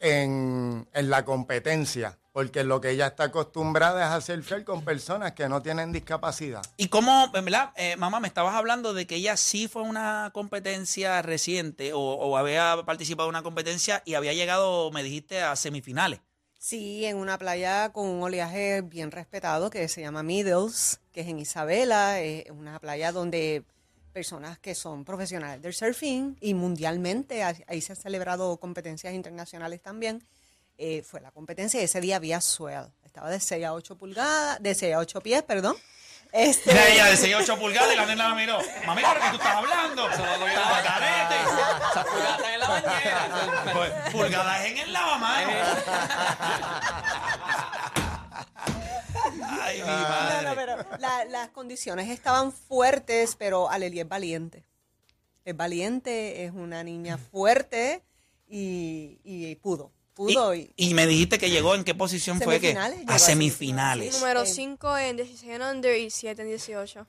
en, 0.00 0.88
en 0.92 1.10
la 1.10 1.24
competencia, 1.24 2.18
porque 2.32 2.62
lo 2.64 2.80
que 2.80 2.90
ella 2.90 3.06
está 3.08 3.24
acostumbrada 3.24 4.04
es 4.04 4.12
a 4.12 4.20
surfear 4.20 4.64
con 4.64 4.84
personas 4.84 5.32
que 5.32 5.48
no 5.48 5.62
tienen 5.62 5.92
discapacidad. 5.92 6.62
Y 6.76 6.88
cómo, 6.88 7.30
¿verdad? 7.32 7.72
Eh, 7.76 7.96
mamá, 7.96 8.20
me 8.20 8.28
estabas 8.28 8.54
hablando 8.54 8.92
de 8.92 9.06
que 9.06 9.16
ella 9.16 9.36
sí 9.36 9.68
fue 9.68 9.82
a 9.82 9.86
una 9.86 10.30
competencia 10.34 11.22
reciente 11.22 11.92
o, 11.92 12.00
o 12.00 12.36
había 12.36 12.76
participado 12.84 13.28
en 13.28 13.36
una 13.36 13.42
competencia 13.42 14.02
y 14.04 14.14
había 14.14 14.34
llegado, 14.34 14.90
me 14.90 15.02
dijiste, 15.02 15.40
a 15.42 15.56
semifinales. 15.56 16.20
Sí, 16.60 17.06
en 17.06 17.16
una 17.16 17.38
playa 17.38 17.92
con 17.92 18.06
un 18.06 18.20
oleaje 18.20 18.82
bien 18.82 19.12
respetado 19.12 19.70
que 19.70 19.86
se 19.86 20.00
llama 20.00 20.24
Middles, 20.24 21.00
que 21.12 21.20
es 21.20 21.28
en 21.28 21.38
Isabela, 21.38 22.20
es 22.20 22.50
una 22.50 22.80
playa 22.80 23.12
donde 23.12 23.64
personas 24.18 24.58
que 24.58 24.74
son 24.74 25.04
profesionales 25.04 25.62
del 25.62 25.72
surfing 25.72 26.36
y 26.40 26.52
mundialmente, 26.52 27.44
ahí 27.44 27.80
se 27.80 27.92
han 27.92 27.96
celebrado 27.96 28.56
competencias 28.56 29.14
internacionales 29.14 29.80
también, 29.80 30.24
eh, 30.76 31.04
fue 31.04 31.20
la 31.20 31.30
competencia 31.30 31.80
y 31.80 31.84
ese 31.84 32.00
día 32.00 32.16
había 32.16 32.40
swell, 32.40 32.86
estaba 33.04 33.30
de 33.30 33.38
6 33.38 33.64
a 33.64 33.74
8 33.74 33.96
pulgadas, 33.96 34.60
de 34.60 34.74
6 34.74 34.94
a 34.96 34.98
8 34.98 35.20
pies, 35.20 35.44
perdón. 35.44 35.76
Este, 36.32 36.72
Mira 36.72 36.88
ella 36.88 37.06
de 37.06 37.16
6 37.16 37.36
8 37.42 37.58
pulgadas 37.58 37.92
y 37.94 37.96
la 37.96 38.06
nena 38.06 38.30
la 38.30 38.34
miró. 38.34 38.58
Mami, 38.86 39.02
¿pero 39.02 39.20
qué 39.20 39.30
tú 39.30 39.36
estás 39.36 39.54
hablando? 39.54 40.10
Estaba 40.10 40.82
carete. 40.82 41.34
Esas 41.90 42.06
pulgadas 42.06 42.38
están 42.38 42.52
en 42.54 42.60
la 42.60 42.68
bañera. 42.68 43.72
Pues, 43.72 43.92
Pulgadas 44.12 44.66
en 44.66 44.78
el 44.78 44.92
lavamanos. 44.92 45.54
Ay, 49.86 50.42
No, 50.42 50.50
no, 50.50 50.54
madre. 50.54 50.76
pero 50.86 50.98
la- 50.98 51.24
las 51.26 51.48
condiciones 51.50 52.08
estaban 52.10 52.52
fuertes, 52.52 53.36
pero 53.36 53.68
Aleli 53.70 54.00
es 54.00 54.08
valiente. 54.08 54.64
Es 55.44 55.56
valiente, 55.56 56.44
es 56.44 56.52
una 56.52 56.82
niña 56.84 57.16
fuerte 57.18 58.02
y, 58.48 59.18
y 59.24 59.54
pudo. 59.56 59.92
Pudo 60.14 60.54
y, 60.54 60.72
Y, 60.76 60.88
y 60.90 60.94
me 60.94 61.06
dijiste 61.06 61.38
que 61.38 61.48
llegó 61.50 61.74
en 61.74 61.84
qué 61.84 61.94
posición 61.94 62.40
fue 62.40 62.58
que 62.60 62.68
Semifinales, 62.72 62.98
llegó 63.00 63.12
a 63.12 63.14
a 63.14 63.18
semifinales. 63.18 64.14
Número 64.20 64.42
Eh, 64.42 64.46
5 64.46 64.98
en 64.98 65.16
16 65.16 65.52
en 65.54 65.62
under 65.62 65.96
y 65.98 66.10
7 66.10 66.42
en 66.42 66.48
18. 66.48 67.06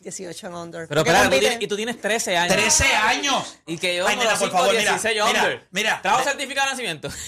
18 0.00 0.46
en 0.46 0.54
under. 0.54 0.88
Pero 0.88 1.02
espera, 1.02 1.24
tú 1.24 1.30
tienes- 1.38 1.58
y 1.60 1.66
tú 1.66 1.76
tienes 1.76 2.00
13 2.00 2.36
años. 2.36 2.56
13 2.56 2.86
años. 2.96 3.58
Y 3.66 3.76
que 3.78 3.96
yo 3.96 4.06
Ay, 4.06 4.16
nena, 4.16 4.30
por 4.30 4.38
5, 4.48 4.52
favor, 4.52 4.70
mira, 4.74 4.80
16 4.92 5.14
mira, 5.14 5.26
under. 5.26 5.68
mira. 5.70 6.00
¿Trajo 6.02 6.18
Le- 6.20 6.24
certificado 6.24 6.66
de 6.66 6.72
nacimiento? 6.72 7.08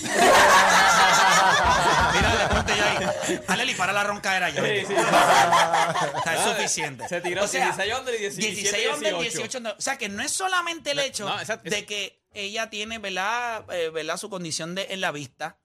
Mira, 2.14 2.36
deporte 2.36 2.72
ya 2.76 2.90
ahí. 2.90 3.40
Aleli, 3.48 3.74
para 3.74 3.92
la 3.92 4.04
roncadera 4.04 4.50
ya. 4.50 4.62
Sí, 4.62 4.86
sí. 4.86 4.94
Está, 4.94 6.34
es 6.34 6.40
suficiente. 6.56 7.08
Se 7.08 7.20
tiró 7.20 7.44
O 7.44 7.48
sea, 7.48 7.64
16 7.66 7.94
under 7.98 8.14
y 8.14 8.18
17, 8.18 8.54
16 8.54 8.88
under, 8.94 9.12
18. 9.14 9.38
18 9.38 9.58
under. 9.58 9.74
O 9.78 9.80
sea, 9.80 9.98
que 9.98 10.08
no 10.08 10.22
es 10.22 10.30
solamente 10.32 10.90
el 10.90 10.96
No, 10.98 11.02
hecho 11.02 11.24
no, 11.26 11.38
exacto. 11.40 11.68
de 11.70 11.84
que 11.86 12.22
ella 12.34 12.70
tiene, 12.70 12.98
¿verdad? 12.98 13.64
eh, 13.72 13.90
¿verdad? 13.90 14.16
Su 14.16 14.28
condición 14.30 14.74
de, 14.74 14.86
en 14.90 15.00
la 15.00 15.10
vista, 15.10 15.56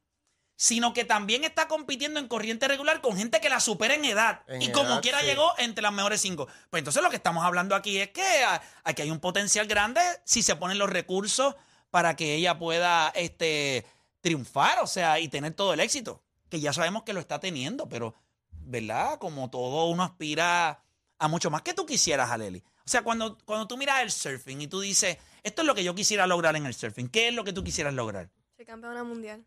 sino 0.58 0.91
que 0.91 1.05
también 1.05 1.43
está 1.43 1.68
compitiendo 1.68 2.20
en 2.20 2.28
corriente 2.28 2.68
regular 2.68 2.99
con 2.99 3.16
gente 3.16 3.39
que 3.39 3.47
la 3.47 3.60
supera 3.60 3.93
en 3.93 4.03
edad. 4.03 4.41
En 4.47 4.62
y 4.64 4.72
como 4.72 4.99
quiera 5.01 5.20
sí. 5.20 5.28
llegó 5.28 5.53
entre 5.60 5.84
las 5.84 5.93
mejores 5.93 6.20
cinco. 6.20 6.47
Pues 6.72 6.82
entonces 6.82 7.03
lo 7.03 7.12
que 7.12 7.16
estamos 7.16 7.45
hablando 7.45 7.76
aquí 7.76 7.99
es 7.99 8.10
que 8.10 8.43
ah, 8.43 8.60
aquí 8.84 9.03
hay 9.03 9.12
un 9.12 9.20
potencial 9.20 9.68
grande 9.68 10.01
si 10.26 10.41
se 10.41 10.55
ponen 10.55 10.80
los 10.80 10.89
recursos 10.89 11.55
para 11.91 12.16
que 12.16 12.34
ella 12.34 12.58
pueda 12.58 13.10
este, 13.10 13.86
triunfar, 14.20 14.80
o 14.80 14.88
sea, 14.88 15.20
y 15.20 15.28
tener 15.28 15.53
todo 15.53 15.74
el 15.74 15.80
éxito. 15.80 16.24
Que 16.49 16.60
ya 16.60 16.74
sabemos 16.74 17.03
que 17.03 17.14
lo 17.14 17.20
está 17.20 17.39
teniendo, 17.39 17.88
pero, 17.88 18.16
¿verdad? 18.49 19.20
Como 19.20 19.51
todo 19.51 19.86
uno 19.86 20.03
aspira 20.03 20.82
a 21.20 21.28
mucho 21.28 21.51
más 21.51 21.62
que 21.62 21.76
tú 21.76 21.86
quisieras, 21.86 22.32
Aleli. 22.32 22.64
O 22.84 22.89
sea, 22.89 23.03
cuando, 23.03 23.38
cuando 23.45 23.68
tú 23.68 23.78
miras 23.78 24.01
el 24.01 24.12
surfing 24.12 24.62
y 24.62 24.68
tú 24.68 24.80
dices, 24.80 25.18
esto 25.43 25.62
es 25.62 25.68
lo 25.68 25.76
que 25.76 25.84
yo 25.84 25.93
quisiera 25.93 26.26
lograr 26.26 26.55
en 26.55 26.66
el 26.66 26.74
surfing, 26.74 27.10
¿qué 27.10 27.28
es 27.28 27.34
lo 27.36 27.43
que 27.43 27.53
tú 27.53 27.64
quisieras 27.64 27.93
lograr? 27.93 28.32
Soy 28.55 28.66
campeona 28.66 29.03
mundial. 29.03 29.45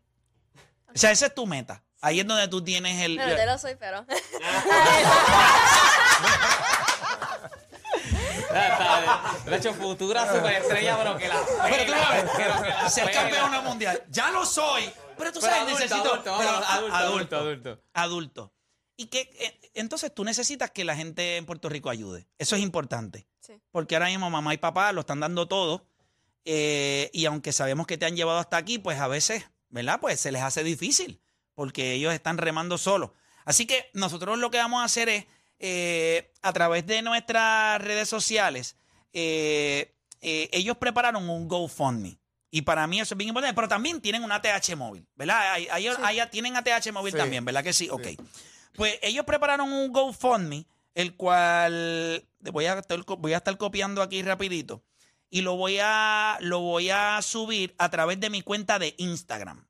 O 0.93 0.97
sea, 0.97 1.11
esa 1.11 1.27
es 1.27 1.35
tu 1.35 1.45
meta. 1.47 1.83
Ahí 2.01 2.19
es 2.19 2.27
donde 2.27 2.47
tú 2.47 2.63
tienes 2.63 2.99
el... 3.01 3.15
Bueno, 3.17 3.35
te 3.35 3.45
lo 3.45 3.57
soy, 3.57 3.75
pero. 3.79 4.05
De 9.45 9.55
hecho, 9.57 9.73
futura 9.73 10.31
superestrella, 10.33 10.97
pero 10.97 11.17
que 11.17 11.27
la 11.27 11.35
Pero 11.35 11.45
tú 11.45 11.57
sabes, 11.57 12.29
pero 12.37 12.61
que 12.63 12.69
la 12.69 12.89
ser 12.89 13.05
pela. 13.05 13.21
campeona 13.21 13.61
mundial. 13.61 14.03
Ya 14.09 14.31
lo 14.31 14.45
soy. 14.45 14.91
Pero 15.17 15.31
tú 15.31 15.39
Pero 15.39 15.53
sabes, 15.53 15.61
adulto, 15.61 15.79
necesito... 15.79 16.09
adulto, 16.13 16.35
pero 16.37 16.49
adulto, 16.49 16.95
adulto, 16.95 17.37
adulto. 17.37 17.81
adulto. 17.93 18.53
Y 18.97 19.05
que 19.07 19.21
eh, 19.39 19.71
entonces 19.73 20.13
tú 20.13 20.23
necesitas 20.23 20.71
que 20.71 20.83
la 20.83 20.95
gente 20.95 21.37
en 21.37 21.45
Puerto 21.45 21.69
Rico 21.69 21.89
ayude. 21.89 22.27
Eso 22.37 22.55
es 22.55 22.61
importante. 22.61 23.27
Sí. 23.39 23.53
Porque 23.71 23.95
ahora 23.95 24.07
mismo 24.07 24.29
mamá 24.29 24.53
y 24.53 24.57
papá 24.57 24.91
lo 24.91 25.01
están 25.01 25.19
dando 25.19 25.47
todo. 25.47 25.85
eh, 26.45 27.09
y 27.13 27.25
aunque 27.25 27.51
sabemos 27.53 27.87
que 27.87 27.97
te 27.97 28.05
han 28.05 28.15
llevado 28.15 28.39
hasta 28.39 28.57
aquí, 28.57 28.79
pues 28.79 28.99
a 28.99 29.07
veces, 29.07 29.45
¿verdad? 29.71 29.99
Pues 29.99 30.19
se 30.19 30.31
les 30.31 30.41
hace 30.43 30.63
difícil. 30.63 31.19
Porque 31.55 31.93
ellos 31.93 32.13
están 32.13 32.37
remando 32.37 32.77
solos. 32.77 33.11
Así 33.43 33.65
que 33.65 33.89
nosotros 33.93 34.37
lo 34.37 34.49
que 34.51 34.57
vamos 34.57 34.81
a 34.81 34.85
hacer 34.85 35.09
es, 35.09 35.25
eh, 35.59 36.31
a 36.41 36.53
través 36.53 36.85
de 36.87 37.01
nuestras 37.01 37.81
redes 37.81 38.07
sociales, 38.07 38.77
eh, 39.13 39.93
eh, 40.21 40.49
ellos 40.53 40.77
prepararon 40.77 41.29
un 41.29 41.47
GoFundMe. 41.47 42.17
Y 42.51 42.61
para 42.63 42.87
mí 42.87 42.99
eso 42.99 43.13
es 43.13 43.17
bien 43.17 43.29
importante. 43.29 43.53
Pero 43.55 43.67
también 43.67 43.99
tienen 44.01 44.23
un 44.23 44.31
ATH 44.31 44.75
móvil, 44.75 45.05
¿verdad? 45.15 45.53
Ahí, 45.53 45.67
ahí- 45.71 45.87
ahí 46.03 46.19
tienen 46.31 46.55
ATH 46.55 46.91
móvil 46.91 47.13
Sí. 47.13 47.17
también, 47.17 47.43
¿verdad 47.45 47.63
que 47.63 47.73
sí? 47.73 47.89
Ok. 47.89 48.07
Pues 48.75 48.97
ellos 49.01 49.25
prepararon 49.25 49.71
un 49.71 49.91
GoFundMe, 49.91 50.65
el 50.95 51.15
cual 51.15 52.25
voy 52.39 52.65
a, 52.65 52.79
estar, 52.79 52.99
voy 53.17 53.33
a 53.33 53.37
estar 53.37 53.57
copiando 53.57 54.01
aquí 54.01 54.21
rapidito. 54.23 54.81
Y 55.31 55.41
lo 55.41 55.55
voy, 55.55 55.79
a, 55.81 56.37
lo 56.41 56.59
voy 56.59 56.91
a 56.91 57.19
subir 57.23 57.73
a 57.79 57.89
través 57.89 58.19
de 58.19 58.29
mi 58.29 58.43
cuenta 58.43 58.77
de 58.77 58.93
Instagram. 58.97 59.65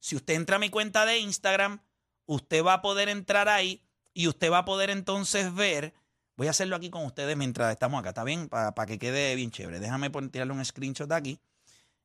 Si 0.00 0.16
usted 0.16 0.34
entra 0.34 0.56
a 0.56 0.58
mi 0.58 0.70
cuenta 0.70 1.06
de 1.06 1.18
Instagram, 1.18 1.80
usted 2.26 2.64
va 2.64 2.74
a 2.74 2.82
poder 2.82 3.08
entrar 3.08 3.48
ahí 3.48 3.82
y 4.14 4.28
usted 4.28 4.50
va 4.50 4.58
a 4.58 4.64
poder 4.64 4.90
entonces 4.90 5.54
ver. 5.54 5.94
Voy 6.36 6.46
a 6.46 6.50
hacerlo 6.50 6.74
aquí 6.74 6.90
con 6.90 7.04
ustedes 7.04 7.36
mientras 7.36 7.70
estamos 7.70 8.00
acá, 8.00 8.08
¿está 8.08 8.24
bien? 8.24 8.48
Para 8.48 8.86
que 8.86 8.98
quede 8.98 9.34
bien 9.34 9.50
chévere. 9.50 9.78
Déjame 9.78 10.10
tirarle 10.10 10.54
un 10.54 10.64
screenshot 10.64 11.12
aquí 11.12 11.38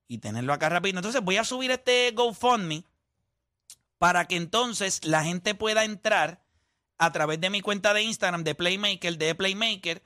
y 0.08 0.18
tenerlo 0.18 0.52
acá 0.54 0.70
rápido. 0.70 1.00
Entonces 1.00 1.22
voy 1.22 1.38
a 1.38 1.46
subir 1.46 1.72
este 1.72 2.12
GoFundMe 2.12 2.84
para 3.98 4.26
que 4.26 4.36
entonces 4.36 5.06
la 5.06 5.24
gente 5.24 5.56
pueda 5.56 5.86
entrar 5.86 6.44
a 6.98 7.12
través 7.12 7.40
de 7.40 7.50
mi 7.50 7.62
cuenta 7.62 7.94
de 7.94 8.04
Instagram 8.04 8.44
de 8.44 8.56
Playmaker, 8.56 9.18
de 9.18 9.36
Playmaker, 9.36 10.04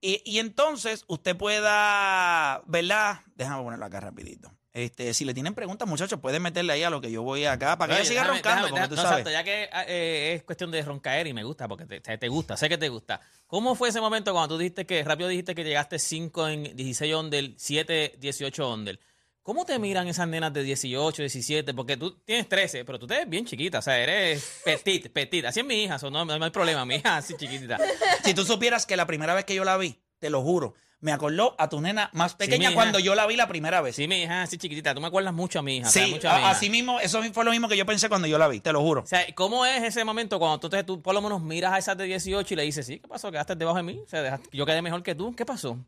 y, 0.00 0.22
y 0.24 0.38
entonces 0.38 1.04
usted 1.08 1.36
pueda, 1.36 2.62
¿verdad? 2.66 3.20
Déjame 3.34 3.62
ponerlo 3.62 3.84
acá 3.86 4.00
rapidito. 4.00 4.52
Este, 4.72 5.14
si 5.14 5.24
le 5.24 5.32
tienen 5.32 5.54
preguntas, 5.54 5.88
muchachos, 5.88 6.20
pueden 6.20 6.42
meterle 6.42 6.74
ahí 6.74 6.82
a 6.82 6.90
lo 6.90 7.00
que 7.00 7.10
yo 7.10 7.22
voy 7.22 7.46
acá 7.46 7.78
para 7.78 7.94
que 7.94 8.00
ella 8.02 8.08
siga 8.08 8.22
déjame- 8.24 8.34
roncando, 8.34 8.66
déjame- 8.66 8.70
como 8.70 8.88
tú 8.90 8.94
no, 8.96 9.02
sabes. 9.02 9.18
exacto, 9.26 9.30
ya 9.30 9.42
que 9.42 9.70
eh, 9.88 10.34
es 10.34 10.42
cuestión 10.42 10.70
de 10.70 10.82
roncaer 10.82 11.26
y 11.26 11.32
me 11.32 11.44
gusta, 11.44 11.66
porque 11.66 11.86
te, 11.86 12.00
te- 12.18 12.28
gusta, 12.28 12.58
sé 12.58 12.68
que 12.68 12.76
te 12.76 12.90
gusta. 12.90 13.22
¿Cómo 13.46 13.74
fue 13.74 13.88
ese 13.88 14.02
momento 14.02 14.32
cuando 14.34 14.54
tú 14.54 14.58
dijiste 14.58 14.84
que, 14.84 15.02
rápido 15.02 15.30
dijiste 15.30 15.54
que 15.54 15.64
llegaste 15.64 15.98
5 15.98 16.48
en 16.48 16.76
16 16.76 17.14
under, 17.14 17.54
7, 17.56 18.16
18 18.18 18.70
under? 18.74 19.00
¿Cómo 19.46 19.64
te 19.64 19.78
miran 19.78 20.08
esas 20.08 20.26
nenas 20.26 20.52
de 20.52 20.64
18, 20.64 21.22
17? 21.22 21.72
Porque 21.72 21.96
tú 21.96 22.10
tienes 22.24 22.48
13, 22.48 22.84
pero 22.84 22.98
tú 22.98 23.06
te 23.06 23.14
ves 23.14 23.28
bien 23.30 23.44
chiquita, 23.46 23.78
o 23.78 23.82
sea, 23.82 23.96
eres 23.96 24.60
petit, 24.64 25.08
petit. 25.12 25.44
Así 25.44 25.60
es 25.60 25.66
mi 25.66 25.84
hija, 25.84 26.00
so 26.00 26.10
no, 26.10 26.24
no 26.24 26.44
hay 26.44 26.50
problema, 26.50 26.84
mi 26.84 26.96
hija 26.96 27.18
así 27.18 27.34
chiquitita. 27.36 27.78
Si 28.24 28.34
tú 28.34 28.44
supieras 28.44 28.86
que 28.86 28.96
la 28.96 29.06
primera 29.06 29.34
vez 29.34 29.44
que 29.44 29.54
yo 29.54 29.62
la 29.62 29.76
vi, 29.76 30.00
te 30.18 30.30
lo 30.30 30.42
juro, 30.42 30.74
me 30.98 31.12
acordó 31.12 31.54
a 31.58 31.68
tu 31.68 31.80
nena 31.80 32.10
más 32.12 32.34
pequeña 32.34 32.74
cuando 32.74 32.98
yo 32.98 33.14
la 33.14 33.24
vi 33.26 33.36
la 33.36 33.46
primera 33.46 33.80
vez. 33.82 33.94
Sí, 33.94 34.08
mi 34.08 34.22
hija 34.22 34.42
así 34.42 34.58
chiquitita, 34.58 34.96
tú 34.96 35.00
me 35.00 35.06
acuerdas 35.06 35.32
mucho 35.32 35.60
a 35.60 35.62
mi 35.62 35.76
hija. 35.76 35.88
Sí, 35.90 36.00
¿sabes? 36.00 36.10
mucho 36.14 36.28
a 36.28 36.32
mi 36.32 36.36
a- 36.38 36.40
hija. 36.40 36.50
así 36.50 36.68
mismo, 36.68 36.98
eso 36.98 37.22
fue 37.32 37.44
lo 37.44 37.52
mismo 37.52 37.68
que 37.68 37.76
yo 37.76 37.86
pensé 37.86 38.08
cuando 38.08 38.26
yo 38.26 38.38
la 38.38 38.48
vi, 38.48 38.58
te 38.58 38.72
lo 38.72 38.80
juro. 38.80 39.02
O 39.02 39.06
sea, 39.06 39.24
¿cómo 39.36 39.64
es 39.64 39.80
ese 39.84 40.04
momento 40.04 40.40
cuando 40.40 40.58
tú, 40.58 40.68
te, 40.68 40.82
tú 40.82 41.00
por 41.00 41.14
lo 41.14 41.22
menos 41.22 41.40
miras 41.40 41.72
a 41.72 41.78
esas 41.78 41.96
de 41.96 42.02
18 42.06 42.52
y 42.52 42.56
le 42.56 42.62
dices, 42.64 42.84
sí, 42.84 42.98
¿qué 42.98 43.06
pasó? 43.06 43.30
¿Quedaste 43.30 43.54
debajo 43.54 43.76
de 43.76 43.84
mí? 43.84 44.00
O 44.04 44.08
sea, 44.08 44.22
dejaste- 44.24 44.48
yo 44.50 44.66
quedé 44.66 44.82
mejor 44.82 45.04
que 45.04 45.14
tú. 45.14 45.36
¿Qué 45.36 45.46
pasó? 45.46 45.78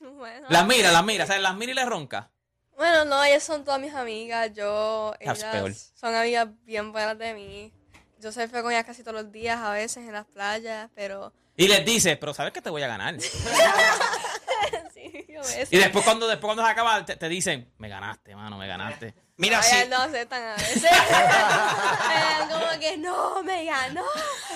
Bueno. 0.00 0.46
Las 0.50 0.66
mira, 0.68 0.92
las 0.92 1.04
mira, 1.04 1.24
o 1.24 1.26
sea, 1.26 1.38
las 1.40 1.56
mira 1.56 1.72
y 1.72 1.74
le 1.74 1.84
ronca. 1.84 2.30
Bueno, 2.76 3.04
no, 3.06 3.24
ellas 3.24 3.42
son 3.42 3.64
todas 3.64 3.80
mis 3.80 3.94
amigas. 3.94 4.52
Yo, 4.52 5.14
ellas 5.18 5.42
peor. 5.44 5.72
son 5.74 6.14
amigas 6.14 6.48
bien 6.64 6.92
buenas 6.92 7.18
de 7.18 7.34
mí. 7.34 7.72
Yo 8.20 8.32
surfeo 8.32 8.62
con 8.62 8.72
ellas 8.72 8.84
casi 8.84 9.02
todos 9.02 9.22
los 9.22 9.32
días, 9.32 9.58
a 9.58 9.72
veces 9.72 9.98
en 9.98 10.12
las 10.12 10.26
playas, 10.26 10.90
pero 10.94 11.32
Y 11.56 11.68
les 11.68 11.84
dices, 11.84 12.16
pero 12.18 12.34
sabes 12.34 12.52
que 12.52 12.62
te 12.62 12.70
voy 12.70 12.82
a 12.82 12.88
ganar. 12.88 13.20
sí, 14.94 15.26
veces. 15.28 15.72
Y 15.72 15.78
después 15.78 16.04
cuando, 16.04 16.26
después 16.26 16.48
cuando 16.48 16.64
se 16.64 16.70
acaba, 16.70 17.04
te, 17.04 17.16
te 17.16 17.28
dicen, 17.28 17.72
me 17.78 17.88
ganaste, 17.88 18.34
mano, 18.34 18.56
me 18.58 18.66
ganaste. 18.66 19.14
Mira, 19.38 19.62
sí. 19.62 19.76
no 19.90 19.96
aceptan 19.96 20.42
a 20.42 20.54
veces. 20.54 20.90
Como 22.50 22.80
que 22.80 22.96
no, 22.96 23.42
me 23.42 23.66
ganó. 23.66 24.04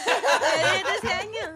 Tiene 0.05 0.85
13 1.01 1.13
años. 1.13 1.51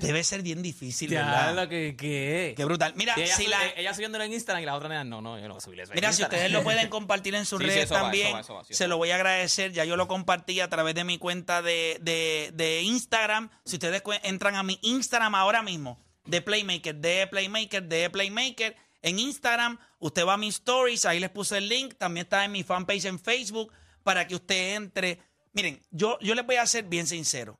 Debe 0.00 0.22
ser 0.24 0.42
bien 0.42 0.62
difícil, 0.62 1.10
Ya, 1.10 1.24
¿verdad? 1.24 1.54
lo 1.54 1.68
que, 1.68 1.96
que 1.96 2.54
Qué 2.56 2.64
brutal. 2.64 2.92
Mira, 2.96 3.14
ella, 3.16 3.34
si 3.36 3.46
la, 3.46 3.58
ella 3.76 3.94
subiéndolo 3.94 4.24
en 4.24 4.32
Instagram 4.32 4.62
y 4.62 4.66
las 4.66 4.74
otras 4.76 4.90
nenas, 4.90 5.06
no, 5.06 5.20
no, 5.20 5.38
yo 5.38 5.48
no 5.48 5.54
voy 5.54 5.58
a 5.58 5.60
subir 5.64 5.80
eso 5.80 5.92
en 5.92 5.96
Mira, 5.96 6.12
si 6.12 6.22
Instagram. 6.22 6.38
ustedes 6.38 6.52
lo 6.52 6.62
pueden 6.62 6.88
compartir 6.90 7.34
en 7.34 7.46
sus 7.46 7.58
Sí, 7.58 7.64
sí, 7.64 7.70
redes 7.70 7.84
eso 7.84 7.94
va, 7.94 8.00
también, 8.02 8.26
eso 8.28 8.34
va, 8.36 8.40
eso 8.40 8.54
va, 8.54 8.64
sí, 8.64 8.74
se 8.74 8.84
eso 8.84 8.88
lo 8.88 8.96
voy 8.98 9.10
a 9.10 9.14
agradecer. 9.16 9.72
Ya 9.72 9.84
yo 9.84 9.96
lo 9.96 10.06
compartí 10.08 10.60
a 10.60 10.68
través 10.68 10.94
de 10.94 11.04
mi 11.04 11.18
cuenta 11.18 11.62
de, 11.62 11.98
de- 12.00 12.50
de 12.54 12.82
Instagram. 12.82 13.50
Si 13.64 13.76
ustedes 13.76 14.02
cue- 14.02 14.20
entran 14.22 14.54
a 14.56 14.62
mi 14.62 14.78
Instagram 14.82 15.34
ahora 15.34 15.62
mismo, 15.62 15.98
de 16.26 16.42
Playmaker, 16.42 16.94
de 16.94 17.26
Playmaker, 17.26 17.82
de 17.82 18.10
Playmaker, 18.10 18.76
en 19.00 19.18
Instagram, 19.18 19.78
usted 19.98 20.26
va 20.26 20.34
a 20.34 20.36
mis 20.36 20.56
stories, 20.56 21.06
ahí 21.06 21.20
les 21.20 21.30
puse 21.30 21.56
el 21.56 21.68
link, 21.68 21.94
también 21.96 22.24
está 22.24 22.44
en 22.44 22.52
mi 22.52 22.64
fanpage 22.64 23.06
en 23.06 23.18
Facebook, 23.18 23.72
para 24.02 24.26
que 24.26 24.34
usted 24.34 24.74
entre. 24.76 25.20
Miren, 25.54 25.80
yo, 25.90 26.18
yo 26.20 26.34
les 26.34 26.44
voy 26.44 26.56
a 26.56 26.66
ser 26.66 26.84
bien 26.84 27.06
sincero. 27.06 27.58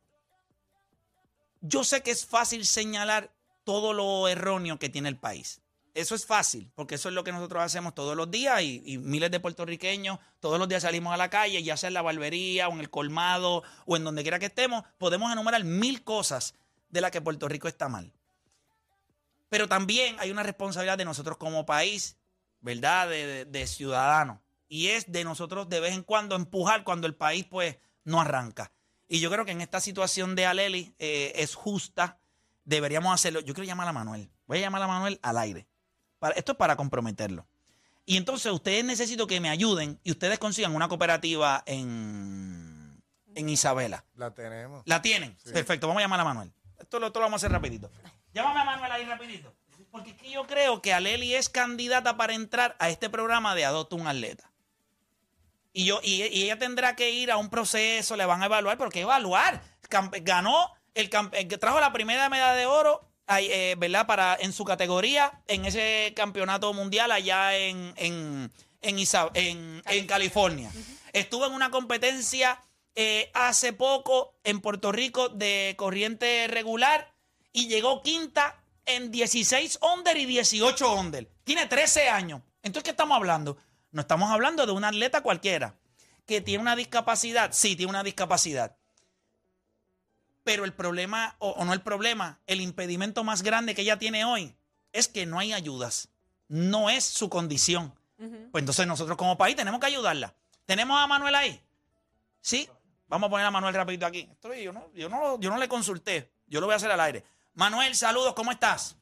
Yo 1.61 1.85
sé 1.85 2.03
que 2.03 2.11
es 2.11 2.25
fácil 2.27 2.65
señalar 2.67 3.31
todo 3.65 3.93
lo 3.93 4.29
erróneo 4.29 4.79
que 4.79 4.89
tiene 4.89 5.09
el 5.09 5.17
país. 5.17 5.61
Eso 5.95 6.15
es 6.15 6.25
fácil, 6.27 6.71
porque 6.77 6.95
eso 6.95 7.09
es 7.09 7.15
lo 7.15 7.25
que 7.25 7.33
nosotros 7.33 7.63
hacemos 7.63 7.95
todos 7.95 8.17
los 8.17 8.31
días 8.31 8.63
y, 8.63 8.99
miles 8.99 9.31
de 9.33 9.41
puertorriqueños 9.41 10.19
todos 10.39 10.59
los 10.59 10.69
días 10.69 10.83
salimos 10.83 11.13
a 11.13 11.17
la 11.17 11.29
calle, 11.29 11.61
ya 11.65 11.77
sea 11.77 11.89
en 11.89 11.95
la 11.95 12.03
barbería 12.03 12.69
o 12.69 12.73
en 12.73 12.79
el 12.81 12.89
colmado 12.91 13.65
o 13.85 13.97
en 13.97 14.05
donde 14.05 14.23
quiera 14.23 14.39
que 14.39 14.47
estemos, 14.47 14.85
podemos 14.99 15.33
enumerar 15.33 15.65
mil 15.65 16.05
cosas 16.05 16.55
de 16.91 17.01
las 17.01 17.11
que 17.11 17.21
Puerto 17.21 17.49
Rico 17.49 17.67
está 17.67 17.89
mal. 17.89 18.13
Pero 19.49 19.67
también 19.69 20.17
hay 20.21 20.31
una 20.31 20.43
responsabilidad 20.43 20.99
de 20.99 21.05
nosotros 21.05 21.37
como 21.37 21.67
país, 21.67 22.17
¿verdad? 22.61 23.09
De, 23.09 23.27
de- 23.27 23.45
de 23.47 23.67
ciudadanos. 23.67 24.39
Y 24.69 24.89
es 24.89 25.11
de 25.11 25.25
nosotros 25.25 25.69
de 25.69 25.81
vez 25.81 25.95
en 25.95 26.03
cuando 26.03 26.37
empujar 26.37 26.85
cuando 26.85 27.07
el 27.07 27.15
país 27.17 27.45
pues 27.51 27.77
no 28.05 28.21
arranca. 28.21 28.71
Y 29.09 29.21
yo 29.21 29.31
creo 29.31 29.45
que 29.45 29.53
en 29.53 29.61
esta 29.63 29.81
situación 29.81 30.35
de 30.35 30.47
Aleli 30.47 30.95
eh, 30.99 31.33
es 31.37 31.55
justa. 31.55 32.21
Deberíamos 32.65 33.13
hacerlo. 33.13 33.41
Yo 33.41 33.55
quiero 33.55 33.67
llamar 33.67 33.89
a 33.89 33.93
Manuel. 33.93 34.31
Voy 34.47 34.59
a 34.59 34.61
llamar 34.61 34.83
a 34.83 34.87
Manuel 34.87 35.19
al 35.23 35.39
aire. 35.39 35.67
Para, 36.19 36.35
esto 36.35 36.53
es 36.53 36.59
para 36.59 36.77
comprometerlo. 36.77 37.47
Y 38.05 38.17
entonces 38.17 38.53
ustedes 38.53 38.85
necesito 38.85 39.27
que 39.27 39.41
me 39.41 39.51
ayuden 39.51 40.01
y 40.03 40.11
ustedes 40.11 40.39
consigan 40.39 40.75
una 40.75 40.89
cooperativa 40.89 41.63
en, 41.67 43.03
en 43.35 43.49
Isabela. 43.49 44.05
La 44.15 44.35
tenemos. 44.35 44.83
¿La 44.87 45.03
tienen? 45.03 45.37
Perfecto, 45.53 45.87
vamos 45.87 46.01
a 46.01 46.05
llamar 46.05 46.21
a 46.21 46.25
Manuel. 46.25 46.53
Esto 46.79 46.99
lo, 46.99 47.09
esto 47.09 47.19
lo 47.19 47.27
vamos 47.27 47.43
a 47.43 47.47
hacer 47.47 47.53
rapidito. 47.53 47.91
Llámame 48.33 48.61
a 48.61 48.65
Manuel 48.65 48.93
ahí 48.93 49.05
rapidito. 49.05 49.55
Porque 49.91 50.11
es 50.11 50.17
que 50.17 50.31
yo 50.31 50.47
creo 50.47 50.83
que 50.83 50.93
Aleli 50.93 51.35
es 51.35 51.49
candidata 51.49 52.17
para 52.17 52.35
entrar 52.35 52.77
a 52.79 52.89
este 52.89 53.11
programa 53.11 53.55
de 53.55 53.65
Adopta 53.65 53.97
un 53.97 54.07
Atleta. 54.07 54.48
Y, 55.79 55.85
yo, 55.85 56.01
y, 56.03 56.25
y 56.25 56.43
ella 56.43 56.59
tendrá 56.59 56.97
que 56.97 57.11
ir 57.11 57.31
a 57.31 57.37
un 57.37 57.51
proceso, 57.51 58.17
le 58.17 58.27
van 58.27 58.43
a 58.43 58.47
evaluar, 58.47 58.77
pero 58.79 58.91
¿qué 58.91 59.03
evaluar? 59.03 59.63
Campe- 59.89 60.23
ganó, 60.25 60.73
el, 60.95 61.09
que 61.09 61.57
trajo 61.57 61.79
la 61.79 61.93
primera 61.93 62.29
medalla 62.29 62.55
de 62.55 62.67
oro, 62.67 63.01
eh, 63.29 63.77
¿verdad? 63.79 64.05
Para, 64.05 64.37
en 64.41 64.53
su 64.53 64.65
categoría, 64.65 65.41
en 65.47 65.65
ese 65.67 66.13
campeonato 66.17 66.73
mundial 66.75 67.13
allá 67.13 67.57
en, 67.57 67.95
en, 67.97 68.51
en, 68.83 68.99
Isa- 68.99 69.31
en- 69.35 69.81
en 69.87 70.07
California. 70.09 70.73
Estuvo 71.13 71.47
en 71.47 71.53
una 71.53 71.71
competencia 71.71 72.61
eh, 72.97 73.31
hace 73.33 73.73
poco 73.73 74.35
en 74.43 74.61
Puerto 74.61 74.91
Rico 74.91 75.29
de 75.29 75.75
corriente 75.79 76.49
regular 76.49 77.15
y 77.53 77.69
llegó 77.69 78.03
quinta 78.03 78.61
en 78.85 79.13
16 79.13 79.79
under 79.95 80.17
y 80.17 80.25
18 80.25 80.93
under. 80.95 81.31
Tiene 81.45 81.67
13 81.67 82.09
años. 82.09 82.43
Entonces, 82.65 82.83
¿qué 82.83 82.91
estamos 82.91 83.17
hablando? 83.17 83.57
No 83.91 84.01
estamos 84.01 84.31
hablando 84.31 84.67
de 84.67 84.73
un 84.73 84.85
atleta 84.85 85.23
cualquiera 85.23 85.75
que 86.27 86.41
tiene 86.41 86.63
una 86.63 86.77
discapacidad. 86.77 87.51
Sí, 87.53 87.75
tiene 87.77 87.91
una 87.91 88.03
discapacidad. 88.03 88.77
Pero 90.45 90.65
el 90.65 90.73
problema, 90.73 91.37
o, 91.39 91.51
o 91.51 91.65
no 91.65 91.73
el 91.73 91.81
problema, 91.81 92.39
el 92.47 92.61
impedimento 92.61 93.25
más 93.25 93.43
grande 93.43 93.75
que 93.75 93.83
ella 93.83 93.99
tiene 93.99 94.25
hoy 94.25 94.55
es 94.93 95.09
que 95.09 95.27
no 95.27 95.39
hay 95.39 95.53
ayudas. 95.53 96.11
No 96.49 96.91
es 96.91 97.05
su 97.05 97.29
condición. 97.29 97.93
Pues 98.51 98.63
entonces 98.63 98.87
nosotros 98.87 99.17
como 99.17 99.39
país 99.39 99.55
tenemos 99.55 99.79
que 99.79 99.87
ayudarla. 99.87 100.35
¿Tenemos 100.67 100.99
a 100.99 101.07
Manuel 101.07 101.35
ahí? 101.37 101.61
Sí. 102.41 102.69
Vamos 103.07 103.29
a 103.29 103.31
poner 103.31 103.47
a 103.47 103.51
Manuel 103.51 103.75
rapidito 103.75 104.07
aquí. 104.07 104.29
Esto 104.31 104.53
yo, 104.55 104.73
no, 104.73 104.93
yo, 104.93 105.09
no, 105.09 105.39
yo 105.39 105.51
no 105.51 105.57
le 105.57 105.69
consulté. 105.69 106.33
Yo 106.47 106.61
lo 106.61 106.67
voy 106.67 106.73
a 106.73 106.77
hacer 106.77 106.91
al 106.91 107.01
aire. 107.01 107.23
Manuel, 107.55 107.95
saludos, 107.95 108.35
¿cómo 108.35 108.51
estás? 108.51 108.99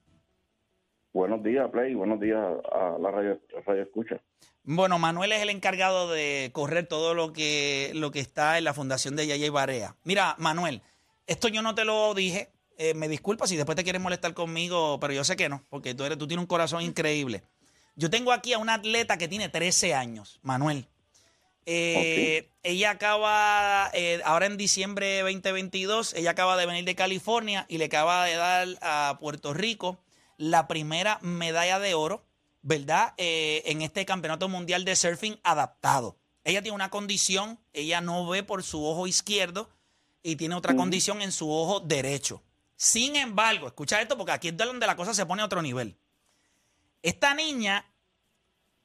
Buenos 1.12 1.43
días, 1.43 1.68
Play. 1.70 1.95
Buenos 1.95 2.20
días 2.20 2.39
a 2.39 2.99
la 3.01 3.11
radio, 3.11 3.41
radio 3.64 3.82
escucha. 3.82 4.20
Bueno, 4.69 4.99
Manuel 4.99 5.31
es 5.31 5.43
el 5.43 5.51
encargado 5.51 6.11
de 6.11 6.51
correr 6.53 6.87
todo 6.89 7.14
lo 7.14 7.33
que, 7.33 7.93
lo 7.95 8.11
que 8.11 8.19
está 8.19 8.59
en 8.59 8.64
la 8.64 8.75
fundación 8.75 9.14
de 9.14 9.25
Yaya 9.27 9.47
y 9.47 9.49
Barea. 9.49 9.95
Mira, 10.03 10.35
Manuel, 10.39 10.83
esto 11.29 11.47
yo 11.47 11.62
no 11.62 11.75
te 11.77 11.85
lo 11.85 12.12
dije. 12.14 12.51
eh, 12.79 12.93
me 12.95 13.09
disculpas 13.09 13.49
si 13.49 13.57
después 13.57 13.77
te 13.77 13.85
quieres 13.85 14.03
molestar 14.03 14.35
conmigo, 14.35 14.99
pero 15.01 15.12
yo 15.12 15.23
sé 15.23 15.37
que 15.37 15.49
no, 15.49 15.64
porque 15.71 15.95
tú, 15.95 16.03
eres, 16.05 16.19
tú 16.19 16.27
tienes 16.27 16.43
un 16.43 16.49
corazón 16.49 16.83
increíble. 16.83 17.45
Yo 17.95 18.11
tengo 18.11 18.33
aquí 18.33 18.53
a 18.55 18.59
una 18.59 18.75
atleta 18.75 19.17
que 19.17 19.29
tiene 19.29 19.49
13 19.49 19.95
años, 19.95 20.41
Manuel. 20.43 20.87
Eh, 21.64 22.49
Ella 22.62 22.91
acaba, 22.91 23.91
eh, 23.95 24.21
ahora 24.25 24.47
en 24.47 24.57
diciembre 24.57 25.21
2022, 25.21 26.14
ella 26.14 26.33
acaba 26.33 26.57
de 26.57 26.67
venir 26.67 26.85
de 26.85 26.95
California 26.97 27.67
y 27.69 27.79
le 27.79 27.87
acaba 27.87 28.25
de 28.25 28.35
dar 28.35 28.69
a 28.83 29.17
Puerto 29.21 29.55
Rico 29.55 29.99
la 30.37 30.69
primera 30.69 31.19
medalla 31.23 31.79
de 31.79 31.95
oro, 31.95 32.25
¿verdad? 32.67 33.14
Eh, 33.17 33.62
en 33.67 33.81
este 33.83 34.05
campeonato 34.05 34.49
mundial 34.49 34.85
de 34.85 34.97
surfing 34.97 35.39
adaptado. 35.45 36.17
Ella 36.43 36.62
tiene 36.62 36.75
una 36.75 36.91
condición, 36.91 37.61
ella 37.73 38.01
no 38.01 38.29
ve 38.29 38.43
por 38.43 38.64
su 38.64 38.85
ojo 38.85 39.07
izquierdo 39.07 39.71
y 40.25 40.35
tiene 40.35 40.57
otra 40.57 40.75
condición 40.75 41.23
en 41.23 41.31
su 41.31 41.49
ojo 41.49 41.79
derecho. 41.79 42.43
Sin 42.75 43.14
embargo, 43.14 43.69
escucha 43.69 44.03
esto 44.03 44.19
porque 44.19 44.33
aquí 44.33 44.49
es 44.49 44.57
donde 44.57 44.85
la 44.85 44.97
cosa 44.97 45.14
se 45.14 45.25
pone 45.25 45.43
a 45.43 45.45
otro 45.45 45.62
nivel. 45.62 45.97
Esta 47.03 47.35
niña, 47.35 47.89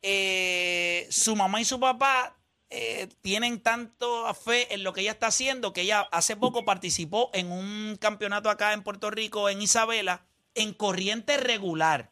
eh, 0.03 1.07
su 1.09 1.35
mamá 1.35 1.59
y 1.59 1.65
su 1.65 1.79
papá 1.79 2.37
eh, 2.69 3.09
tienen 3.21 3.61
tanto 3.61 4.31
fe 4.35 4.75
en 4.75 4.83
lo 4.83 4.93
que 4.93 5.01
ella 5.01 5.11
está 5.11 5.27
haciendo 5.27 5.73
que 5.73 5.81
ella 5.81 6.01
hace 6.11 6.35
poco 6.35 6.65
participó 6.65 7.31
en 7.33 7.51
un 7.51 7.97
campeonato 7.99 8.51
acá 8.51 8.73
en 8.73 8.83
Puerto 8.83 9.09
Rico, 9.09 9.49
en 9.49 9.59
Isabela, 9.59 10.27
en 10.53 10.75
corriente 10.75 11.37
regular. 11.37 12.11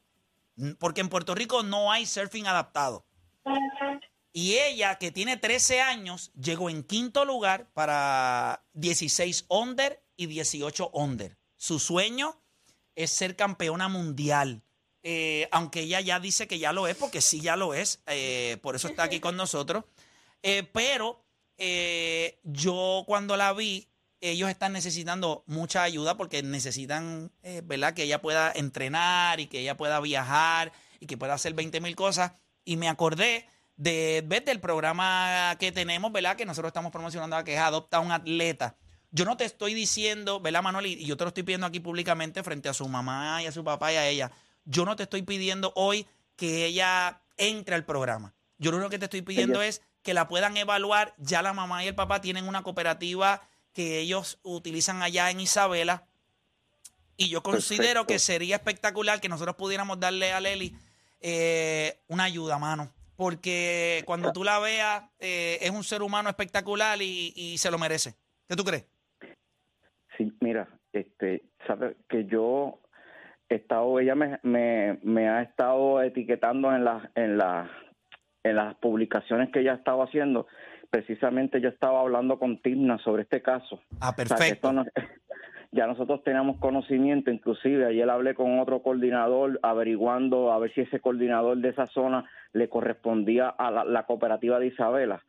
Porque 0.80 1.02
en 1.02 1.10
Puerto 1.10 1.36
Rico 1.36 1.64
no 1.64 1.92
hay 1.92 2.06
surfing 2.06 2.48
adaptado. 2.48 3.06
Y 4.32 4.58
ella, 4.58 4.98
que 4.98 5.12
tiene 5.12 5.38
13 5.38 5.82
años, 5.82 6.32
llegó 6.34 6.70
en 6.70 6.84
quinto 6.84 7.26
lugar 7.26 7.72
para 7.74 8.64
16 8.74 9.46
under 9.50 10.04
y 10.16 10.28
18 10.28 10.92
under. 10.94 11.38
Su 11.56 11.80
sueño 11.80 12.42
es 12.96 13.10
ser 13.12 13.36
campeona 13.36 13.88
mundial. 13.88 14.64
Eh, 15.02 15.48
aunque 15.52 15.82
ella 15.82 16.02
ya 16.02 16.20
dice 16.20 16.48
que 16.48 16.60
ya 16.60 16.74
lo 16.74 16.88
es, 16.88 16.96
porque 16.96 17.22
sí 17.22 17.42
ya 17.42 17.56
lo 17.56 17.74
es. 17.74 18.02
eh, 18.06 18.58
por 18.62 18.76
eso 18.76 18.88
está 18.88 19.04
aquí 19.04 19.20
con 19.20 19.36
nosotros. 19.38 19.86
Eh, 20.44 20.64
pero 20.72 21.26
yo 22.44 23.04
cuando 23.06 23.36
la 23.36 23.52
vi, 23.52 23.89
ellos 24.22 24.50
están 24.50 24.74
necesitando 24.74 25.44
mucha 25.48 25.84
ayuda 25.84 26.18
porque 26.18 26.44
necesitan, 26.44 27.32
eh, 27.44 27.62
¿verdad? 27.64 27.94
Que 27.94 28.04
ella 28.04 28.22
pueda 28.22 28.52
entrenar 28.52 29.40
y 29.40 29.48
que 29.48 29.60
ella 29.60 29.78
pueda 29.78 30.00
viajar 30.00 30.72
y 31.00 31.06
que 31.06 31.18
pueda 31.18 31.34
hacer 31.34 31.54
20 31.54 31.82
mil 31.82 31.96
cosas. 31.96 32.34
Y 32.66 32.78
me 32.78 32.90
acordé 32.90 33.48
de, 33.78 34.24
¿ves? 34.26 34.44
del 34.46 34.60
programa 34.60 35.56
que 35.60 35.72
tenemos, 35.72 36.12
¿verdad? 36.12 36.36
Que 36.36 36.46
nosotros 36.46 36.70
estamos 36.70 36.92
promocionando, 36.92 37.42
que 37.44 37.54
es 37.54 37.60
Adopta 37.60 38.00
un 38.00 38.12
Atleta. 38.12 38.76
Yo 39.12 39.26
no 39.26 39.38
te 39.38 39.46
estoy 39.46 39.74
diciendo, 39.74 40.40
¿verdad, 40.40 40.62
Manuel? 40.62 40.86
Y 40.86 41.06
yo 41.06 41.18
te 41.18 41.24
lo 41.24 41.30
estoy 41.30 41.44
pidiendo 41.44 41.66
aquí 41.66 41.80
públicamente 41.80 42.44
frente 42.44 42.70
a 42.70 42.74
su 42.74 42.88
mamá 42.88 43.42
y 43.42 43.48
a 43.48 43.52
su 43.52 43.64
papá 43.64 43.94
y 43.94 43.96
a 43.96 44.08
ella. 44.08 44.32
Yo 44.66 44.86
no 44.86 44.96
te 44.96 45.04
estoy 45.04 45.24
pidiendo 45.24 45.72
hoy 45.76 46.06
que 46.36 46.66
ella 46.66 47.22
entre 47.38 47.76
al 47.76 47.86
programa. 47.86 48.36
Yo 48.58 48.72
lo 48.72 48.78
único 48.78 48.90
que 48.90 49.00
te 49.00 49.06
estoy 49.06 49.22
pidiendo 49.22 49.62
es 49.62 49.82
que 50.04 50.14
la 50.14 50.28
puedan 50.28 50.58
evaluar. 50.58 51.16
Ya 51.18 51.42
la 51.42 51.54
mamá 51.54 51.84
y 51.84 51.88
el 51.88 51.96
papá 51.96 52.22
tienen 52.22 52.48
una 52.48 52.62
cooperativa 52.62 53.49
que 53.74 54.00
ellos 54.00 54.40
utilizan 54.44 55.02
allá 55.02 55.30
en 55.32 55.40
Isabela. 55.40 56.04
Y 57.18 57.30
yo 57.30 57.44
considero 57.44 57.84
Perfecto. 57.84 58.08
que 58.08 58.20
sería 58.20 58.56
espectacular 58.56 59.20
que 59.20 59.30
nosotros 59.30 59.56
pudiéramos 59.56 60.00
darle 60.00 60.32
a 60.32 60.40
Leli 60.40 60.74
eh, 61.22 62.00
una 62.08 62.24
ayuda, 62.24 62.58
mano. 62.58 62.90
Porque 63.16 64.04
cuando 64.06 64.32
tú 64.32 64.46
la 64.46 64.60
veas, 64.60 65.04
eh, 65.20 65.58
es 65.62 65.72
un 65.72 65.84
ser 65.84 66.02
humano 66.02 66.30
espectacular 66.30 67.02
y, 67.02 67.34
y 67.36 67.58
se 67.58 67.70
lo 67.70 67.78
merece. 67.78 68.16
¿Qué 68.48 68.56
tú 68.56 68.64
crees? 68.64 68.88
Sí, 70.18 70.34
mira, 70.40 70.70
este, 70.94 71.44
sabe 71.68 71.98
que 72.08 72.26
yo 72.26 72.80
he 73.50 73.56
estado, 73.56 74.00
ella 74.00 74.16
me, 74.16 74.40
me, 74.44 75.00
me 75.04 75.30
ha 75.30 75.42
estado 75.42 76.02
etiquetando 76.02 76.74
en 76.74 76.86
las 76.86 77.10
en 77.16 77.38
las 77.38 77.70
en 78.44 78.56
las 78.56 78.76
publicaciones 78.76 79.52
que 79.52 79.60
ella 79.60 79.74
estaba 79.74 80.06
haciendo. 80.06 80.48
Precisamente 80.90 81.62
yo 81.62 81.70
estaba 81.70 82.02
hablando 82.02 82.40
con 82.40 82.62
Tigna 82.62 82.98
sobre 83.00 83.24
este 83.24 83.42
caso. 83.42 83.80
Ah, 84.00 84.10
O 84.10 84.16
sea, 84.16 84.26
que 84.26 84.30
perfecto. 84.30 84.54
esto 84.70 84.74
no- 84.74 84.86
ya 85.72 85.86
nosotros 85.86 86.24
teníamos 86.24 86.58
conocimiento, 86.58 87.30
inclusive 87.30 87.86
ayer 87.86 88.10
hablé 88.10 88.34
con 88.34 88.60
otro 88.60 88.82
coordinador 88.82 89.60
averiguando 89.62 90.52
a 90.52 90.58
ver 90.58 90.74
si 90.74 90.82
ese 90.82 91.00
coordinador 91.00 91.58
de 91.58 91.70
esa 91.70 91.86
zona 91.88 92.26
le 92.54 92.70
correspondía 92.70 93.50
a 93.50 93.70
la, 93.70 93.84
la 93.86 94.04
cooperativa 94.08 94.58
de 94.60 94.68
Isabela. 94.68 95.24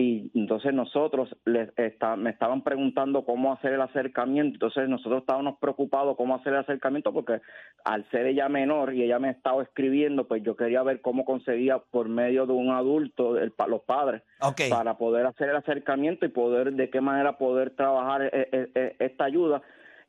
Y 0.00 0.30
entonces 0.38 0.72
nosotros 0.72 1.28
les 1.44 1.76
está- 1.76 2.14
me 2.14 2.30
estaban 2.30 2.62
preguntando 2.62 3.24
cómo 3.24 3.52
hacer 3.52 3.72
el 3.72 3.80
acercamiento, 3.80 4.54
entonces 4.54 4.88
nosotros 4.88 5.22
estábamos 5.22 5.58
preocupados 5.58 6.16
cómo 6.16 6.36
hacer 6.36 6.52
el 6.52 6.60
acercamiento 6.60 7.12
porque 7.12 7.40
al 7.84 8.08
ser 8.10 8.26
ella 8.26 8.48
menor 8.48 8.94
y 8.94 9.02
ella 9.02 9.18
me 9.18 9.30
estaba 9.30 9.60
escribiendo, 9.60 10.28
pues 10.28 10.44
yo 10.44 10.54
quería 10.54 10.84
ver 10.84 11.00
cómo 11.00 11.24
conseguía 11.24 11.78
por 11.78 12.08
medio 12.08 12.46
de 12.46 12.52
un 12.52 12.70
adulto, 12.70 13.36
el 13.38 13.50
pa- 13.50 13.66
los 13.66 13.82
padres, 13.82 14.22
para 14.70 14.96
poder 14.98 15.26
hacer 15.26 15.48
el 15.48 15.56
acercamiento 15.56 16.24
y 16.24 16.28
poder 16.28 16.74
de 16.74 16.90
qué 16.90 17.00
manera 17.00 17.36
poder 17.36 17.70
trabajar 17.70 18.22
eh, 18.22 18.30
eh, 18.52 18.68
eh, 18.76 18.96
esta 19.00 19.24
ayuda 19.24 19.62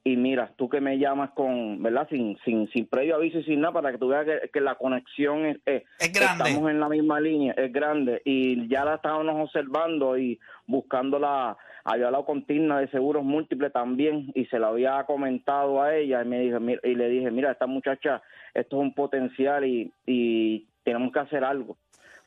y 0.04 0.16
mira 0.16 0.52
tú 0.56 0.70
que 0.70 0.80
me 0.80 0.98
llamas 0.98 1.32
con 1.32 1.84
verdad 1.84 2.08
sin 2.10 2.38
sin 2.46 2.70
sin 2.70 2.88
previo 2.88 3.16
aviso 3.16 3.40
y 3.40 3.44
sin 3.44 3.60
nada 3.62 3.74
para 3.74 3.92
que 3.92 3.98
tú 3.98 4.08
veas 4.08 4.26
que, 4.26 4.50
que 4.50 4.62
la 4.62 4.76
conexión 4.76 5.46
es, 5.46 5.84
Es 6.00 6.14
grande. 6.14 6.46
estamos 6.46 6.72
en 6.72 6.80
la 6.80 6.88
misma 6.88 7.20
línea 7.20 7.54
es 7.58 7.72
grande 7.74 8.22
y 8.24 8.68
ya 8.70 8.86
la 8.86 8.96
estábamos 8.96 9.36
observando 9.48 10.18
y 10.18 10.40
buscando 10.68 11.20
la 11.20 11.58
había 11.84 12.06
hablado 12.08 12.26
con 12.26 12.46
Tigna 12.46 12.80
de 12.80 12.88
seguros 12.90 13.24
múltiples 13.24 13.74
también 13.74 14.32
y 14.36 14.46
se 14.46 14.58
lo 14.60 14.68
había 14.68 15.04
comentado 15.04 15.82
a 15.82 15.96
ella 15.96 16.22
y 16.24 16.26
me 16.28 16.40
dije 16.40 16.60
mira, 16.60 16.80
y 16.84 16.96
le 16.96 17.10
dije 17.10 17.30
mira 17.32 17.52
esta 17.52 17.68
muchacha 17.68 18.22
esto 18.54 18.78
es 18.78 18.82
un 18.82 18.94
potencial 18.94 19.66
y, 19.66 19.92
y 20.06 20.66
tenemos 20.84 21.12
que 21.12 21.20
hacer 21.20 21.44
algo 21.44 21.78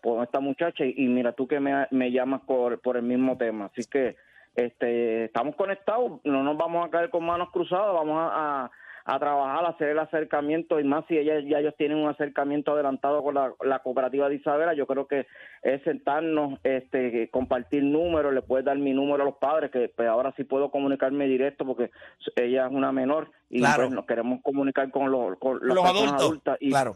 con 0.02 0.22
esta 0.22 0.40
muchacha 0.40 0.84
y, 0.84 0.94
y 0.96 1.06
mira 1.06 1.32
tú 1.32 1.46
que 1.46 1.58
me, 1.60 1.86
me 1.90 2.10
llamas 2.10 2.42
por, 2.42 2.80
por 2.80 2.96
el 2.96 3.04
mismo 3.04 3.36
tema. 3.38 3.66
Así 3.66 3.88
que 3.88 4.16
este 4.54 5.24
estamos 5.24 5.56
conectados, 5.56 6.20
no 6.24 6.42
nos 6.42 6.56
vamos 6.56 6.86
a 6.86 6.90
caer 6.90 7.10
con 7.10 7.24
manos 7.24 7.50
cruzadas, 7.50 7.94
vamos 7.94 8.18
a, 8.18 8.64
a, 8.64 8.70
a 9.04 9.18
trabajar, 9.18 9.64
a 9.64 9.68
hacer 9.70 9.88
el 9.88 9.98
acercamiento 9.98 10.78
y 10.78 10.84
más 10.84 11.04
si 11.08 11.18
ella, 11.18 11.40
ya 11.40 11.58
ellos 11.58 11.74
tienen 11.76 11.98
un 11.98 12.08
acercamiento 12.08 12.72
adelantado 12.72 13.22
con 13.22 13.34
la, 13.34 13.52
la 13.64 13.80
cooperativa 13.80 14.28
de 14.28 14.36
Isabela, 14.36 14.74
yo 14.74 14.86
creo 14.86 15.06
que 15.08 15.26
es 15.62 15.82
sentarnos, 15.82 16.60
este, 16.62 17.28
compartir 17.30 17.82
números, 17.82 18.32
le 18.32 18.42
puedes 18.42 18.64
dar 18.64 18.78
mi 18.78 18.92
número 18.92 19.22
a 19.22 19.26
los 19.26 19.36
padres, 19.36 19.70
que 19.70 19.88
pues, 19.88 20.08
ahora 20.08 20.32
sí 20.36 20.44
puedo 20.44 20.70
comunicarme 20.70 21.26
directo 21.26 21.64
porque 21.64 21.90
ella 22.36 22.66
es 22.66 22.72
una 22.72 22.92
menor 22.92 23.30
y 23.50 23.58
Claro. 23.58 23.84
pues, 23.84 23.94
nos 23.94 24.06
queremos 24.06 24.40
comunicar 24.42 24.90
con 24.90 25.10
los, 25.10 25.36
con 25.38 25.58
Los 25.62 25.84
adultos. 25.84 26.22
adultas 26.22 26.56
y 26.60 26.70
Claro. 26.70 26.92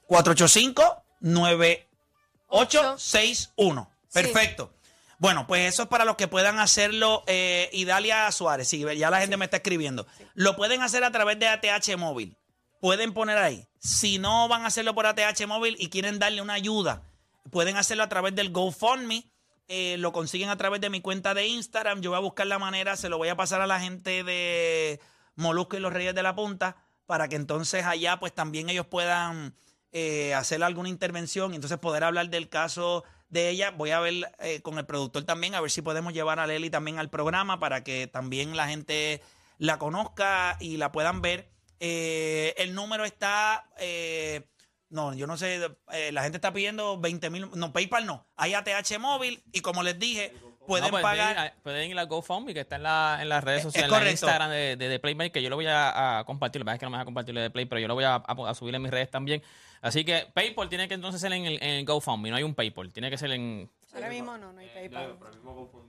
485-9861. 1.22 3.88
Perfecto. 4.14 4.74
Bueno, 5.20 5.46
pues 5.46 5.72
eso 5.72 5.84
es 5.84 5.90
para 5.90 6.04
los 6.04 6.16
que 6.16 6.28
puedan 6.28 6.58
hacerlo. 6.60 7.24
Eh, 7.28 7.70
Idalia 7.74 8.32
Suárez, 8.32 8.68
sí, 8.68 8.84
ya 8.98 9.12
la 9.12 9.22
gente 9.22 9.38
me 9.38 9.46
está 9.46 9.58
escribiendo. 9.58 10.08
Lo 10.34 10.56
pueden 10.56 10.82
hacer 10.82 11.04
a 11.04 11.12
través 11.12 11.38
de 11.38 11.48
ATH 11.48 11.96
móvil. 11.98 12.36
Pueden 12.80 13.14
poner 13.14 13.38
ahí. 13.38 13.68
Si 13.78 14.18
no 14.18 14.48
van 14.48 14.64
a 14.64 14.68
hacerlo 14.68 14.96
por 14.96 15.06
ATH 15.06 15.46
móvil 15.48 15.76
y 15.78 15.90
quieren 15.90 16.18
darle 16.18 16.42
una 16.42 16.54
ayuda, 16.54 17.04
pueden 17.52 17.78
hacerlo 17.78 18.02
a 18.04 18.10
través 18.10 18.34
del 18.34 18.52
GoFundMe. 18.52 19.30
Eh, 19.68 19.98
lo 20.00 20.12
consiguen 20.12 20.50
a 20.50 20.58
través 20.58 20.82
de 20.82 20.90
mi 20.90 21.02
cuenta 21.02 21.36
de 21.36 21.46
Instagram. 21.46 22.02
Yo 22.02 22.10
voy 22.10 22.18
a 22.18 22.22
buscar 22.22 22.48
la 22.48 22.58
manera, 22.58 22.98
se 22.98 23.08
lo 23.08 23.20
voy 23.20 23.30
a 23.30 23.36
pasar 23.36 23.62
a 23.62 23.68
la 23.68 23.80
gente 23.80 24.24
de 24.24 25.00
Molusco 25.36 25.78
y 25.78 25.80
los 25.80 25.94
Reyes 25.94 26.16
de 26.16 26.24
la 26.24 26.34
Punta 26.34 26.78
para 27.06 27.28
que 27.28 27.36
entonces 27.36 27.86
allá 27.86 28.20
pues 28.20 28.34
también 28.34 28.70
ellos 28.70 28.88
puedan 28.88 29.54
eh, 29.92 30.34
hacer 30.34 30.64
alguna 30.64 30.90
intervención 30.90 31.54
y 31.54 31.56
entonces 31.56 31.78
poder 31.80 32.04
hablar 32.04 32.30
del 32.30 32.50
caso 32.50 33.04
de 33.30 33.50
ella. 33.50 33.72
Voy 33.72 33.92
a 33.92 34.00
ver 34.00 34.32
eh, 34.40 34.62
con 34.62 34.78
el 34.78 34.86
productor 34.86 35.24
también, 35.24 35.56
a 35.56 35.62
ver 35.62 35.72
si 35.72 35.82
podemos 35.82 36.14
llevar 36.14 36.40
a 36.40 36.48
Leli 36.48 36.70
también 36.70 37.00
al 37.00 37.10
programa 37.10 37.60
para 37.60 37.84
que 37.84 38.08
también 38.08 38.56
la 38.56 38.68
gente 38.68 39.22
la 39.58 39.78
conozca 39.78 40.58
y 40.60 40.78
la 40.78 40.92
puedan 40.92 41.22
ver. 41.22 41.52
Eh, 41.80 42.54
el 42.58 42.76
número 42.76 43.06
está, 43.06 43.68
eh, 43.80 44.48
no, 44.90 45.14
yo 45.14 45.26
no 45.26 45.36
sé, 45.36 45.60
eh, 45.92 46.12
la 46.12 46.22
gente 46.24 46.38
está 46.38 46.54
pidiendo 46.54 47.00
20 47.00 47.30
mil, 47.32 47.50
no, 47.56 47.74
PayPal 47.74 48.06
no, 48.06 48.28
hay 48.36 48.54
ATH 48.54 49.00
móvil 49.00 49.44
y 49.52 49.62
como 49.62 49.82
les 49.82 49.98
dije, 49.98 50.34
pueden 50.72 50.86
No, 50.86 50.92
pues, 50.92 51.04
pagar. 51.04 51.36
Pueden, 51.36 51.54
pueden 51.64 51.92
ir 51.92 52.00
a 52.00 52.04
GoFundMe, 52.04 52.54
que 52.54 52.60
está 52.62 52.76
en, 52.78 52.84
la, 52.84 53.20
en 53.22 53.30
las 53.30 53.44
redes 53.44 53.60
Es- 53.62 53.66
es 53.68 53.74
sociales, 53.74 53.98
en 53.98 54.04
la. 54.06 54.12
Instagram 54.12 54.50
de, 54.52 54.76
de, 54.76 54.90
de 54.90 55.00
Playmaker. 55.00 55.42
Yo 55.42 55.50
lo 55.50 55.56
voy 55.56 55.68
a, 55.68 56.20
a 56.20 56.24
compartir. 56.26 56.62
Que 56.62 56.66
pasa 56.66 56.76
es 56.76 56.80
que 56.80 56.86
no 56.86 56.90
me 56.92 56.98
deja 56.98 57.06
compartirlo 57.06 57.42
de 57.42 57.50
Play, 57.50 57.66
pero 57.66 57.80
yo 57.80 57.88
lo 57.88 57.94
voy 57.96 58.04
a, 58.04 58.16
a- 58.16 58.50
a 58.50 58.54
subir 58.56 58.76
en 58.76 58.82
mis 58.82 58.92
redes 58.92 59.10
también. 59.12 59.42
Así 59.82 60.04
que 60.06 60.28
PayPal 60.34 60.70
tiene 60.70 60.88
que 60.88 60.94
entonces 60.94 61.20
ser 61.22 61.34
en 61.34 61.44
el, 61.46 61.62
en 61.64 61.84
GoFundMe. 61.86 62.30
No 62.30 62.36
hay 62.36 62.44
un 62.44 62.54
PayPal. 62.54 62.92
Tiene 62.94 63.10
que 63.10 63.18
ser 63.18 63.32
en. 63.32 63.68
Ahora 63.94 64.08
mismo 64.10 64.38
no, 64.38 64.54
no 64.54 64.60
hay 64.60 64.68
PayPal. 64.70 65.18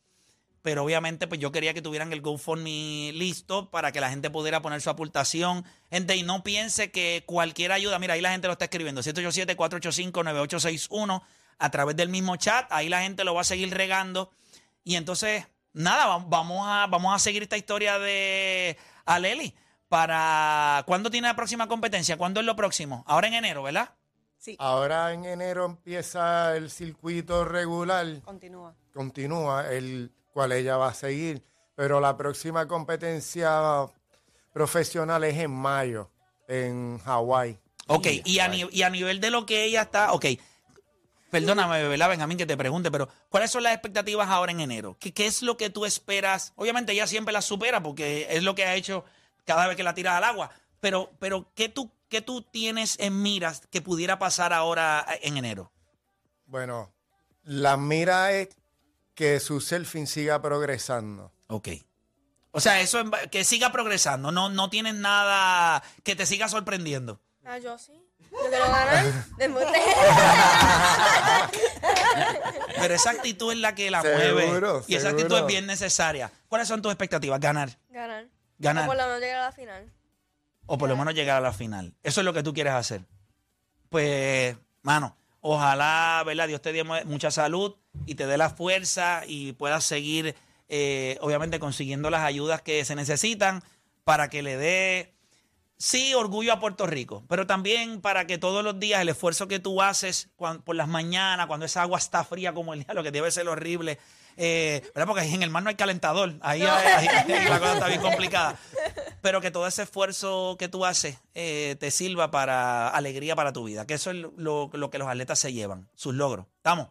pero 0.68 0.84
obviamente 0.84 1.28
pues 1.30 1.40
yo 1.40 1.50
quería 1.54 1.74
que 1.74 1.82
tuvieran 1.82 2.12
el 2.12 2.20
GoFundMe 2.20 3.14
listo 3.14 3.72
para 3.72 3.94
que 3.94 4.02
la 4.02 4.10
gente 4.10 4.30
pudiera 4.30 4.62
poner 4.62 4.82
su 4.82 4.90
aportación. 4.90 5.64
Gente, 5.90 6.18
y 6.18 6.24
no 6.24 6.44
piense 6.44 6.92
que 6.92 7.24
cualquier 7.26 7.72
ayuda, 7.72 8.00
mira, 8.00 8.16
ahí 8.16 8.20
la 8.20 8.32
gente 8.32 8.48
lo 8.48 8.52
está 8.52 8.66
escribiendo, 8.66 9.02
787-485-9861 9.02 11.22
a 11.60 11.72
través 11.72 11.96
del 11.96 12.10
mismo 12.10 12.36
chat, 12.36 12.70
ahí 12.72 12.90
la 12.90 13.02
gente 13.02 13.24
lo 13.24 13.34
va 13.34 13.42
a 13.42 13.46
seguir 13.46 13.74
regando. 13.74 14.30
Y 14.84 14.96
entonces, 14.96 15.48
nada, 15.74 16.06
va- 16.06 16.26
vamos 16.28 16.66
a, 16.68 16.86
vamos 16.88 17.16
a 17.16 17.20
seguir 17.20 17.44
esta 17.44 17.56
historia 17.56 17.98
de 17.98 18.78
Aleli. 19.06 19.56
Para, 19.88 20.84
¿Cuándo 20.86 21.10
tiene 21.10 21.30
la 21.30 21.36
próxima 21.38 21.70
competencia? 21.70 22.18
¿Cuándo 22.18 22.42
es 22.42 22.46
lo 22.46 22.58
próximo? 22.58 23.06
Ahora 23.08 23.30
en 23.30 23.36
enero, 23.36 23.64
¿verdad? 23.64 23.92
Sí, 24.38 24.58
Ahora 24.60 25.14
en 25.14 25.24
enero 25.24 25.64
empieza 25.66 26.58
el 26.58 26.70
circuito 26.70 27.46
regular, 27.46 28.06
continúa. 28.22 28.76
continúa, 28.94 29.72
el 29.72 30.12
cual 30.38 30.52
ella 30.52 30.78
va 30.78 30.90
a 30.90 30.94
seguir, 30.94 31.42
pero 31.74 32.00
la 32.00 32.16
próxima 32.16 32.68
competencia 32.68 33.88
profesional 34.54 35.24
es 35.24 35.36
en 35.36 35.50
mayo, 35.50 36.12
en 36.48 37.00
Hawái. 37.00 37.58
Ok, 37.88 38.06
y 38.24 38.38
a, 38.38 38.48
ni- 38.48 38.70
y 38.72 38.84
a 38.84 38.90
nivel 38.92 39.20
de 39.20 39.32
lo 39.32 39.48
que 39.48 39.64
ella 39.64 39.82
está, 39.82 40.14
ok, 40.14 40.26
perdóname, 41.32 41.88
¿verdad, 41.88 42.10
Benjamín, 42.10 42.38
que 42.38 42.46
te 42.46 42.56
pregunte, 42.56 42.92
pero 42.92 43.10
¿cuáles 43.30 43.50
son 43.50 43.64
las 43.64 43.74
expectativas 43.74 44.30
ahora 44.30 44.52
en 44.52 44.60
enero? 44.60 44.96
¿Qué, 45.00 45.12
qué 45.12 45.26
es 45.26 45.42
lo 45.42 45.58
que 45.58 45.72
tú 45.72 45.86
esperas? 45.88 46.54
Obviamente 46.56 46.92
ella 46.92 47.08
siempre 47.08 47.34
las 47.34 47.46
supera 47.46 47.82
porque 47.82 48.28
es 48.30 48.44
lo 48.44 48.54
que 48.54 48.64
ha 48.66 48.76
hecho 48.76 49.06
cada 49.44 49.66
vez 49.66 49.76
que 49.76 49.82
la 49.84 49.96
tiras 49.96 50.14
al 50.18 50.24
agua, 50.24 50.52
pero, 50.80 51.10
pero 51.18 51.48
¿qué, 51.56 51.68
tú, 51.68 51.90
¿qué 52.10 52.22
tú 52.22 52.44
tienes 52.44 53.00
en 53.00 53.24
miras 53.24 53.64
que 53.72 53.82
pudiera 53.82 54.20
pasar 54.20 54.54
ahora 54.54 55.04
en 55.24 55.36
enero? 55.36 55.72
Bueno, 56.46 56.92
la 57.42 57.76
mira 57.76 58.34
es 58.34 58.50
que 59.18 59.40
su 59.40 59.60
selfie 59.62 60.06
siga 60.06 60.40
progresando. 60.44 61.34
Ok. 61.48 61.70
O 62.52 62.60
sea, 62.62 62.80
eso 62.82 63.00
en- 63.00 63.12
que 63.32 63.44
siga 63.44 63.72
progresando, 63.72 64.32
no, 64.32 64.50
no 64.50 64.70
tienes 64.70 64.94
nada 64.94 65.82
que 66.04 66.16
te 66.16 66.28
siga 66.28 66.48
sorprendiendo. 66.48 67.20
Ah, 67.44 67.58
yo 67.58 67.78
sí. 67.80 67.94
Yo 68.32 68.38
quiero 68.50 68.66
ganar. 68.66 69.06
Después 69.38 69.66
Pero 72.80 72.94
esa 72.94 73.10
actitud 73.10 73.52
es 73.54 73.58
la 73.58 73.74
que 73.74 73.90
la 73.90 74.04
Seguro, 74.04 74.34
mueve. 74.48 74.84
Y 74.88 74.96
esa 74.96 75.10
actitud 75.10 75.36
es 75.36 75.46
bien 75.48 75.66
necesaria. 75.66 76.32
¿Cuáles 76.48 76.68
son 76.68 76.82
tus 76.84 76.92
expectativas? 76.92 77.40
Ganar. 77.40 77.76
ganar. 77.90 78.28
Ganar. 78.60 78.84
O 78.84 78.88
por 78.88 78.98
lo 78.98 79.04
menos 79.08 79.20
llegar 79.22 79.40
a 79.40 79.46
la 79.46 79.52
final. 79.52 79.94
O 80.68 80.78
por 80.78 80.90
lo 80.90 80.96
menos 80.96 81.14
llegar 81.16 81.38
a 81.38 81.42
la 81.42 81.54
final. 81.54 81.96
Eso 82.04 82.22
es 82.22 82.26
lo 82.26 82.34
que 82.34 82.44
tú 82.44 82.54
quieres 82.54 82.74
hacer. 82.74 83.02
Pues, 83.90 84.56
mano, 84.84 85.18
ojalá, 85.50 86.22
¿verdad? 86.26 86.48
Dios 86.48 86.62
te 86.62 86.74
dé 86.74 86.84
mu- 86.84 87.04
mucha 87.06 87.32
salud 87.32 87.76
y 88.06 88.16
te 88.16 88.26
dé 88.28 88.38
la 88.38 88.50
fuerza 88.50 89.22
y 89.28 89.54
puedas 89.54 89.84
seguir, 89.84 90.36
eh, 90.70 91.18
obviamente, 91.22 91.60
consiguiendo 91.60 92.10
las 92.10 92.22
ayudas 92.24 92.62
que 92.62 92.84
se 92.86 92.96
necesitan 92.96 93.64
para 94.04 94.30
que 94.30 94.42
le 94.42 94.58
dé, 94.58 95.14
sí, 95.78 96.14
orgullo 96.14 96.54
a 96.54 96.60
Puerto 96.60 96.86
Rico, 96.88 97.24
pero 97.28 97.48
también 97.48 98.02
para 98.02 98.28
que 98.28 98.38
todos 98.38 98.64
los 98.64 98.80
días 98.80 99.02
el 99.02 99.10
esfuerzo 99.10 99.48
que 99.48 99.60
tú 99.60 99.82
haces 99.82 100.30
por 100.38 100.76
las 100.76 100.88
mañanas, 100.88 101.48
cuando 101.48 101.66
esa 101.66 101.82
agua 101.84 101.98
está 102.00 102.24
fría 102.24 102.54
como 102.54 102.74
el 102.74 102.84
día, 102.84 102.94
lo 102.94 103.04
que 103.04 103.12
debe 103.12 103.32
ser 103.32 103.48
horrible, 103.48 104.00
eh, 104.38 104.82
¿verdad? 104.96 105.08
Porque 105.08 105.22
ahí 105.24 105.34
en 105.34 105.44
el 105.44 105.50
mar 105.50 105.64
no 105.64 105.70
hay 105.70 105.76
calentador, 105.76 106.36
ahí, 106.42 106.62
ahí- 106.62 107.08
ahí 107.08 107.46
la 107.50 107.60
cosa 107.60 107.74
está 107.74 107.88
bien 107.88 108.02
complicada. 108.02 108.58
pero 109.22 109.42
que 109.42 109.52
todo 109.52 109.68
ese 109.68 109.84
esfuerzo 109.84 110.56
que 110.60 110.68
tú 110.70 110.86
haces 110.86 111.18
eh, 111.34 111.76
te 111.80 111.92
sirva 111.92 112.32
para 112.32 112.88
alegría 112.90 113.36
para 113.36 113.52
tu 113.52 113.64
vida, 113.66 113.86
que 113.88 113.96
eso 113.96 114.12
es 114.12 114.18
lo, 114.38 114.70
lo 114.72 114.90
que 114.90 114.98
los 115.00 115.08
atletas 115.08 115.40
se 115.40 115.52
llevan, 115.54 115.90
sus 115.96 116.14
logros. 116.16 116.46
¿Estamos? 116.58 116.88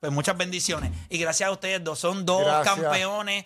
Pues 0.00 0.12
muchas 0.12 0.36
bendiciones. 0.36 0.92
Y 1.08 1.18
gracias 1.18 1.48
a 1.48 1.52
ustedes 1.52 1.82
dos, 1.82 1.98
son 1.98 2.24
dos 2.26 2.42
Gracias. 2.44 2.74
campeones. 2.76 3.44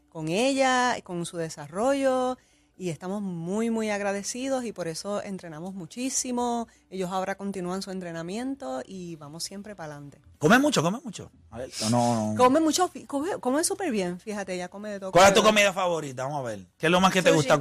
con 0.09 0.29
ella, 0.29 0.97
con 1.05 1.27
su 1.27 1.37
desarrollo 1.37 2.39
y 2.77 2.91
estamos 2.91 3.22
muy, 3.22 3.70
muy 3.70 3.91
agradecidos 3.91 4.64
y 4.64 4.72
por 4.72 4.89
eso 4.89 5.22
entrenamos 5.22 5.75
muchísimo. 5.75 6.68
Ellos 6.91 7.11
ahora 7.11 7.37
continúan 7.37 7.83
su 7.83 7.91
entrenamiento 7.91 8.83
y 8.85 9.16
vamos 9.16 9.45
siempre 9.45 9.77
para 9.77 9.95
adelante. 9.95 10.20
Come 10.39 10.59
mucho, 10.59 10.83
come 10.83 10.99
mucho. 11.05 11.31
A 11.51 11.59
ver, 11.59 11.70
no, 11.91 12.33
no. 12.33 12.35
Come 12.37 12.61
mucho, 12.61 12.91
come, 13.07 13.39
come 13.39 13.64
súper 13.64 13.91
bien, 13.91 14.18
fíjate, 14.18 14.55
ella 14.55 14.68
come 14.68 14.91
de 14.91 15.01
todo. 15.01 15.12
¿Cuál 15.12 15.29
es 15.29 15.35
tu 15.35 15.43
comida 15.43 15.72
favorita? 15.72 16.25
Vamos 16.25 16.41
a 16.41 16.43
ver. 16.43 16.66
¿Qué 16.77 16.87
es 16.87 16.93
lo 16.93 17.01
más 17.01 17.12
que 17.12 17.22
te 17.22 17.31
gusta? 17.31 17.59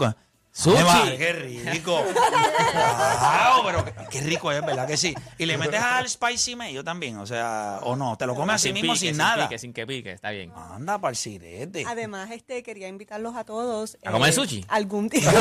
Sushi. 0.55 0.77
Ay, 0.77 0.83
madre, 0.83 1.17
qué 1.17 1.33
rico. 1.71 1.93
wow, 1.95 3.65
pero 3.65 3.83
qué, 3.83 3.93
qué 4.11 4.21
rico 4.21 4.51
es, 4.51 4.63
¿verdad 4.63 4.87
que 4.87 4.97
sí? 4.97 5.15
Y 5.39 5.47
le 5.47 5.57
metes 5.57 5.81
al 5.81 6.07
spicy 6.07 6.55
mayo 6.55 6.83
también, 6.83 7.17
o 7.17 7.25
sea, 7.25 7.79
o 7.81 7.95
no, 7.95 8.15
te 8.17 8.27
lo 8.27 8.35
comes 8.35 8.55
así 8.55 8.71
mismo 8.71 8.93
pique, 8.93 9.07
sin 9.07 9.17
nada. 9.17 9.47
pique, 9.47 9.57
sin 9.57 9.73
que 9.73 9.87
pique, 9.87 10.11
está 10.11 10.29
bien. 10.29 10.51
Anda 10.55 10.99
para 10.99 11.09
el 11.09 11.15
sirete. 11.15 11.85
Además, 11.87 12.29
este 12.29 12.61
quería 12.61 12.87
invitarlos 12.87 13.35
a 13.35 13.43
todos. 13.45 13.97
¿A 14.05 14.11
comer 14.11 14.31
sushi? 14.31 14.63
Algún 14.69 15.09
día. 15.09 15.23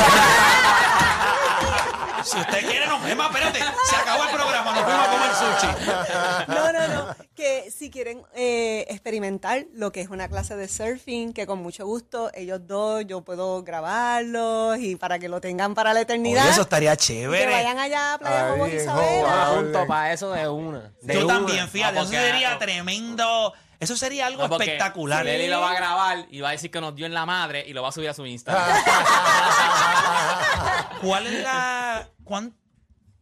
Si 2.25 2.39
usted 2.39 2.61
quiere, 2.61 2.87
nos 2.87 3.03
vemos. 3.03 3.27
Espérate, 3.27 3.59
se 3.59 3.97
acabó 3.97 4.23
el 4.23 4.31
programa, 4.31 4.73
nos 4.73 4.85
fuimos 4.85 5.09
a 5.09 5.11
comer 5.11 5.31
sushi. 5.35 6.55
No, 6.55 6.73
no, 6.73 6.89
no. 6.89 7.17
Que 7.35 7.71
si 7.71 7.91
quieren 7.91 8.23
eh, 8.35 8.87
experimentar 8.89 9.67
lo 9.75 9.91
que 9.91 10.03
es 10.03 10.09
una 10.09 10.29
clase 10.29 10.55
de 10.55 10.69
surfing, 10.69 11.33
que 11.33 11.47
con 11.47 11.61
mucho 11.61 11.85
gusto 11.85 12.31
ellos 12.35 12.61
dos 12.67 13.05
yo 13.07 13.23
puedo 13.23 13.65
grabarlos 13.65 14.79
y 14.79 14.95
para 15.03 15.19
que 15.19 15.29
lo 15.29 15.41
tengan 15.41 15.75
para 15.75 15.93
la 15.93 16.03
eternidad. 16.03 16.43
Oye, 16.45 16.53
eso 16.53 16.61
estaría 16.61 16.93
que 16.93 16.99
chévere. 17.03 17.51
vayan 17.53 17.77
allá 17.77 18.15
a 18.15 18.19
Playa 18.19 18.47
Ay, 18.47 18.53
Jobos 18.53 18.73
Isabela. 18.73 19.85
para 19.89 20.13
eso 20.13 20.31
de 20.31 20.47
una. 20.49 20.93
De 21.03 21.15
Yo 21.15 21.25
una. 21.25 21.35
también, 21.35 21.69
fíjate, 21.69 21.99
eso 21.99 22.07
sería 22.09 22.53
no. 22.53 22.59
tremendo. 22.59 23.53
Eso 23.81 23.97
sería 23.97 24.27
algo 24.29 24.47
No, 24.47 24.55
espectacular. 24.61 25.25
Leli 25.25 25.49
lo 25.49 25.61
va 25.61 25.73
a 25.73 25.75
grabar 25.75 26.27
y 26.31 26.41
va 26.41 26.51
a 26.51 26.53
decir 26.53 26.71
que 26.71 26.81
nos 26.81 26.95
dio 26.95 27.05
en 27.07 27.15
la 27.15 27.27
madre 27.27 27.65
y 27.67 27.73
lo 27.73 27.83
va 27.83 27.89
a 27.89 27.93
subir 27.93 28.11
a 28.11 28.15
su 28.15 28.25
Instagram. 28.25 28.65
¿Cuál 31.03 31.27
es 31.27 31.43
la. 31.43 32.09
cuán- 32.23 32.55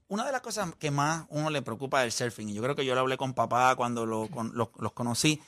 una 0.09 0.27
de 0.27 0.33
las 0.33 0.43
cosas 0.43 0.69
que 0.79 0.91
más 0.91 1.25
uno 1.31 1.49
le 1.49 1.63
preocupa 1.63 2.03
del 2.03 2.13
surfing, 2.13 2.51
y 2.51 2.53
yo 2.53 2.61
creo 2.63 2.77
que 2.77 2.85
yo 2.85 2.95
lo 2.95 3.01
hablé 3.01 3.17
con 3.17 3.33
papá 3.33 3.75
cuando 3.75 4.05
lo- 4.05 4.29
con- 4.29 4.51
los, 4.55 4.69
los 4.77 4.93
conocí, 4.93 5.43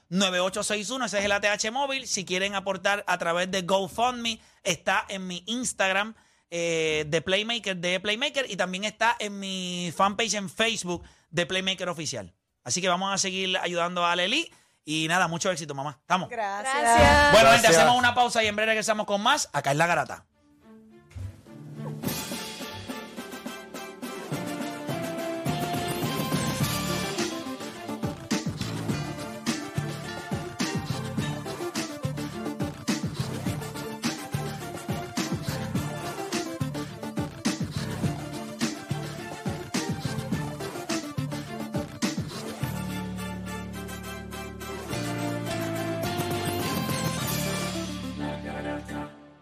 787-485-9861. 0.09 1.05
Ese 1.05 1.19
es 1.19 1.25
el 1.25 1.31
ATH 1.33 1.71
móvil. 1.71 2.07
Si 2.07 2.23
quieren 2.25 2.55
aportar 2.55 3.03
a 3.07 3.17
través 3.17 3.49
de 3.51 3.61
GoFundMe, 3.63 4.39
está 4.63 5.05
en 5.09 5.27
mi 5.27 5.43
Instagram 5.47 6.15
eh, 6.51 7.05
de 7.07 7.21
Playmaker, 7.21 7.77
de 7.77 7.99
Playmaker, 7.99 8.45
y 8.49 8.57
también 8.57 8.83
está 8.83 9.15
en 9.19 9.39
mi 9.39 9.91
fanpage 9.95 10.35
en 10.35 10.49
Facebook 10.49 11.03
de 11.29 11.45
Playmaker 11.45 11.89
Oficial. 11.89 12.33
Así 12.63 12.81
que 12.81 12.89
vamos 12.89 13.11
a 13.11 13.17
seguir 13.17 13.57
ayudando 13.57 14.05
a 14.05 14.15
Leli. 14.15 14.51
Y 14.83 15.07
nada, 15.07 15.27
mucho 15.27 15.49
éxito, 15.51 15.73
mamá. 15.73 15.97
¿Estamos? 16.01 16.29
Gracias. 16.29 16.73
Gracias. 16.73 17.31
Bueno, 17.31 17.51
gente, 17.51 17.67
hacemos 17.67 17.97
una 17.97 18.13
pausa 18.13 18.43
y 18.43 18.47
en 18.47 18.55
breve 18.55 18.71
regresamos 18.71 19.05
con 19.05 19.21
más. 19.21 19.49
Acá 19.53 19.71
es 19.71 19.77
la 19.77 19.87
garata. 19.87 20.25